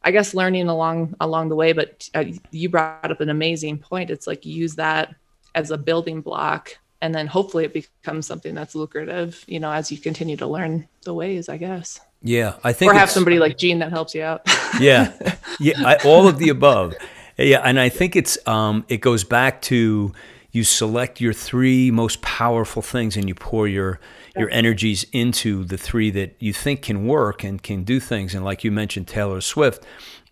i 0.02 0.10
guess 0.10 0.32
learning 0.32 0.68
along 0.68 1.14
along 1.20 1.50
the 1.50 1.56
way 1.56 1.72
but 1.74 2.08
uh, 2.14 2.24
you 2.50 2.68
brought 2.70 3.10
up 3.10 3.20
an 3.20 3.28
amazing 3.28 3.78
point. 3.78 4.10
It's 4.10 4.26
like 4.26 4.46
use 4.46 4.76
that 4.76 5.14
as 5.54 5.70
a 5.70 5.78
building 5.78 6.22
block 6.22 6.78
and 7.02 7.14
then 7.14 7.26
hopefully 7.26 7.64
it 7.64 7.74
becomes 7.74 8.26
something 8.26 8.54
that's 8.54 8.74
lucrative 8.74 9.44
you 9.46 9.60
know 9.60 9.70
as 9.70 9.90
you 9.90 9.98
continue 9.98 10.36
to 10.36 10.46
learn 10.46 10.86
the 11.02 11.12
ways 11.12 11.48
i 11.48 11.56
guess 11.56 12.00
Yeah, 12.22 12.56
I 12.62 12.72
think 12.72 12.92
or 12.92 12.94
have 12.94 13.10
somebody 13.10 13.38
like 13.38 13.56
gene 13.56 13.78
that 13.78 13.90
helps 13.90 14.14
you 14.14 14.22
out 14.22 14.42
yeah, 14.80 15.12
yeah, 15.58 15.74
I, 15.78 15.96
all 16.04 16.28
of 16.28 16.38
the 16.38 16.50
above. 16.50 16.94
Yeah, 17.38 17.62
and 17.64 17.80
I 17.80 17.88
think 17.88 18.14
it's 18.14 18.36
um, 18.46 18.84
it 18.88 18.98
goes 18.98 19.24
back 19.24 19.62
to 19.62 20.12
you 20.52 20.64
select 20.64 21.20
your 21.20 21.32
three 21.32 21.90
most 21.90 22.20
powerful 22.20 22.82
things 22.82 23.16
and 23.16 23.28
you 23.28 23.34
pour 23.34 23.66
your 23.66 24.00
your 24.36 24.50
energies 24.50 25.06
into 25.12 25.64
the 25.64 25.78
three 25.78 26.10
that 26.10 26.36
you 26.38 26.52
think 26.52 26.82
can 26.82 27.06
work 27.06 27.42
and 27.42 27.62
can 27.62 27.84
do 27.84 27.98
things. 27.98 28.34
And 28.34 28.44
like 28.44 28.64
you 28.64 28.70
mentioned, 28.70 29.08
Taylor 29.08 29.40
Swift, 29.40 29.84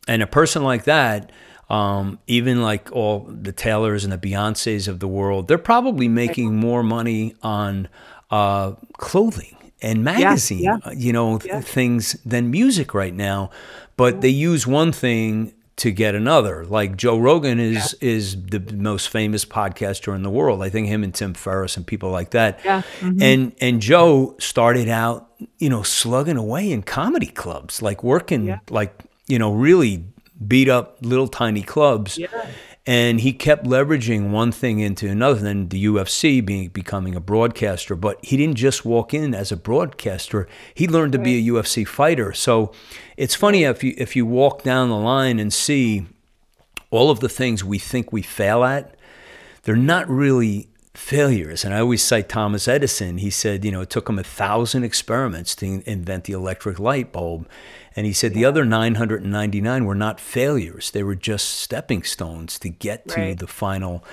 and 0.06 0.22
a 0.22 0.26
person 0.26 0.62
like 0.62 0.84
that. 0.84 1.32
Um, 1.70 2.18
even 2.26 2.62
like 2.62 2.90
all 2.92 3.26
the 3.28 3.52
Taylors 3.52 4.02
and 4.02 4.10
the 4.10 4.16
Beyoncés 4.16 4.88
of 4.88 5.00
the 5.00 5.08
world, 5.08 5.48
they're 5.48 5.58
probably 5.58 6.08
making 6.08 6.56
more 6.56 6.82
money 6.82 7.34
on 7.42 7.88
uh, 8.30 8.72
clothing 8.94 9.57
and 9.80 10.04
magazine, 10.04 10.60
yeah. 10.60 10.78
uh, 10.84 10.90
you 10.90 11.12
know, 11.12 11.38
th- 11.38 11.64
things 11.64 12.14
than 12.24 12.50
music 12.50 12.94
right 12.94 13.14
now. 13.14 13.50
But 13.96 14.20
they 14.20 14.28
use 14.28 14.66
one 14.66 14.92
thing 14.92 15.54
to 15.78 15.92
get 15.92 16.14
another. 16.14 16.64
Like 16.64 16.96
Joe 16.96 17.18
Rogan 17.18 17.58
is 17.60 17.94
is 17.94 18.40
the 18.46 18.60
most 18.74 19.08
famous 19.08 19.44
podcaster 19.44 20.14
in 20.14 20.22
the 20.22 20.30
world. 20.30 20.62
I 20.62 20.68
think 20.68 20.88
him 20.88 21.04
and 21.04 21.14
Tim 21.14 21.34
Ferriss 21.34 21.76
and 21.76 21.86
people 21.86 22.10
like 22.10 22.30
that. 22.30 22.60
Yeah. 22.64 22.82
And 23.00 23.54
and 23.60 23.80
Joe 23.80 24.36
started 24.38 24.88
out, 24.88 25.30
you 25.58 25.68
know, 25.70 25.82
slugging 25.82 26.36
away 26.36 26.70
in 26.70 26.82
comedy 26.82 27.26
clubs, 27.26 27.80
like 27.80 28.02
working 28.02 28.60
like, 28.70 28.92
you 29.28 29.38
know, 29.38 29.52
really 29.52 30.04
beat 30.46 30.68
up 30.68 30.98
little 31.00 31.28
tiny 31.28 31.62
clubs. 31.62 32.18
And 32.88 33.20
he 33.20 33.34
kept 33.34 33.64
leveraging 33.64 34.30
one 34.30 34.50
thing 34.50 34.78
into 34.78 35.10
another, 35.10 35.40
then 35.40 35.68
the 35.68 35.84
UFC 35.84 36.42
being 36.42 36.68
becoming 36.68 37.14
a 37.14 37.20
broadcaster. 37.20 37.94
But 37.94 38.18
he 38.24 38.38
didn't 38.38 38.56
just 38.56 38.82
walk 38.82 39.12
in 39.12 39.34
as 39.34 39.52
a 39.52 39.58
broadcaster; 39.58 40.48
he 40.72 40.88
learned 40.88 41.12
to 41.12 41.18
be 41.18 41.36
a 41.36 41.52
UFC 41.52 41.86
fighter. 41.86 42.32
So 42.32 42.72
it's 43.18 43.34
funny 43.34 43.64
if 43.64 43.84
you 43.84 43.92
if 43.98 44.16
you 44.16 44.24
walk 44.24 44.62
down 44.62 44.88
the 44.88 44.96
line 44.96 45.38
and 45.38 45.52
see 45.52 46.06
all 46.90 47.10
of 47.10 47.20
the 47.20 47.28
things 47.28 47.62
we 47.62 47.78
think 47.78 48.10
we 48.10 48.22
fail 48.22 48.64
at, 48.64 48.94
they're 49.64 49.76
not 49.76 50.08
really 50.08 50.70
failures. 50.98 51.64
And 51.64 51.72
I 51.74 51.80
always 51.80 52.02
cite 52.02 52.28
Thomas 52.28 52.66
Edison. 52.68 53.18
He 53.18 53.30
said, 53.30 53.64
you 53.64 53.70
know, 53.70 53.80
it 53.80 53.90
took 53.90 54.08
him 54.08 54.18
a 54.18 54.22
thousand 54.24 54.84
experiments 54.84 55.54
to 55.56 55.82
invent 55.90 56.24
the 56.24 56.32
electric 56.32 56.78
light 56.78 57.12
bulb. 57.12 57.48
And 57.96 58.06
he 58.06 58.12
said 58.12 58.32
the 58.34 58.44
other 58.44 58.64
999 58.64 59.84
were 59.84 59.94
not 59.94 60.20
failures. 60.20 60.90
They 60.90 61.02
were 61.02 61.14
just 61.16 61.48
stepping 61.48 62.02
stones 62.02 62.58
to 62.60 62.68
get 62.68 63.08
to 63.08 63.20
Right. 63.20 63.38
the 63.38 63.46
final, 63.46 64.04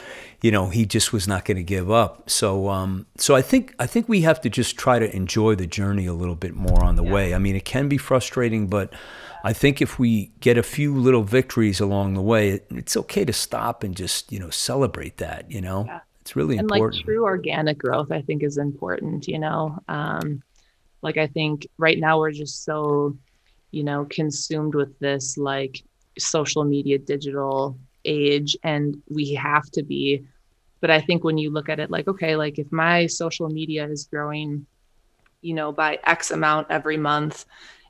you 0.42 0.50
know, 0.52 0.70
he 0.70 0.86
just 0.86 1.14
was 1.14 1.28
not 1.28 1.46
going 1.46 1.58
to 1.58 1.64
give 1.64 1.92
up. 1.92 2.30
So 2.30 2.70
um 2.70 3.06
so 3.18 3.36
I 3.36 3.42
think 3.42 3.76
I 3.78 3.86
think 3.86 4.10
we 4.10 4.22
have 4.22 4.42
to 4.42 4.50
just 4.50 4.78
try 4.78 4.98
to 5.00 5.16
enjoy 5.16 5.56
the 5.56 5.68
journey 5.68 6.06
a 6.08 6.14
little 6.14 6.36
bit 6.36 6.56
more 6.56 6.84
on 6.84 6.96
the 6.96 7.04
way. 7.04 7.34
I 7.36 7.38
mean, 7.38 7.56
it 7.56 7.66
can 7.66 7.88
be 7.90 7.98
frustrating, 7.98 8.68
but 8.68 8.92
I 9.44 9.54
think 9.54 9.82
if 9.82 10.00
we 10.00 10.32
get 10.40 10.58
a 10.58 10.64
few 10.64 10.96
little 10.96 11.22
victories 11.24 11.80
along 11.80 12.16
the 12.16 12.22
way, 12.22 12.50
it, 12.50 12.66
it's 12.72 12.98
okay 12.98 13.24
to 13.26 13.34
stop 13.34 13.84
and 13.84 13.96
just, 13.96 14.32
you 14.32 14.40
know, 14.40 14.50
celebrate 14.50 15.18
that, 15.18 15.52
you 15.52 15.62
know? 15.62 15.88
It's 16.26 16.36
really 16.36 16.58
and 16.58 16.72
important. 16.72 16.96
like 16.96 17.06
true 17.06 17.24
organic 17.24 17.78
growth 17.78 18.12
i 18.12 18.20
think 18.24 18.42
is 18.42 18.58
important 18.58 19.28
you 19.28 19.38
know 19.38 19.78
um 19.88 20.42
like 21.04 21.18
i 21.18 21.28
think 21.28 21.68
right 21.78 22.00
now 22.00 22.18
we're 22.18 22.32
just 22.32 22.66
so 22.66 23.16
you 23.70 23.84
know 23.84 24.08
consumed 24.10 24.74
with 24.74 24.98
this 24.98 25.38
like 25.38 25.84
social 26.18 26.64
media 26.64 26.98
digital 26.98 27.78
age 28.06 28.58
and 28.64 29.04
we 29.08 29.36
have 29.36 29.70
to 29.70 29.84
be 29.84 30.26
but 30.82 30.90
i 30.90 31.00
think 31.00 31.24
when 31.24 31.38
you 31.38 31.52
look 31.52 31.70
at 31.70 31.80
it 31.80 31.92
like 31.92 32.08
okay 32.08 32.36
like 32.36 32.58
if 32.58 32.72
my 32.72 33.06
social 33.06 33.48
media 33.48 33.88
is 33.88 34.06
growing 34.06 34.66
you 35.42 35.54
know 35.54 35.72
by 35.72 36.00
x 36.06 36.32
amount 36.32 36.66
every 36.72 36.98
month 36.98 37.46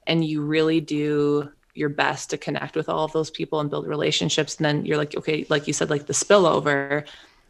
and 0.08 0.26
you 0.26 0.42
really 0.42 0.82
do 0.82 1.50
your 1.74 1.90
best 1.90 2.32
to 2.32 2.38
connect 2.38 2.76
with 2.76 2.90
all 2.90 3.06
of 3.06 3.14
those 3.14 3.30
people 3.30 3.62
and 3.62 3.70
build 3.70 3.88
relationships 3.88 4.58
and 4.58 4.66
then 4.66 4.86
you're 4.86 4.98
like 4.98 5.16
okay 5.16 5.46
like 5.50 5.68
you 5.68 5.74
said 5.74 5.90
like 5.90 6.06
the 6.06 6.14
spillover 6.14 7.06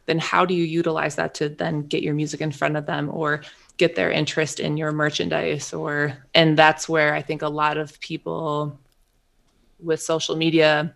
then 0.06 0.20
how 0.20 0.46
do 0.46 0.54
you 0.54 0.64
utilize 0.64 1.16
that 1.16 1.34
to 1.36 1.50
then 1.50 1.82
get 1.82 2.04
your 2.04 2.14
music 2.14 2.42
in 2.42 2.52
front 2.52 2.78
of 2.78 2.86
them 2.86 3.10
or 3.12 3.42
get 3.78 3.96
their 3.96 4.12
interest 4.12 4.60
in 4.60 4.78
your 4.78 4.92
merchandise 4.92 5.74
or 5.74 6.18
and 6.34 6.58
that's 6.58 6.88
where 6.88 7.14
i 7.14 7.22
think 7.22 7.42
a 7.42 7.50
lot 7.50 7.78
of 7.78 8.00
people 8.00 8.80
with 9.80 10.02
social 10.02 10.36
media 10.36 10.96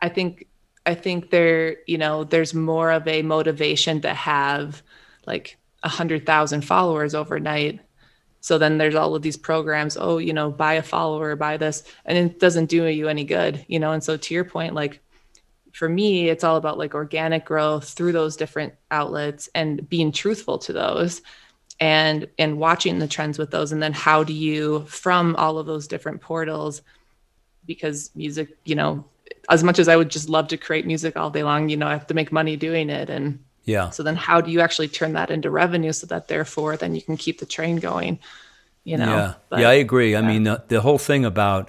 i 0.00 0.08
think 0.08 0.46
i 0.86 0.94
think 0.94 1.30
there 1.30 1.76
you 1.86 1.98
know 1.98 2.24
there's 2.24 2.54
more 2.54 2.90
of 2.90 3.06
a 3.06 3.22
motivation 3.22 4.00
to 4.00 4.12
have 4.14 4.82
like 5.26 5.58
a 5.82 5.88
hundred 5.88 6.26
thousand 6.26 6.62
followers 6.62 7.14
overnight. 7.14 7.80
So 8.40 8.58
then 8.58 8.78
there's 8.78 8.94
all 8.94 9.14
of 9.14 9.22
these 9.22 9.36
programs 9.36 9.96
oh 9.96 10.18
you 10.18 10.32
know 10.32 10.50
buy 10.50 10.74
a 10.74 10.82
follower 10.82 11.36
buy 11.36 11.56
this 11.56 11.84
and 12.04 12.18
it 12.18 12.40
doesn't 12.40 12.66
do 12.66 12.86
you 12.86 13.08
any 13.08 13.24
good 13.24 13.64
you 13.68 13.78
know? 13.78 13.92
And 13.92 14.02
so 14.02 14.16
to 14.16 14.34
your 14.34 14.44
point 14.44 14.74
like 14.74 15.00
for 15.72 15.88
me 15.88 16.28
it's 16.28 16.44
all 16.44 16.56
about 16.56 16.78
like 16.78 16.94
organic 16.94 17.44
growth 17.44 17.90
through 17.90 18.12
those 18.12 18.36
different 18.36 18.74
outlets 18.90 19.48
and 19.54 19.88
being 19.88 20.12
truthful 20.12 20.58
to 20.58 20.72
those 20.72 21.22
and 21.80 22.28
and 22.38 22.58
watching 22.58 22.98
the 23.00 23.08
trends 23.08 23.38
with 23.38 23.50
those. 23.50 23.72
And 23.72 23.82
then 23.82 23.92
how 23.92 24.22
do 24.22 24.32
you 24.32 24.84
from 24.86 25.34
all 25.36 25.58
of 25.58 25.66
those 25.66 25.88
different 25.88 26.20
portals 26.20 26.82
because 27.66 28.10
music 28.14 28.56
you 28.64 28.74
know 28.74 29.04
as 29.48 29.64
much 29.64 29.78
as 29.78 29.88
i 29.88 29.96
would 29.96 30.10
just 30.10 30.28
love 30.28 30.48
to 30.48 30.56
create 30.56 30.86
music 30.86 31.16
all 31.16 31.30
day 31.30 31.42
long 31.42 31.68
you 31.68 31.76
know 31.76 31.86
i 31.86 31.92
have 31.92 32.06
to 32.06 32.14
make 32.14 32.30
money 32.32 32.56
doing 32.56 32.90
it. 32.90 33.10
And 33.10 33.42
yeah. 33.64 33.90
so 33.90 34.02
then 34.02 34.16
how 34.16 34.40
do 34.40 34.50
you 34.50 34.60
actually 34.60 34.88
turn 34.88 35.14
that 35.14 35.30
into 35.30 35.50
revenue 35.50 35.92
so 35.92 36.06
that 36.08 36.28
therefore 36.28 36.76
then 36.76 36.94
you 36.94 37.02
can 37.02 37.16
keep 37.16 37.38
the 37.40 37.46
train 37.46 37.76
going 37.76 38.18
you 38.84 38.96
know? 38.96 39.16
Yeah, 39.16 39.34
But- 39.48 39.60
yeah, 39.60 39.68
I 39.68 39.74
agree. 39.74 40.16
I 40.16 40.22
mean, 40.22 40.42
the, 40.42 40.62
the 40.66 40.80
whole 40.80 40.98
thing 40.98 41.24
about 41.24 41.68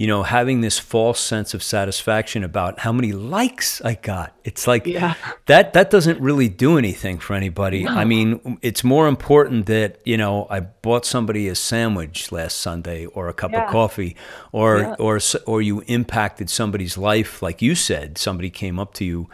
you 0.00 0.06
know 0.06 0.22
having 0.22 0.62
this 0.62 0.78
false 0.78 1.20
sense 1.20 1.50
of 1.56 1.62
satisfaction 1.62 2.42
about 2.50 2.72
how 2.84 2.92
many 2.98 3.12
likes 3.12 3.82
I 3.84 3.94
got. 4.12 4.28
It's 4.44 4.66
like 4.72 4.86
Yeah. 4.86 5.14
that 5.46 5.74
that 5.74 5.90
doesn't 5.90 6.18
really 6.28 6.48
do 6.48 6.78
anything 6.78 7.18
for 7.20 7.34
anybody. 7.42 7.86
I 7.86 8.04
mean, 8.12 8.58
it's 8.62 8.82
more 8.82 9.06
important 9.08 9.66
that 9.66 9.90
you 10.10 10.16
know 10.16 10.46
I 10.56 10.60
bought 10.60 11.04
somebody 11.04 11.48
a 11.48 11.54
sandwich 11.54 12.32
last 12.32 12.56
Sunday 12.68 13.04
or 13.16 13.28
a 13.28 13.34
cup 13.34 13.50
Yeah. 13.52 13.64
of 13.66 13.70
coffee, 13.70 14.16
or 14.52 14.70
Yeah. 14.78 14.94
or 15.06 15.20
or 15.46 15.60
you 15.60 15.82
impacted 15.86 16.48
somebody's 16.48 16.96
life, 17.12 17.32
like 17.46 17.60
you 17.66 17.74
said. 17.74 18.16
Somebody 18.16 18.50
came 18.50 18.78
up 18.82 18.94
to 18.94 19.04
you 19.04 19.28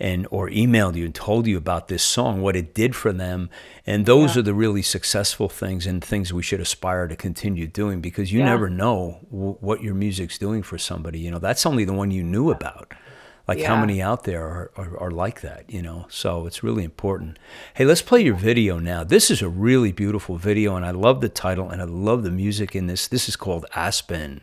and 0.00 0.26
or 0.30 0.48
emailed 0.48 0.96
you 0.96 1.04
and 1.04 1.14
told 1.14 1.46
you 1.46 1.56
about 1.58 1.88
this 1.88 2.02
song, 2.02 2.40
what 2.40 2.56
it 2.56 2.74
did 2.74 2.96
for 2.96 3.12
them, 3.12 3.50
and 3.86 4.06
those 4.06 4.36
are 4.36 4.42
the 4.42 4.54
really 4.54 4.82
successful 4.82 5.48
things 5.48 5.86
and 5.86 6.02
things 6.02 6.32
we 6.32 6.42
should 6.42 6.60
aspire 6.60 7.06
to 7.06 7.16
continue 7.16 7.66
doing 7.66 8.00
because 8.00 8.32
you 8.32 8.38
Yeah. 8.40 8.46
never 8.46 8.70
know 8.70 9.18
w- 9.30 9.56
what 9.60 9.82
your 9.82 9.94
music's 9.94 10.38
doing 10.38 10.62
for 10.62 10.78
somebody. 10.78 11.18
You 11.18 11.30
know, 11.30 11.38
that's 11.38 11.66
only 11.66 11.84
the 11.84 11.92
one 11.92 12.10
you 12.10 12.22
knew 12.22 12.50
about. 12.50 12.92
Like 13.48 13.62
how 13.62 13.80
many 13.80 14.00
out 14.00 14.22
there 14.24 14.42
are, 14.44 14.70
are, 14.76 14.96
are 14.98 15.10
like 15.10 15.40
that, 15.40 15.64
you 15.68 15.82
know? 15.82 16.06
So 16.08 16.46
it's 16.46 16.62
really 16.62 16.84
important. 16.84 17.36
Hey, 17.74 17.84
let's 17.84 18.00
play 18.02 18.20
your 18.20 18.36
video 18.36 18.78
now. 18.78 19.02
This 19.02 19.28
is 19.28 19.42
a 19.42 19.48
really 19.48 19.90
beautiful 19.90 20.36
video, 20.36 20.76
and 20.76 20.86
I 20.86 20.92
love 20.92 21.20
the 21.20 21.28
title 21.28 21.68
and 21.68 21.82
I 21.82 21.84
love 21.86 22.22
the 22.22 22.30
music 22.30 22.76
in 22.76 22.86
this. 22.86 23.08
This 23.08 23.28
is 23.28 23.34
called 23.34 23.66
Aspen. 23.74 24.42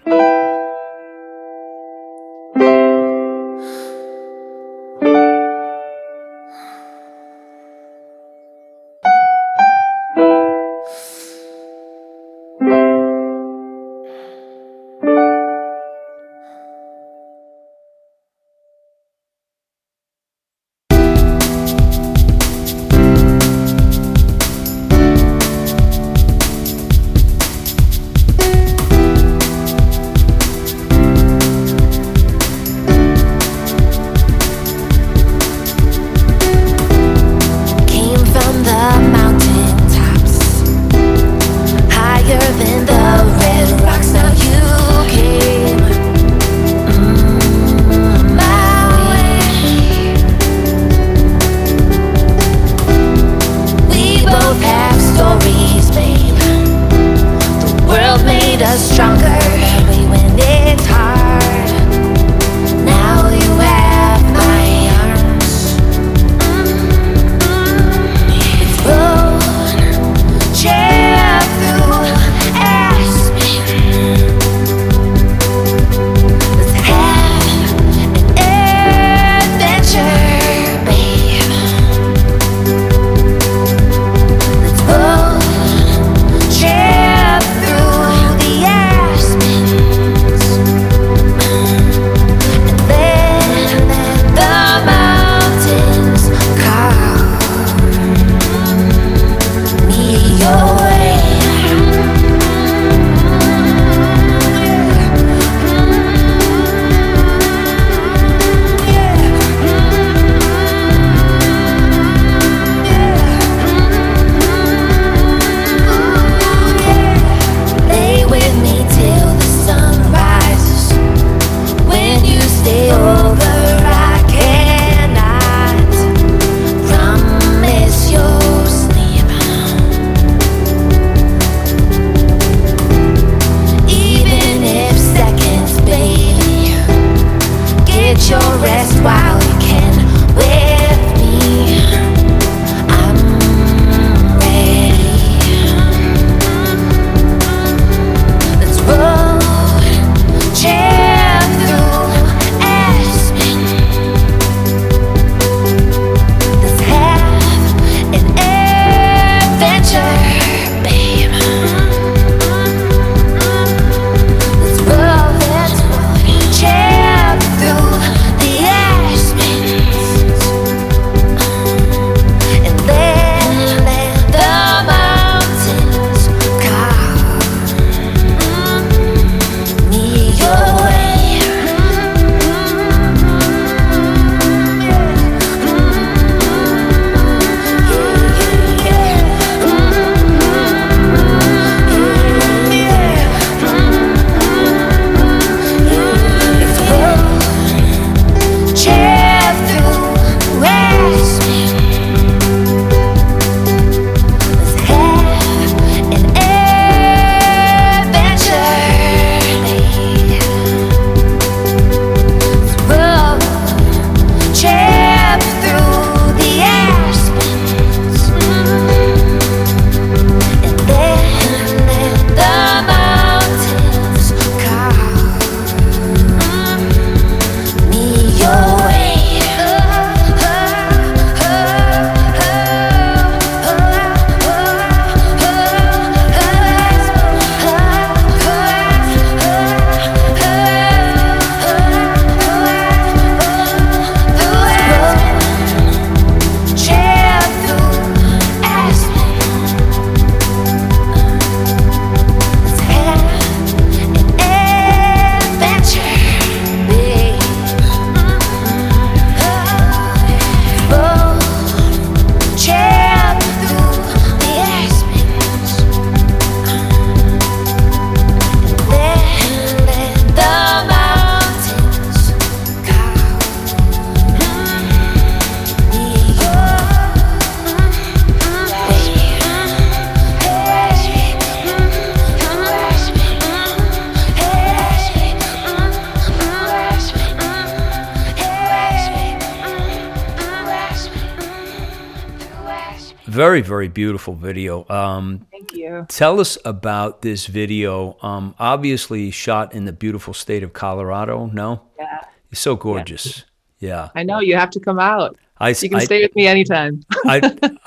Beautiful 293.97 294.35
video. 294.35 294.85
Um, 294.89 295.47
Thank 295.49 295.73
you. 295.73 296.05
tell 296.07 296.39
us 296.39 296.55
about 296.63 297.23
this 297.23 297.47
video. 297.47 298.15
Um, 298.21 298.53
obviously 298.59 299.31
shot 299.31 299.73
in 299.73 299.85
the 299.85 299.91
beautiful 299.91 300.35
state 300.35 300.61
of 300.61 300.71
Colorado. 300.71 301.47
No, 301.47 301.81
Yeah. 301.97 302.21
it's 302.51 302.61
so 302.61 302.75
gorgeous. 302.75 303.43
Yeah, 303.79 304.09
I 304.13 304.21
know 304.21 304.39
you 304.39 304.55
have 304.55 304.69
to 304.71 304.79
come 304.79 304.99
out. 304.99 305.35
I, 305.59 305.69
You 305.69 305.89
can 305.89 305.95
I, 306.01 306.03
stay 306.05 306.21
with 306.21 306.35
me 306.35 306.45
anytime. 306.45 307.01
I, 307.25 307.37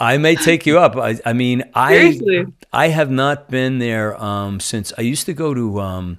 I 0.01 0.19
may 0.19 0.35
take 0.35 0.67
you 0.67 0.81
up. 0.81 0.97
I, 0.97 1.21
I 1.25 1.33
mean, 1.33 1.63
I 1.75 1.93
Seriously. 1.95 2.47
I 2.73 2.89
have 2.89 3.11
not 3.13 3.49
been 3.49 3.79
there 3.79 4.21
um, 4.21 4.59
since 4.59 4.93
I 4.99 5.03
used 5.03 5.27
to 5.27 5.33
go 5.33 5.55
to 5.55 5.81
um, 5.81 6.19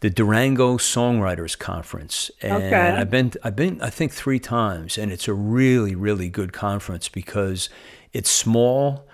the 0.00 0.08
Durango 0.08 0.78
Songwriters 0.78 1.58
Conference, 1.58 2.30
and 2.40 2.62
Okay. 2.64 2.74
I've 3.00 3.10
been 3.10 3.32
I've 3.44 3.56
been 3.56 3.82
I 3.82 3.90
think 3.90 4.12
three 4.12 4.38
times, 4.40 4.96
and 4.96 5.12
it's 5.12 5.28
a 5.28 5.34
really 5.34 5.94
really 5.94 6.30
good 6.30 6.54
conference 6.54 7.10
because 7.10 7.68
it's 8.14 8.30
small 8.30 9.05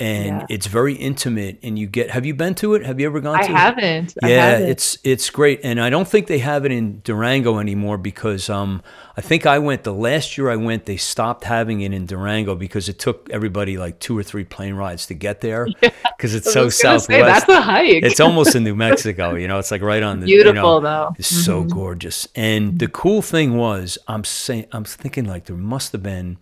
and 0.00 0.40
Yeah. 0.40 0.46
it's 0.48 0.66
very 0.66 0.94
intimate, 0.94 1.58
and 1.62 1.78
you 1.78 1.86
get. 1.86 2.10
Have 2.10 2.24
you 2.26 2.34
been 2.34 2.54
to 2.56 2.74
it? 2.74 2.84
Have 2.86 2.98
you 2.98 3.06
ever 3.06 3.20
gone 3.20 3.36
I 3.36 3.42
to 3.46 3.52
it? 3.52 3.56
haven't. 3.56 4.14
I 4.22 4.30
Yeah, 4.30 4.46
haven't. 4.52 4.68
it's 4.70 4.98
it's 5.04 5.30
great, 5.30 5.60
and 5.62 5.80
I 5.80 5.90
don't 5.90 6.08
think 6.08 6.26
they 6.26 6.38
have 6.38 6.64
it 6.64 6.72
in 6.72 7.00
Durango 7.04 7.58
anymore 7.58 7.98
because 7.98 8.48
um, 8.50 8.82
I 9.16 9.20
think 9.20 9.44
I 9.46 9.58
went 9.58 9.84
the 9.84 9.92
last 9.94 10.36
year 10.38 10.48
I 10.50 10.56
went. 10.56 10.86
They 10.86 10.96
stopped 10.96 11.44
having 11.44 11.82
it 11.82 11.92
in 11.92 12.06
Durango 12.06 12.54
because 12.54 12.88
it 12.88 12.98
took 12.98 13.28
everybody 13.30 13.76
like 13.76 13.98
two 14.00 14.16
or 14.18 14.22
three 14.22 14.44
plane 14.44 14.74
rides 14.74 15.06
to 15.06 15.14
get 15.14 15.42
there 15.42 15.66
because 15.80 16.34
it's 16.34 16.48
I 16.48 16.50
so 16.52 16.60
gonna 16.60 16.70
say, 16.70 16.82
southwest. 16.82 17.46
that's 17.46 17.48
a 17.50 17.60
hike. 17.60 18.02
it's 18.02 18.20
almost 18.20 18.54
in 18.56 18.64
New 18.64 18.74
Mexico, 18.88 19.34
you 19.34 19.46
know. 19.48 19.58
It's 19.58 19.70
like 19.70 19.82
right 19.82 20.02
on 20.02 20.20
the 20.20 20.26
beautiful 20.26 20.54
You 20.54 20.62
know, 20.62 20.80
though. 20.80 21.14
it's 21.18 21.28
so 21.28 21.62
gorgeous, 21.64 22.26
and 22.34 22.78
the 22.78 22.88
cool 22.88 23.20
thing 23.22 23.56
was, 23.56 23.98
I'm 24.08 24.24
saying, 24.24 24.66
I'm 24.72 24.84
thinking 24.84 25.26
like 25.26 25.44
there 25.44 25.56
must 25.56 25.92
have 25.92 26.02
been 26.02 26.38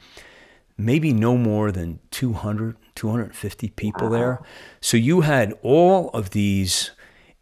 maybe 0.77 1.13
no 1.13 1.37
more 1.37 1.73
than 1.73 1.99
200 2.13 2.77
250 2.99 3.69
people 3.71 4.09
there 4.11 4.41
so 4.81 4.97
you 4.97 5.21
had 5.23 5.55
all 5.63 6.11
of 6.11 6.31
these 6.31 6.91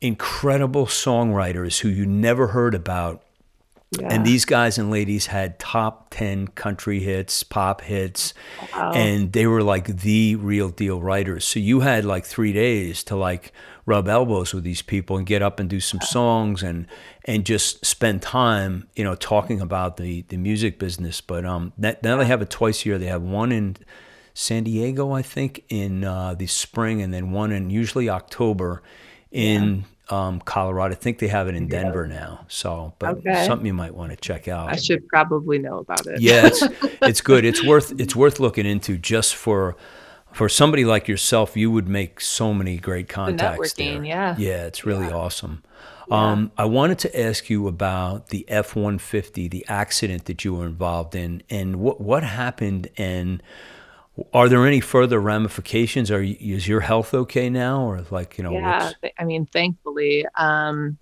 incredible 0.01 0.87
songwriters 0.87 1.81
who 1.81 1.89
you 1.89 2.05
never 2.07 2.49
heard 2.49 2.75
about 2.75 3.23
Yeah. 3.99 4.09
and 4.11 4.27
these 4.27 4.45
guys 4.45 4.79
and 4.79 4.91
ladies 4.91 5.27
had 5.27 5.59
top 5.59 6.11
10 6.11 6.49
country 6.49 6.99
hits, 7.01 7.43
pop 7.45 7.81
hits, 7.83 8.35
and 8.75 9.33
they 9.33 9.47
were 9.47 9.63
like 9.63 9.87
the 10.03 10.35
real 10.37 10.71
deal 10.71 11.01
writers. 11.01 11.45
So 11.47 11.61
you 11.61 11.81
had 11.81 12.05
like 12.05 12.25
three 12.27 12.53
days 12.53 13.05
to 13.05 13.15
like 13.17 13.53
rub 13.87 14.09
elbows 14.09 14.53
with 14.53 14.65
these 14.65 14.83
people 14.83 15.17
and 15.17 15.25
get 15.25 15.41
up 15.41 15.61
and 15.61 15.71
do 15.71 15.79
some 15.81 16.01
songs 16.01 16.63
and 16.65 16.87
and 17.25 17.47
just 17.47 17.87
spend 17.87 18.23
time, 18.23 18.89
you 18.97 19.05
know, 19.05 19.15
talking 19.15 19.61
about 19.61 19.97
the 19.99 20.23
the 20.29 20.37
music 20.37 20.79
business. 20.81 21.21
But 21.21 21.45
um, 21.45 21.73
that, 21.79 22.03
now 22.03 22.17
they 22.17 22.27
have 22.27 22.43
it 22.43 22.51
twice 22.51 22.85
a 22.85 22.89
year. 22.89 22.99
They 22.99 23.07
have 23.07 23.23
one 23.23 23.53
in 23.53 23.77
San 24.39 24.64
Diego, 24.64 25.12
I 25.12 25.22
think, 25.22 25.64
in 25.70 26.05
uh, 26.05 26.34
the 26.34 26.47
spring, 26.47 27.01
and 27.01 27.12
then 27.12 27.30
one 27.30 27.53
in 27.53 27.70
usually 27.70 28.11
October 28.11 28.82
in 29.32 29.87
um, 30.11 30.41
Colorado. 30.41 30.93
I 30.93 30.99
think 30.99 31.20
they 31.20 31.28
have 31.28 31.49
it 31.49 31.55
in 31.55 31.68
Denver 31.68 32.07
now. 32.07 32.45
So, 32.49 32.93
but 32.99 33.16
Okay. 33.16 33.47
something 33.47 33.66
you 33.66 33.72
might 33.72 33.95
want 33.95 34.11
to 34.11 34.16
check 34.16 34.47
out. 34.47 34.68
I 34.68 34.76
should 34.76 35.09
probably 35.09 35.59
know 35.59 35.78
about 35.78 36.07
it. 36.07 36.20
Yeah, 36.20 36.49
it's 36.49 36.62
it's 37.01 37.22
good. 37.22 37.47
It's 37.47 37.64
worth 37.64 37.99
it's 37.99 38.14
worth 38.14 38.39
looking 38.39 38.66
into 38.66 38.99
just 38.99 39.34
for 39.34 39.74
for 40.34 40.51
somebody 40.51 40.84
like 40.84 41.09
yourself. 41.09 41.57
You 41.57 41.70
would 41.70 41.89
make 41.89 42.20
so 42.20 42.53
many 42.53 42.76
great 42.76 43.09
contacts 43.09 43.72
networking, 43.72 43.97
there. 43.97 44.05
yeah. 44.05 44.34
yeah, 44.37 44.66
it's 44.66 44.84
really 44.84 45.11
awesome. 45.11 45.62
Um, 46.11 46.53
I 46.59 46.66
wanted 46.66 46.99
to 47.01 47.18
ask 47.18 47.49
you 47.49 47.68
about 47.68 48.28
the 48.28 48.45
F 48.49 48.76
one 48.76 48.99
fifty, 48.99 49.49
the 49.49 49.64
accident 49.66 50.26
that 50.26 50.45
you 50.45 50.55
were 50.55 50.66
involved 50.66 51.14
in, 51.14 51.43
and 51.49 51.76
what 51.76 52.03
what 52.03 52.22
happened, 52.22 52.91
and 52.99 53.43
are 54.33 54.49
there 54.49 54.67
any 54.67 54.81
further 54.81 55.21
ramifications? 55.21 56.11
Are 56.11 56.23
you, 56.23 56.37
is 56.57 56.67
your 56.67 56.81
health 56.81 57.12
okay 57.14 57.51
now, 57.51 57.83
or 57.83 58.05
like 58.11 58.39
you 58.39 58.45
know? 58.45 58.53
yeah 58.53 58.85
what's- 59.01 59.14
i 59.19 59.25
mean 59.25 59.47
thankfully 59.47 60.27
um 60.37 60.97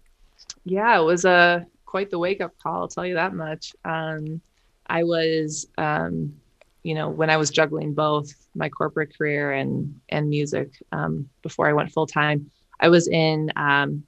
yeah 0.64 0.98
it 0.98 1.04
was 1.04 1.24
a 1.24 1.64
quite 1.86 2.10
the 2.10 2.18
wake 2.18 2.40
up 2.40 2.52
call 2.62 2.82
i'll 2.82 2.88
tell 2.88 3.06
you 3.06 3.14
that 3.14 3.34
much 3.34 3.72
um 3.84 4.40
i 4.88 5.02
was 5.04 5.66
um 5.78 6.34
you 6.82 6.94
know 6.94 7.08
when 7.08 7.30
i 7.30 7.36
was 7.36 7.50
juggling 7.50 7.94
both 7.94 8.32
my 8.54 8.68
corporate 8.68 9.16
career 9.16 9.52
and 9.52 10.00
and 10.08 10.28
music 10.28 10.70
um 10.92 11.28
before 11.42 11.68
i 11.68 11.72
went 11.72 11.92
full 11.92 12.06
time 12.06 12.50
i 12.80 12.88
was 12.88 13.06
in 13.08 13.50
um 13.56 14.02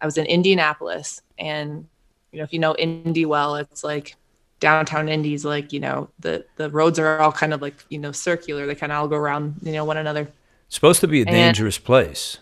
i 0.00 0.06
was 0.06 0.18
in 0.18 0.26
indianapolis 0.26 1.22
and 1.38 1.86
you 2.32 2.38
know 2.38 2.44
if 2.44 2.52
you 2.52 2.58
know 2.58 2.74
indy 2.76 3.24
well 3.24 3.54
it's 3.56 3.84
like 3.84 4.16
downtown 4.62 5.08
indy's 5.08 5.44
like 5.44 5.72
you 5.72 5.80
know 5.80 6.08
the 6.20 6.34
the 6.56 6.70
roads 6.70 6.98
are 6.98 7.18
all 7.20 7.32
kind 7.32 7.52
of 7.52 7.60
like 7.60 7.74
you 7.90 7.98
know 7.98 8.12
circular 8.12 8.64
they 8.66 8.74
kind 8.76 8.92
of 8.92 8.98
all 8.98 9.08
go 9.08 9.16
around 9.16 9.54
you 9.62 9.72
know 9.72 9.84
one 9.84 9.98
another 9.98 10.24
It's 10.68 10.76
supposed 10.76 11.00
to 11.00 11.08
be 11.08 11.18
a 11.20 11.26
And- 11.26 11.34
dangerous 11.42 11.78
place. 11.78 12.38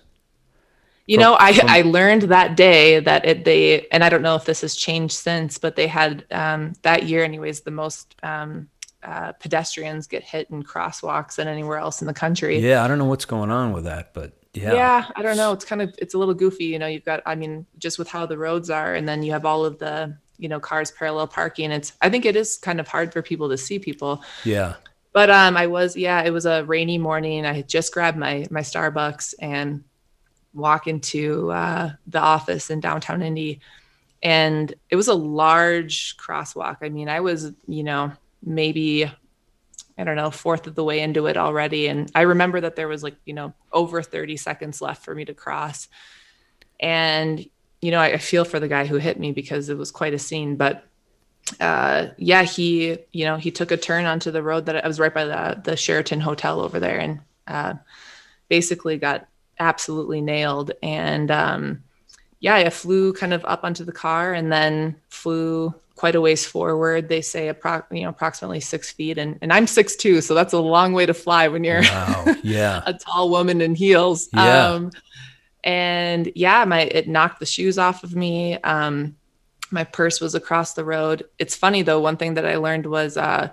You 1.06 1.16
From- 1.16 1.22
know, 1.24 1.36
I, 1.40 1.52
from- 1.54 1.68
I 1.68 1.80
learned 1.82 2.22
that 2.36 2.56
day 2.56 3.00
that 3.00 3.24
it, 3.24 3.44
they, 3.44 3.88
and 3.88 4.04
I 4.04 4.08
don't 4.10 4.22
know 4.22 4.36
if 4.36 4.44
this 4.44 4.60
has 4.60 4.76
changed 4.76 5.14
since, 5.16 5.58
but 5.58 5.74
they 5.74 5.88
had 5.88 6.24
um, 6.30 6.74
that 6.82 7.00
year, 7.10 7.24
anyways, 7.24 7.62
the 7.62 7.72
most 7.72 8.14
um, 8.22 8.68
uh, 9.02 9.32
pedestrians 9.32 10.06
get 10.06 10.22
hit 10.22 10.48
in 10.50 10.62
crosswalks 10.62 11.34
than 11.34 11.48
anywhere 11.48 11.78
else 11.78 12.00
in 12.00 12.06
the 12.06 12.14
country. 12.14 12.60
Yeah, 12.60 12.84
I 12.84 12.86
don't 12.88 12.98
know 12.98 13.06
what's 13.12 13.24
going 13.24 13.50
on 13.50 13.72
with 13.72 13.84
that, 13.84 14.14
but 14.14 14.34
yeah, 14.54 14.72
Yeah, 14.74 15.10
I 15.16 15.22
don't 15.22 15.36
know. 15.36 15.50
It's 15.52 15.64
kind 15.64 15.82
of 15.82 15.92
it's 15.98 16.14
a 16.14 16.18
little 16.18 16.34
goofy, 16.34 16.66
you 16.66 16.78
know. 16.78 16.86
You've 16.86 17.04
got, 17.12 17.22
I 17.26 17.34
mean, 17.34 17.66
just 17.78 17.98
with 17.98 18.08
how 18.08 18.24
the 18.26 18.38
roads 18.38 18.70
are, 18.70 18.94
and 18.94 19.08
then 19.08 19.24
you 19.24 19.32
have 19.32 19.44
all 19.44 19.64
of 19.64 19.80
the, 19.80 20.16
you 20.41 20.49
know, 20.49 20.59
cars 20.59 20.91
parallel 20.91 21.28
parking. 21.28 21.70
It's, 21.70 21.93
I 22.01 22.09
think 22.09 22.24
it 22.24 22.34
is 22.34 22.57
kind 22.57 22.80
of 22.80 22.88
hard 22.88 23.12
for 23.12 23.22
people 23.22 23.49
to 23.51 23.59
see 23.59 23.78
people. 23.78 24.24
yeah. 24.45 24.74
But 25.12 25.28
um, 25.28 25.57
I 25.57 25.66
was 25.66 25.97
yeah, 25.97 26.22
it 26.22 26.30
was 26.30 26.47
a 26.47 26.64
rainy 26.64 26.97
morning. 26.97 27.45
I 27.45 27.53
had 27.53 27.68
just 27.68 27.93
grabbed 27.93 28.16
my 28.16 28.47
my 28.49 28.61
Starbucks 28.61 29.34
and 29.41 29.82
walk 30.55 30.86
into 30.86 31.51
uh, 31.51 31.91
the 32.07 32.20
office 32.20 32.70
in 32.70 32.78
downtown 32.78 33.20
Indy, 33.20 33.61
and 34.22 34.72
it 34.88 34.95
was 34.95 35.09
a 35.09 35.14
large 35.14 36.16
crosswalk. 36.16 36.76
I 36.82 36.91
mean, 36.91 37.09
I 37.09 37.20
was 37.20 37.51
you 37.66 37.82
know 37.82 38.12
maybe 38.45 39.11
I 39.99 40.05
don't 40.05 40.14
know 40.14 40.30
fourth 40.30 40.68
of 40.68 40.76
the 40.76 40.84
way 40.84 41.01
into 41.01 41.26
it 41.26 41.36
already, 41.36 41.88
and 41.88 42.09
I 42.14 42.22
remember 42.22 42.61
that 42.61 42.76
there 42.76 42.86
was 42.86 43.03
like 43.03 43.16
you 43.24 43.34
know 43.34 43.53
over 43.72 44.03
thirty 44.03 44.36
seconds 44.36 44.80
left 44.80 45.05
for 45.05 45.12
me 45.12 45.24
to 45.24 45.34
cross, 45.34 45.88
and 46.78 47.45
you 47.81 47.91
know 47.91 47.99
I, 47.99 48.12
I 48.14 48.18
feel 48.18 48.45
for 48.45 48.61
the 48.61 48.68
guy 48.68 48.87
who 48.87 48.97
hit 48.97 49.18
me 49.18 49.33
because 49.33 49.68
it 49.68 49.76
was 49.78 49.91
quite 49.91 50.14
a 50.14 50.18
scene, 50.18 50.57
but 50.57 50.85
uh 51.59 52.09
yeah 52.16 52.43
he 52.43 52.99
you 53.12 53.24
know 53.24 53.37
he 53.37 53.51
took 53.51 53.72
a 53.72 53.76
turn 53.76 54.05
onto 54.05 54.31
the 54.31 54.43
road 54.43 54.66
that 54.66 54.85
i 54.85 54.87
was 54.87 55.01
right 55.01 55.14
by 55.14 55.24
the 55.24 55.61
the 55.64 55.76
sheraton 55.76 56.20
hotel 56.20 56.61
over 56.61 56.78
there 56.78 56.99
and 57.01 57.18
uh 57.49 57.74
basically 58.49 58.97
got 58.99 59.26
absolutely 59.59 60.20
nailed 60.20 60.70
and 60.83 61.31
um 61.31 61.83
yeah 62.39 62.55
i 62.55 62.70
flew 62.70 63.12
kind 63.14 63.33
of 63.33 63.45
up 63.47 63.64
onto 63.64 63.85
the 63.85 63.91
car 63.91 64.33
and 64.33 64.53
then 64.53 64.95
flew 65.09 65.74
quite 65.97 66.14
a 66.14 66.20
ways 66.20 66.47
forward 66.47 67.09
they 67.09 67.22
say 67.22 67.53
appro- 67.53 67.85
you 67.91 68.03
know 68.03 68.11
approximately 68.11 68.61
six 68.61 68.93
feet 68.93 69.18
and, 69.18 69.37
and 69.43 69.53
i'm 69.53 69.66
six 69.66 69.97
two 69.97 70.20
so 70.20 70.35
that's 70.35 70.53
a 70.53 70.61
long 70.61 70.93
way 70.93 71.05
to 71.05 71.14
fly 71.14 71.49
when 71.49 71.64
you're 71.64 71.81
Wow. 71.83 72.26
Yeah. 72.45 72.83
a 72.87 72.95
tall 72.95 73.28
woman 73.31 73.61
in 73.61 73.74
heels. 73.74 74.28
Yeah. 74.33 74.68
Um, 74.68 74.93
and 75.64 76.30
yeah, 76.34 76.64
my 76.64 76.82
it 76.82 77.08
knocked 77.08 77.40
the 77.40 77.46
shoes 77.46 77.78
off 77.78 78.04
of 78.04 78.14
me. 78.14 78.58
Um, 78.62 79.16
my 79.70 79.84
purse 79.84 80.20
was 80.20 80.34
across 80.34 80.74
the 80.74 80.84
road. 80.84 81.24
It's 81.38 81.56
funny 81.56 81.82
though. 81.82 82.00
One 82.00 82.16
thing 82.16 82.34
that 82.34 82.46
I 82.46 82.56
learned 82.56 82.86
was 82.86 83.16
uh, 83.16 83.50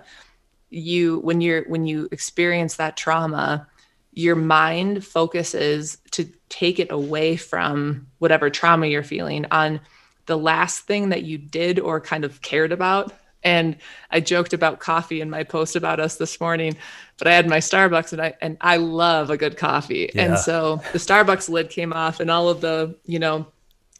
you 0.70 1.20
when 1.20 1.40
you're 1.40 1.64
when 1.64 1.86
you 1.86 2.08
experience 2.10 2.76
that 2.76 2.96
trauma, 2.96 3.68
your 4.12 4.36
mind 4.36 5.04
focuses 5.04 5.98
to 6.12 6.30
take 6.48 6.78
it 6.78 6.90
away 6.90 7.36
from 7.36 8.06
whatever 8.18 8.50
trauma 8.50 8.86
you're 8.86 9.02
feeling 9.02 9.46
on 9.50 9.80
the 10.26 10.38
last 10.38 10.80
thing 10.80 11.10
that 11.10 11.22
you 11.22 11.38
did 11.38 11.78
or 11.78 12.00
kind 12.00 12.24
of 12.24 12.40
cared 12.42 12.72
about. 12.72 13.12
And 13.44 13.76
I 14.10 14.20
joked 14.20 14.52
about 14.52 14.80
coffee 14.80 15.20
in 15.20 15.30
my 15.30 15.44
post 15.44 15.76
about 15.76 16.00
us 16.00 16.16
this 16.16 16.40
morning, 16.40 16.76
but 17.18 17.28
I 17.28 17.34
had 17.34 17.48
my 17.48 17.58
Starbucks 17.58 18.12
and 18.12 18.20
I 18.20 18.34
and 18.40 18.56
I 18.60 18.78
love 18.78 19.30
a 19.30 19.36
good 19.36 19.56
coffee. 19.56 20.10
Yeah. 20.14 20.22
And 20.22 20.38
so 20.38 20.82
the 20.92 20.98
Starbucks 20.98 21.48
lid 21.48 21.70
came 21.70 21.92
off 21.92 22.20
and 22.20 22.30
all 22.30 22.48
of 22.48 22.60
the, 22.60 22.96
you 23.06 23.18
know, 23.18 23.46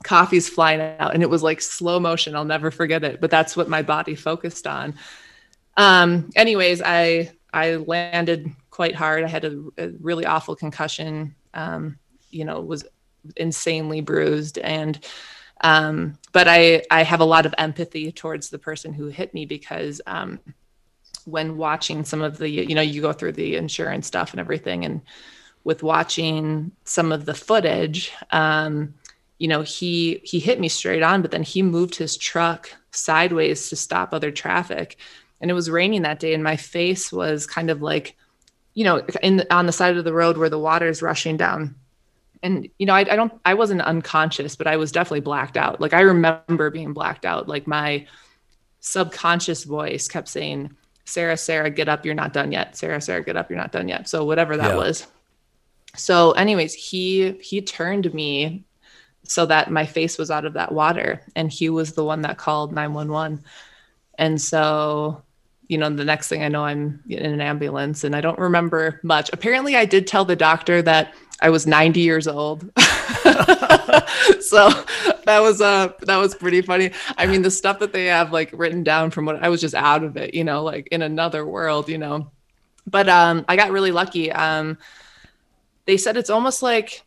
coffee's 0.03 0.49
flying 0.49 0.80
out 0.80 1.14
and 1.14 1.22
it 1.22 1.30
was 1.30 1.43
like 1.43 1.61
slow 1.61 2.01
motion. 2.01 2.34
I'll 2.34 2.45
never 2.45 2.70
forget 2.70 3.05
it, 3.05 3.20
but 3.20 3.30
that's 3.30 3.57
what 3.57 3.68
my 3.68 3.82
body 3.82 4.14
focused 4.14 4.66
on. 4.66 4.95
Um 5.76 6.30
anyways, 6.34 6.82
I 6.84 7.30
I 7.53 7.76
landed 7.76 8.51
quite 8.70 8.95
hard. 8.95 9.24
I 9.24 9.28
had 9.28 9.45
a, 9.45 9.64
a 9.78 9.89
really 10.01 10.26
awful 10.26 10.55
concussion. 10.55 11.34
Um, 11.55 11.99
you 12.30 12.45
know, 12.45 12.61
was 12.61 12.84
insanely 13.36 14.01
bruised 14.01 14.59
and 14.59 15.05
um 15.62 16.16
but 16.32 16.48
i 16.48 16.82
i 16.90 17.02
have 17.02 17.20
a 17.20 17.24
lot 17.24 17.46
of 17.46 17.54
empathy 17.59 18.12
towards 18.12 18.50
the 18.50 18.59
person 18.59 18.92
who 18.92 19.06
hit 19.06 19.32
me 19.34 19.46
because 19.46 20.00
um 20.06 20.38
when 21.24 21.56
watching 21.56 22.04
some 22.04 22.22
of 22.22 22.38
the 22.38 22.48
you 22.48 22.74
know 22.74 22.82
you 22.82 23.00
go 23.00 23.12
through 23.12 23.32
the 23.32 23.56
insurance 23.56 24.06
stuff 24.06 24.32
and 24.32 24.40
everything 24.40 24.84
and 24.84 25.00
with 25.64 25.82
watching 25.82 26.70
some 26.84 27.12
of 27.12 27.24
the 27.24 27.34
footage 27.34 28.12
um 28.30 28.94
you 29.38 29.48
know 29.48 29.62
he 29.62 30.20
he 30.24 30.38
hit 30.38 30.61
me 30.61 30.68
straight 30.68 31.02
on 31.02 31.22
but 31.22 31.30
then 31.30 31.42
he 31.42 31.62
moved 31.62 31.94
his 31.94 32.16
truck 32.16 32.70
sideways 32.90 33.68
to 33.68 33.76
stop 33.76 34.12
other 34.12 34.30
traffic 34.30 34.96
and 35.40 35.50
it 35.50 35.54
was 35.54 35.70
raining 35.70 36.02
that 36.02 36.20
day 36.20 36.34
and 36.34 36.42
my 36.42 36.56
face 36.56 37.12
was 37.12 37.46
kind 37.46 37.70
of 37.70 37.82
like 37.82 38.16
you 38.78 38.84
know, 38.84 39.02
in 39.24 39.44
on 39.50 39.66
the 39.66 39.72
side 39.72 39.96
of 39.96 40.04
the 40.04 40.12
road 40.12 40.36
where 40.36 40.48
the 40.48 40.56
water 40.56 40.86
is 40.86 41.02
rushing 41.02 41.36
down. 41.36 41.74
And 42.43 42.68
you 42.78 42.86
know, 42.86 42.95
I, 42.95 43.01
I 43.01 43.16
don't, 43.16 43.32
I 43.45 43.55
wasn't 43.55 43.82
unconscious, 43.82 44.57
but 44.57 44.66
I 44.66 44.76
was 44.76 44.93
definitely 44.93 45.20
blacked 45.20 45.57
out. 45.57 45.80
Like 45.80 45.95
I 45.95 46.01
remember 46.01 46.70
being 46.70 46.93
blacked 46.93 47.24
out. 47.24 47.49
Like 47.49 47.66
my 47.66 48.07
subconscious 48.80 49.64
voice 49.64 50.09
kept 50.09 50.28
saying, 50.28 50.76
"Sarah, 51.05 51.36
Sarah, 51.36 51.70
get 51.70 51.89
up, 51.89 52.05
you're 52.05 52.14
not 52.14 52.32
done 52.32 52.53
yet. 52.53 52.76
Sarah, 52.76 53.01
Sarah, 53.01 53.24
get 53.24 53.36
up, 53.36 53.51
you're 53.51 53.59
not 53.59 53.72
done 53.72 53.89
yet." 53.89 54.09
So 54.09 54.24
whatever 54.24 54.57
that 54.57 54.70
Yeah. 54.70 54.76
was. 54.76 55.07
So, 55.97 56.32
anyways, 56.32 56.74
he 56.74 57.32
he 57.41 57.61
turned 57.62 58.12
me 58.14 58.64
so 59.24 59.47
that 59.47 59.70
my 59.70 59.84
face 59.84 60.16
was 60.16 60.30
out 60.30 60.45
of 60.45 60.55
that 60.55 60.72
water, 60.72 61.22
and 61.34 61.51
he 61.51 61.70
was 61.70 61.93
the 61.93 62.05
one 62.05 62.22
that 62.22 62.39
called 62.39 62.72
nine 62.72 62.95
one 62.95 63.11
one. 63.11 63.43
And 64.16 64.41
so 64.41 65.22
you 65.68 65.78
know, 65.78 65.90
the 65.90 66.04
next 66.04 66.28
thing 66.28 66.42
I 66.42 66.48
know, 66.48 66.64
I'm 66.64 67.02
in 67.08 67.24
an 67.24 67.40
ambulance 67.40 68.02
and 68.04 68.16
I 68.16 68.20
don't 68.20 68.38
remember 68.38 69.00
much. 69.02 69.30
Apparently, 69.32 69.76
I 69.76 69.84
did 69.84 70.06
tell 70.06 70.24
the 70.24 70.36
doctor 70.36 70.80
that 70.82 71.14
I 71.40 71.50
was 71.50 71.66
90 71.66 72.00
years 72.00 72.26
old. 72.26 72.62
so 74.40 74.68
that 75.24 75.38
was 75.40 75.60
uh 75.60 75.92
that 76.02 76.16
was 76.16 76.34
pretty 76.34 76.62
funny. 76.62 76.90
I 77.16 77.26
mean, 77.26 77.42
the 77.42 77.50
stuff 77.50 77.78
that 77.80 77.92
they 77.92 78.06
have 78.06 78.32
like 78.32 78.50
written 78.52 78.82
down 78.82 79.10
from 79.10 79.26
what 79.26 79.42
I 79.42 79.48
was 79.48 79.60
just 79.60 79.74
out 79.74 80.04
of 80.04 80.16
it, 80.16 80.34
you 80.34 80.44
know, 80.44 80.62
like 80.62 80.88
in 80.88 81.02
another 81.02 81.46
world, 81.46 81.88
you 81.88 81.98
know. 81.98 82.30
But 82.86 83.08
um 83.08 83.44
I 83.48 83.56
got 83.56 83.70
really 83.70 83.92
lucky. 83.92 84.32
Um 84.32 84.78
they 85.84 85.96
said 85.96 86.16
it's 86.16 86.30
almost 86.30 86.62
like 86.62 87.04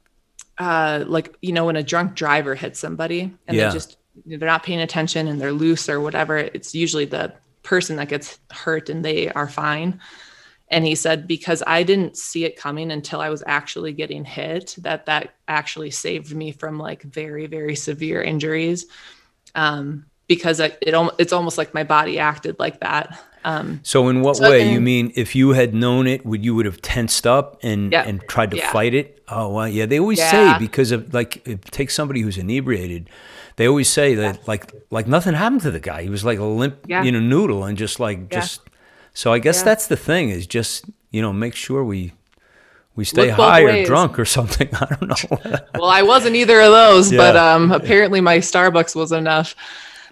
uh 0.58 1.04
like 1.08 1.36
you 1.42 1.52
know 1.54 1.66
when 1.66 1.76
a 1.76 1.84
drunk 1.84 2.14
driver 2.14 2.56
hits 2.56 2.80
somebody 2.80 3.34
and 3.48 3.58
Yeah. 3.58 3.68
they 3.68 3.74
just 3.74 3.98
they're 4.26 4.40
not 4.40 4.64
paying 4.64 4.82
attention 4.82 5.28
and 5.28 5.40
they're 5.42 5.54
loose 5.54 5.88
or 5.90 6.00
whatever 6.02 6.38
it's 6.38 6.76
usually 6.76 7.06
the 7.06 7.34
person 7.64 7.98
that 7.98 8.10
gets 8.10 8.40
hurt 8.52 8.90
and 8.90 9.04
they 9.04 9.30
are 9.30 9.48
fine. 9.48 10.00
And 10.70 10.86
he 10.86 10.96
said 10.96 11.28
because 11.28 11.62
i 11.68 11.84
didn't 11.84 12.16
see 12.16 12.46
it 12.46 12.56
coming 12.56 12.92
until 12.92 13.20
i 13.20 13.30
was 13.30 13.44
actually 13.46 13.92
getting 13.92 14.24
hit 14.24 14.76
that 14.80 15.06
that 15.08 15.36
actually 15.48 15.92
saved 15.92 16.34
me 16.34 16.54
from 16.54 16.80
like 16.80 17.04
very 17.04 17.48
very 17.48 17.76
severe 17.76 18.22
injuries. 18.22 18.86
Um 19.54 20.06
because 20.28 20.62
it, 20.62 20.78
it 20.82 20.96
it's 21.20 21.34
almost 21.34 21.58
like 21.58 21.74
my 21.74 21.84
body 21.84 22.20
acted 22.20 22.58
like 22.58 22.80
that 22.80 23.20
um 23.44 23.80
So 23.84 24.08
in 24.10 24.22
what 24.22 24.38
So 24.38 24.50
way? 24.50 24.62
in- 24.68 24.74
you 24.74 24.82
mean 24.82 25.12
if 25.16 25.36
you 25.36 25.52
had 25.52 25.74
known 25.74 26.08
it, 26.08 26.26
would 26.26 26.44
you 26.46 26.54
would 26.56 26.66
have 26.66 26.82
tensed 26.82 27.26
up 27.28 27.60
and 27.64 27.92
Yeah. 27.92 28.04
and 28.08 28.22
tried 28.28 28.52
to 28.52 28.58
Yeah. 28.58 28.72
fight 28.72 28.94
it? 28.94 29.22
Oh 29.28 29.50
well, 29.50 29.68
yeah. 29.68 29.86
They 29.86 30.00
always 30.00 30.20
Yeah. 30.20 30.32
say 30.32 30.60
because 30.60 30.92
of 30.92 31.14
like 31.14 31.44
take 31.72 31.90
somebody 31.92 32.22
who's 32.22 32.38
inebriated, 32.38 33.10
they 33.56 33.68
always 33.68 33.90
say 33.90 34.16
that 34.16 34.48
like 34.48 34.72
like 34.92 35.08
nothing 35.08 35.34
happened 35.34 35.62
to 35.62 35.72
the 35.72 35.80
guy. 35.80 36.04
He 36.04 36.10
was 36.10 36.24
like 36.24 36.40
a 36.40 36.44
limp, 36.44 36.76
Yeah. 36.88 37.04
you 37.04 37.12
know, 37.12 37.20
noodle 37.20 37.64
and 37.64 37.78
just 37.78 38.00
like 38.00 38.20
Yeah. 38.32 38.40
just. 38.42 38.62
So 39.14 39.34
I 39.34 39.40
guess 39.40 39.60
Yeah. 39.60 39.66
that's 39.66 39.88
the 39.88 39.98
thing 39.98 40.30
is 40.30 40.48
just 40.48 40.86
you 41.12 41.22
know 41.22 41.34
make 41.34 41.56
sure 41.56 41.84
we 41.84 42.14
we 42.96 43.06
stay 43.06 43.28
Look 43.28 43.38
high 43.38 43.62
or 43.62 43.86
drunk 43.86 44.20
or 44.20 44.26
something. 44.26 44.68
I 44.82 44.86
don't 45.00 45.08
know. 45.10 45.58
well 45.80 45.90
i 45.90 46.02
wasn't 46.02 46.36
either 46.36 46.60
of 46.60 46.72
those 46.72 47.10
but 47.24 47.36
um 47.38 47.72
apparently 47.72 48.20
my 48.22 48.38
starbucks 48.40 48.96
was 48.96 49.12
enough 49.14 49.56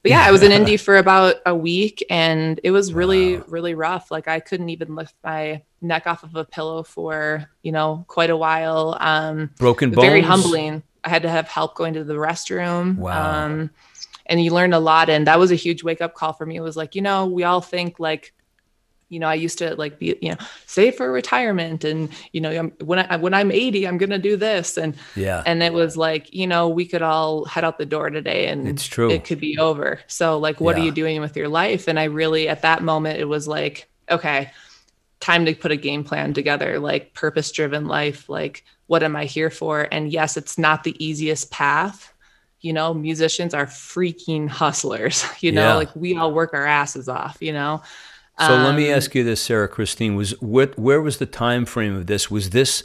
but 0.02 0.10
yeah 0.12 0.24
i 0.26 0.32
was 0.32 0.44
in 0.44 0.52
indy 0.52 0.78
for 0.86 0.98
about 0.98 1.36
a 1.46 1.56
week 1.56 2.06
and 2.10 2.60
it 2.64 2.72
was 2.72 2.94
really 2.94 3.38
really 3.48 3.74
rough. 3.76 4.12
Like 4.12 4.28
i 4.28 4.40
couldn't 4.40 4.70
even 4.70 4.96
lift 4.96 5.16
my 5.24 5.62
neck 5.82 6.08
off 6.08 6.24
of 6.24 6.36
a 6.36 6.46
pillow 6.46 6.84
for 6.84 7.50
you 7.62 7.72
know 7.72 8.06
quite 8.08 8.30
a 8.30 8.38
while. 8.38 8.98
Um 9.00 9.52
Broken 9.58 9.92
bones. 9.92 10.06
very 10.06 10.22
humbling. 10.22 10.84
I 11.04 11.10
had 11.10 11.22
to 11.24 11.30
have 11.30 11.48
help 11.48 11.76
going 11.76 11.94
to 11.94 12.04
the 12.04 12.16
restroom. 12.16 12.98
Wow. 12.98 13.46
um 13.46 13.70
and 14.26 14.44
you 14.44 14.54
learn 14.54 14.74
a 14.74 14.80
lot 14.80 15.10
and 15.10 15.26
that 15.28 15.40
was 15.40 15.52
a 15.52 15.56
huge 15.56 15.84
wake 15.84 16.02
up 16.02 16.14
call 16.14 16.34
for 16.34 16.46
me. 16.46 16.56
It 16.56 16.62
was 16.62 16.78
like 16.78 16.96
you 16.96 17.02
know 17.02 17.26
we 17.26 17.44
all 17.44 17.62
think 17.62 18.00
like 18.00 18.34
you 19.10 19.20
know, 19.20 19.28
I 19.28 19.34
used 19.34 19.58
to 19.58 19.76
like 19.76 20.00
be, 20.00 20.18
you 20.22 20.30
know, 20.30 20.38
save 20.68 20.96
for 20.96 21.12
retirement 21.12 21.84
and, 21.84 22.10
you 22.32 22.42
know, 22.42 22.72
when 22.84 23.00
I, 23.00 23.18
when 23.18 23.34
I'm 23.34 23.52
80, 23.52 23.88
I'm 23.88 23.98
going 23.98 24.12
to 24.12 24.20
do 24.20 24.38
this. 24.38 24.78
And, 24.78 24.96
Yeah. 25.16 25.42
and 25.46 25.62
it 25.64 25.74
was 25.74 25.98
like, 25.98 26.34
you 26.34 26.46
know, 26.48 26.70
we 26.70 26.86
could 26.86 27.02
all 27.02 27.46
head 27.46 27.64
out 27.64 27.78
the 27.80 27.86
door 27.86 28.10
today 28.12 28.48
and 28.48 28.68
It's 28.68 28.86
true. 28.86 29.10
it 29.12 29.26
could 29.26 29.40
be 29.40 29.58
over. 29.58 30.00
So 30.08 30.38
like, 30.38 30.62
what 30.62 30.78
Yeah. 30.78 30.84
are 30.84 30.86
you 30.86 30.92
doing 30.92 31.22
with 31.22 31.36
your 31.36 31.48
life? 31.50 31.88
And 31.88 32.00
I 32.00 32.06
really, 32.06 32.48
at 32.48 32.62
that 32.62 32.84
moment, 32.84 33.20
it 33.20 33.26
was 33.26 33.48
like, 33.48 33.90
okay, 34.10 34.52
time 35.20 35.46
to 35.46 35.54
put 35.56 35.72
a 35.72 35.76
game 35.76 36.04
plan 36.04 36.34
together, 36.34 36.80
like 36.80 37.14
purpose 37.14 37.52
driven 37.52 37.88
life. 37.88 38.30
Like, 38.30 38.64
what 38.88 39.04
am 39.04 39.16
I 39.16 39.26
here 39.26 39.50
for? 39.50 39.88
And 39.92 40.12
yes, 40.12 40.38
it's 40.38 40.58
not 40.58 40.84
the 40.84 40.96
easiest 41.04 41.52
path. 41.52 42.14
You 42.62 42.74
know, 42.74 42.94
musicians 42.94 43.54
are 43.54 43.66
freaking 43.66 44.48
hustlers, 44.50 45.26
you 45.42 45.52
know, 45.52 45.70
Yeah. 45.70 45.76
like 45.76 45.96
we 45.96 46.16
all 46.18 46.32
work 46.34 46.54
our 46.54 46.66
asses 46.66 47.10
off, 47.10 47.38
you 47.40 47.54
know? 47.54 47.82
So 48.40 48.56
let 48.56 48.76
me 48.76 48.90
Um, 48.90 48.98
ask 48.98 49.14
you 49.16 49.24
this, 49.24 49.42
Sarah 49.42 49.68
Christine. 49.68 50.16
Was 50.16 50.32
what 50.42 50.78
where 50.80 51.02
was 51.02 51.18
the 51.18 51.26
time 51.26 51.66
frame 51.66 51.96
of 51.96 52.08
this? 52.08 52.32
Was 52.32 52.52
this 52.52 52.84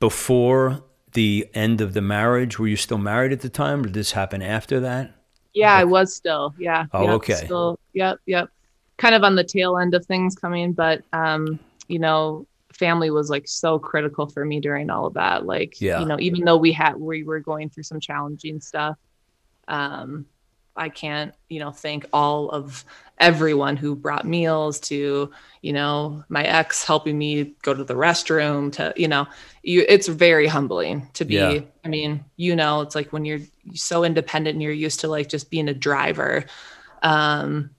before 0.00 0.82
the 1.12 1.48
end 1.54 1.80
of 1.80 1.92
the 1.94 2.00
marriage? 2.00 2.58
Were 2.58 2.68
you 2.68 2.76
still 2.76 2.98
married 2.98 3.32
at 3.32 3.40
the 3.40 3.48
time, 3.48 3.80
or 3.80 3.84
did 3.84 3.94
this 3.94 4.12
happen 4.12 4.42
after 4.42 4.80
that? 4.80 5.14
Yeah, 5.54 5.74
I 5.74 5.84
was 5.84 6.14
still. 6.14 6.54
Yeah. 6.58 6.86
Oh, 6.92 7.02
yep, 7.04 7.10
okay. 7.16 7.34
Still, 7.34 7.78
yep, 7.92 8.18
yep. 8.26 8.48
Kind 8.96 9.14
of 9.14 9.22
on 9.24 9.34
the 9.34 9.44
tail 9.44 9.76
end 9.78 9.94
of 9.94 10.06
things 10.06 10.34
coming, 10.36 10.72
but 10.72 11.02
um, 11.12 11.58
you 11.88 11.98
know, 11.98 12.46
family 12.72 13.10
was 13.10 13.28
like 13.28 13.48
so 13.48 13.78
critical 13.78 14.28
for 14.28 14.44
me 14.44 14.60
during 14.60 14.88
all 14.88 15.06
of 15.06 15.14
that. 15.14 15.44
Like, 15.44 15.80
Yeah. 15.80 16.00
you 16.00 16.06
know, 16.06 16.18
even 16.20 16.44
though 16.44 16.56
we 16.56 16.72
had 16.72 16.96
we 16.96 17.24
were 17.24 17.40
going 17.40 17.68
through 17.70 17.82
some 17.82 18.00
challenging 18.00 18.60
stuff, 18.60 18.96
um, 19.68 20.26
I 20.76 20.88
can't, 20.88 21.34
you 21.48 21.60
know, 21.60 21.70
thank 21.70 22.06
all 22.12 22.48
of 22.50 22.84
everyone 23.18 23.76
who 23.76 23.94
brought 23.94 24.26
meals 24.26 24.80
to, 24.80 25.30
you 25.60 25.72
know, 25.72 26.24
my 26.28 26.42
ex 26.44 26.84
helping 26.84 27.16
me 27.16 27.54
go 27.62 27.74
to 27.74 27.84
the 27.84 27.94
restroom 27.94 28.72
to, 28.72 28.92
you 28.96 29.06
know, 29.06 29.26
you 29.62 29.84
it's 29.88 30.08
very 30.08 30.46
humbling 30.46 31.08
to 31.14 31.24
be 31.24 31.34
Yeah. 31.34 31.60
I 31.84 31.88
mean, 31.88 32.24
you 32.36 32.56
know, 32.56 32.80
it's 32.80 32.94
like 32.94 33.12
when 33.12 33.24
you're 33.24 33.40
so 33.74 34.02
independent 34.02 34.54
and 34.54 34.62
you're 34.62 34.72
used 34.72 35.00
to 35.00 35.08
like 35.08 35.28
just 35.28 35.50
being 35.50 35.68
a 35.68 35.74
driver. 35.74 36.44
Um, 37.02 37.70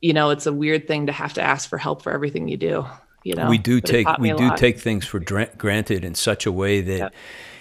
you 0.00 0.12
know, 0.12 0.30
it's 0.30 0.46
a 0.46 0.52
weird 0.52 0.86
thing 0.86 1.06
to 1.06 1.12
have 1.12 1.34
to 1.34 1.42
ask 1.42 1.68
for 1.68 1.76
help 1.78 2.02
for 2.02 2.12
everything 2.12 2.48
you 2.48 2.56
do. 2.56 2.86
You 3.24 3.34
know, 3.34 3.48
we 3.48 3.58
do 3.58 3.80
But 3.80 3.90
take 3.90 4.18
we 4.18 4.32
do 4.32 4.48
lot. 4.48 4.56
take 4.58 4.78
things 4.78 5.04
for 5.04 5.18
dra- 5.18 5.50
granted 5.58 6.04
in 6.04 6.14
such 6.14 6.46
a 6.46 6.52
way 6.52 6.80
that 6.80 6.98
Yep. 6.98 7.14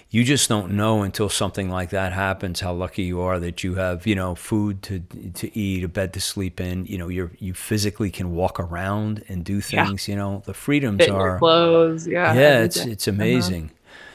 You 0.09 0.23
just 0.23 0.47
don't 0.47 0.71
know 0.71 1.03
until 1.03 1.27
something 1.29 1.69
like 1.69 1.89
that 1.89 2.13
happens 2.13 2.61
how 2.61 2.73
lucky 2.73 3.03
you 3.03 3.19
are 3.21 3.39
that 3.39 3.63
you 3.63 3.75
have 3.75 4.07
you 4.07 4.15
know 4.15 4.35
food 4.35 4.81
to 4.83 4.99
to 5.33 5.57
eat, 5.57 5.83
a 5.83 5.87
bed 5.87 6.13
to 6.13 6.21
sleep 6.21 6.61
in. 6.61 6.85
You 6.85 6.97
know, 6.97 7.09
you're 7.09 7.31
you 7.39 7.53
physically 7.53 8.09
can 8.09 8.31
walk 8.31 8.59
around 8.59 9.23
and 9.27 9.43
do 9.43 9.61
Yeah. 9.69 9.85
things. 9.85 10.07
You 10.07 10.15
know, 10.15 10.43
the 10.45 10.53
freedoms 10.53 10.99
fit 10.99 11.09
are 11.09 11.39
clothes. 11.39 12.07
Yeah. 12.07 12.33
yeah 12.33 12.63
it's 12.63 12.77
it's 12.77 13.07
uh-huh. 13.07 13.15
amazing 13.15 13.71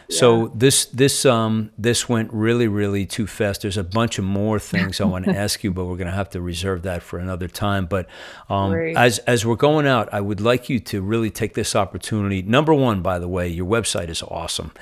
so 0.08 0.48
this 0.54 0.86
this 0.86 1.24
um 1.24 1.70
this 1.78 2.08
went 2.08 2.32
really 2.32 2.68
really 2.68 3.06
too 3.06 3.26
fast 3.26 3.62
there's 3.62 3.76
a 3.76 3.84
bunch 3.84 4.18
of 4.18 4.24
more 4.24 4.58
things 4.58 5.00
i 5.00 5.04
want 5.04 5.24
to 5.24 5.36
ask 5.36 5.62
you 5.64 5.70
but 5.70 5.84
we're 5.84 5.96
going 5.96 6.06
to 6.06 6.12
have 6.12 6.30
to 6.30 6.40
reserve 6.40 6.82
that 6.82 7.02
for 7.02 7.18
another 7.18 7.48
time 7.48 7.86
but 7.86 8.06
um 8.50 8.72
as 8.96 9.18
as 9.20 9.46
we're 9.46 9.56
going 9.56 9.86
out 9.86 10.12
i 10.12 10.20
would 10.20 10.40
like 10.40 10.68
you 10.68 10.78
to 10.78 11.00
really 11.00 11.30
take 11.30 11.54
this 11.54 11.74
opportunity 11.74 12.42
number 12.42 12.74
one 12.74 13.02
by 13.02 13.18
the 13.18 13.28
way 13.28 13.48
your 13.48 13.66
website 13.66 14.08
is 14.08 14.22
awesome 14.22 14.72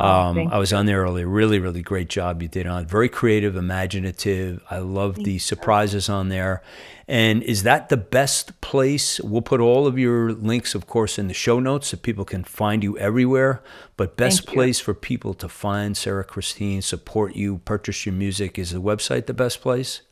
um, 0.00 0.38
Oh, 0.38 0.48
I 0.50 0.58
was 0.58 0.72
on 0.72 0.86
there 0.86 1.02
earlier. 1.02 1.26
Really, 1.26 1.58
really 1.58 1.82
great 1.82 2.08
job 2.08 2.40
you 2.40 2.48
did 2.48 2.66
on 2.66 2.82
it. 2.82 2.88
Very 2.88 3.08
creative, 3.10 3.54
imaginative. 3.54 4.64
I 4.70 4.78
love 4.78 5.16
the 5.16 5.38
surprises 5.38 6.08
on 6.08 6.30
there. 6.30 6.62
And 7.10 7.42
is 7.42 7.64
that 7.64 7.88
the 7.88 7.96
best 7.96 8.60
place? 8.60 9.20
We'll 9.20 9.42
put 9.42 9.60
all 9.60 9.88
of 9.88 9.98
your 9.98 10.32
links, 10.32 10.76
of 10.76 10.86
course, 10.86 11.18
in 11.18 11.26
the 11.26 11.34
show 11.34 11.58
notes 11.58 11.88
so 11.88 11.96
people 11.96 12.24
can 12.24 12.44
find 12.44 12.84
you 12.84 12.96
everywhere. 12.98 13.64
But 13.96 14.16
best 14.16 14.46
place 14.46 14.78
for 14.78 14.94
people 14.94 15.34
to 15.34 15.48
find 15.48 15.96
Sarah 15.96 16.22
Christine, 16.22 16.82
support 16.82 17.34
you, 17.34 17.58
purchase 17.64 18.06
your 18.06 18.12
music 18.12 18.60
is 18.60 18.70
the 18.70 18.80
website 18.80 19.26
the 19.26 19.34
best 19.34 19.60
place? 19.60 20.02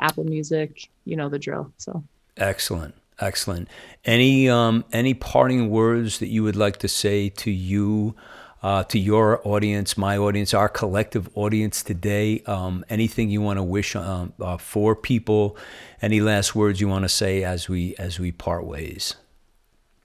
Apple 0.00 0.24
Music, 0.24 0.88
you 1.04 1.14
know 1.14 1.28
the 1.28 1.38
drill. 1.38 1.70
So. 1.76 2.02
Excellent. 2.36 2.94
Excellent. 3.20 3.68
Any 4.04 4.48
um 4.48 4.84
any 4.92 5.12
parting 5.12 5.68
words 5.68 6.20
that 6.20 6.28
you 6.28 6.42
would 6.42 6.56
like 6.56 6.78
to 6.78 6.88
say 6.88 7.28
to 7.28 7.50
you 7.50 8.16
uh, 8.62 8.84
to 8.84 8.98
your 8.98 9.46
audience, 9.46 9.96
my 9.96 10.18
audience, 10.18 10.52
our 10.52 10.68
collective 10.68 11.28
audience 11.34 11.82
today. 11.82 12.42
Um, 12.46 12.84
anything 12.90 13.30
you 13.30 13.40
want 13.40 13.58
to 13.58 13.62
wish 13.62 13.96
um, 13.96 14.32
uh, 14.40 14.58
for 14.58 14.94
people? 14.94 15.56
Any 16.02 16.20
last 16.20 16.54
words 16.54 16.80
you 16.80 16.88
want 16.88 17.04
to 17.04 17.08
say 17.08 17.42
as 17.42 17.68
we 17.68 17.94
as 17.96 18.18
we 18.18 18.32
part 18.32 18.64
ways? 18.64 19.14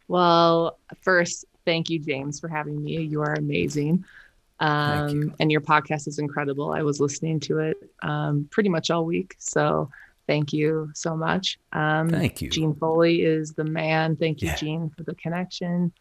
Well, 0.07 0.77
first, 1.01 1.45
thank 1.65 1.89
you, 1.89 1.99
James, 1.99 2.39
for 2.39 2.47
having 2.47 2.83
me. 2.83 3.01
You 3.01 3.21
are 3.21 3.33
amazing. 3.33 4.05
Um, 4.59 5.09
you. 5.09 5.33
And 5.39 5.51
your 5.51 5.61
podcast 5.61 6.07
is 6.07 6.19
incredible. 6.19 6.71
I 6.71 6.81
was 6.81 6.99
listening 6.99 7.39
to 7.41 7.59
it 7.59 7.77
um, 8.03 8.47
pretty 8.51 8.69
much 8.69 8.89
all 8.89 9.05
week. 9.05 9.35
So 9.37 9.89
thank 10.27 10.53
you 10.53 10.91
so 10.93 11.15
much. 11.15 11.59
Um, 11.73 12.09
thank 12.09 12.41
you. 12.41 12.49
Gene 12.49 12.73
Foley 12.73 13.23
is 13.23 13.53
the 13.53 13.65
man. 13.65 14.15
Thank 14.15 14.41
you, 14.41 14.49
yeah. 14.49 14.55
Gene, 14.55 14.89
for 14.95 15.03
the 15.03 15.15
connection. 15.15 15.91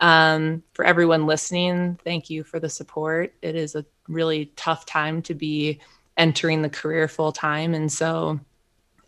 Um, 0.00 0.62
for 0.72 0.84
everyone 0.84 1.26
listening, 1.26 1.98
thank 2.04 2.30
you 2.30 2.42
for 2.42 2.58
the 2.58 2.68
support. 2.68 3.34
It 3.42 3.54
is 3.54 3.74
a 3.74 3.84
really 4.08 4.46
tough 4.56 4.86
time 4.86 5.22
to 5.22 5.34
be 5.34 5.80
entering 6.16 6.62
the 6.62 6.70
career 6.70 7.06
full 7.06 7.32
time. 7.32 7.74
And 7.74 7.90
so 7.90 8.40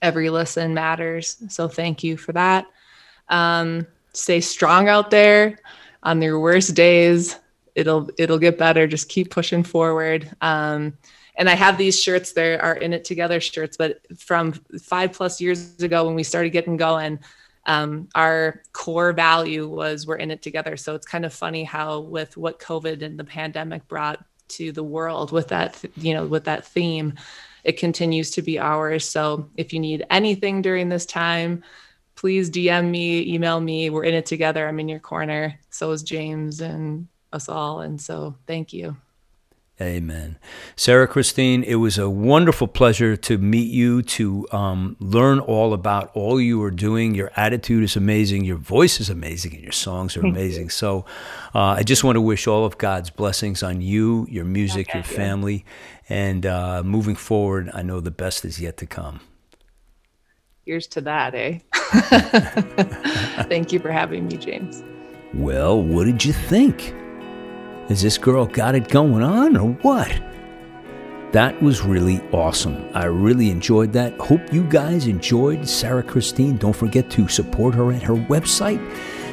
every 0.01 0.31
listen 0.31 0.75
matters. 0.75 1.43
So 1.49 1.69
thank 1.69 2.05
you 2.05 2.17
for 2.17 2.33
that. 2.33 2.67
Um, 3.29 3.87
stay 4.13 4.41
strong 4.41 4.89
out 4.89 5.11
there 5.11 5.59
on 6.03 6.21
your 6.21 6.39
worst 6.41 6.75
days. 6.75 7.37
It'll 7.75 8.11
it'll 8.19 8.39
get 8.39 8.59
better. 8.59 8.87
Just 8.87 9.09
keep 9.09 9.31
pushing 9.31 9.63
forward. 9.63 10.31
Um, 10.43 10.99
and 11.37 11.49
I 11.49 11.55
have 11.55 11.79
these 11.79 12.01
shirts. 12.01 12.33
There 12.33 12.63
are 12.63 12.75
in 12.75 12.93
it 12.93 13.05
together 13.05 13.41
shirts, 13.41 13.77
but 13.79 14.01
from 14.19 14.53
five 14.83 15.13
plus 15.13 15.41
years 15.41 15.83
ago 15.83 16.05
when 16.05 16.15
we 16.15 16.23
started 16.23 16.51
getting 16.51 16.77
going, 16.77 17.19
um, 17.67 18.09
our 18.15 18.63
core 18.73 19.13
value 19.13 19.69
was 19.69 20.07
we're 20.07 20.17
in 20.17 20.31
it 20.31 20.43
together. 20.43 20.77
So 20.77 20.95
it's 20.95 21.07
kind 21.07 21.25
of 21.25 21.33
funny 21.33 21.65
how 21.65 22.01
with 22.01 22.37
what 22.37 22.59
COVID 22.59 23.03
and 23.03 23.19
the 23.19 23.25
pandemic 23.25 23.87
brought 23.89 24.25
to 24.49 24.73
the 24.73 24.83
world 24.83 25.33
with 25.33 25.49
that, 25.49 25.83
you 25.97 26.15
know, 26.15 26.27
with 26.27 26.45
that 26.45 26.67
theme, 26.67 27.15
it 27.65 27.79
continues 27.79 28.31
to 28.33 28.43
be 28.43 28.59
ours. 28.59 29.09
So 29.09 29.49
if 29.57 29.73
you 29.73 29.81
need 29.81 30.05
anything 30.11 30.63
during 30.63 30.89
this 30.89 31.07
time, 31.07 31.63
please 32.17 32.51
DM 32.51 32.91
me, 32.91 33.33
email 33.33 33.61
me. 33.61 33.91
We're 33.91 34.05
in 34.05 34.15
it 34.15 34.27
together. 34.27 34.67
I'm 34.67 34.81
in 34.81 34.89
your 34.89 34.99
corner. 34.99 35.59
So 35.71 35.91
is 35.93 36.03
James 36.03 36.61
and 36.61 37.07
us 37.33 37.49
all. 37.49 37.81
And 37.81 38.01
so 38.01 38.37
thank 38.47 38.73
you. 38.73 38.97
Amen. 39.83 40.39
Sarah 40.77 41.09
Christine, 41.09 41.65
it 41.65 41.75
was 41.75 41.99
a 41.99 42.09
wonderful 42.09 42.69
pleasure 42.69 43.17
to 43.17 43.37
meet 43.37 43.69
you, 43.69 44.03
to 44.03 44.47
um, 44.53 44.97
learn 45.01 45.41
all 45.41 45.75
about 45.75 46.13
all 46.15 46.41
you 46.41 46.63
are 46.63 46.71
doing. 46.71 47.17
Your 47.17 47.33
attitude 47.35 47.83
is 47.83 47.97
amazing, 47.97 48.45
your 48.45 48.57
voice 48.57 49.01
is 49.01 49.11
amazing, 49.11 49.55
and 49.55 49.63
your 49.63 49.73
songs 49.73 50.17
are 50.17 50.25
amazing. 50.25 50.71
So 50.71 51.05
uh, 51.53 51.77
I 51.79 51.83
just 51.83 52.05
want 52.05 52.15
to 52.15 52.21
wish 52.21 52.47
all 52.47 52.65
of 52.65 52.79
God's 52.79 53.11
blessings 53.11 53.65
on 53.65 53.81
you, 53.81 54.27
your 54.31 54.45
music, 54.45 54.91
okay, 54.91 54.99
your 54.99 55.05
family, 55.05 55.65
and 56.09 56.47
uh, 56.47 56.85
moving 56.85 57.17
forward, 57.17 57.69
I 57.75 57.83
know 57.83 57.99
the 57.99 58.13
best 58.13 58.45
is 58.45 58.61
yet 58.61 58.77
to 58.77 58.87
come. 58.87 59.21
Here's 60.65 60.87
to 60.89 61.01
that, 61.01 61.35
eh? 61.35 61.59
Thank 63.49 63.73
you 63.73 63.81
for 63.81 63.91
having 63.91 64.29
me, 64.29 64.37
James. 64.37 64.85
Well, 65.35 65.83
what 65.83 66.05
did 66.05 66.25
you 66.25 66.33
think? 66.33 66.95
Has 67.93 68.01
this 68.01 68.17
girl 68.17 68.47
got 68.47 68.75
it 68.75 68.89
going 68.89 69.23
on 69.23 69.55
or 69.55 69.73
what? 69.83 70.11
That 71.33 71.61
was 71.61 71.83
really 71.83 72.23
awesome. 72.33 72.89
I 72.95 73.05
really 73.05 73.51
enjoyed 73.51 73.93
that. 73.93 74.19
Hope 74.19 74.51
you 74.51 74.65
guys 74.65 75.07
enjoyed 75.07 75.69
Sarah 75.69 76.03
Christine. 76.03 76.57
Don't 76.57 76.75
forget 76.75 77.11
to 77.11 77.29
support 77.29 77.75
her 77.75 77.93
at 77.93 78.03
her 78.03 78.15
website, 78.15 78.81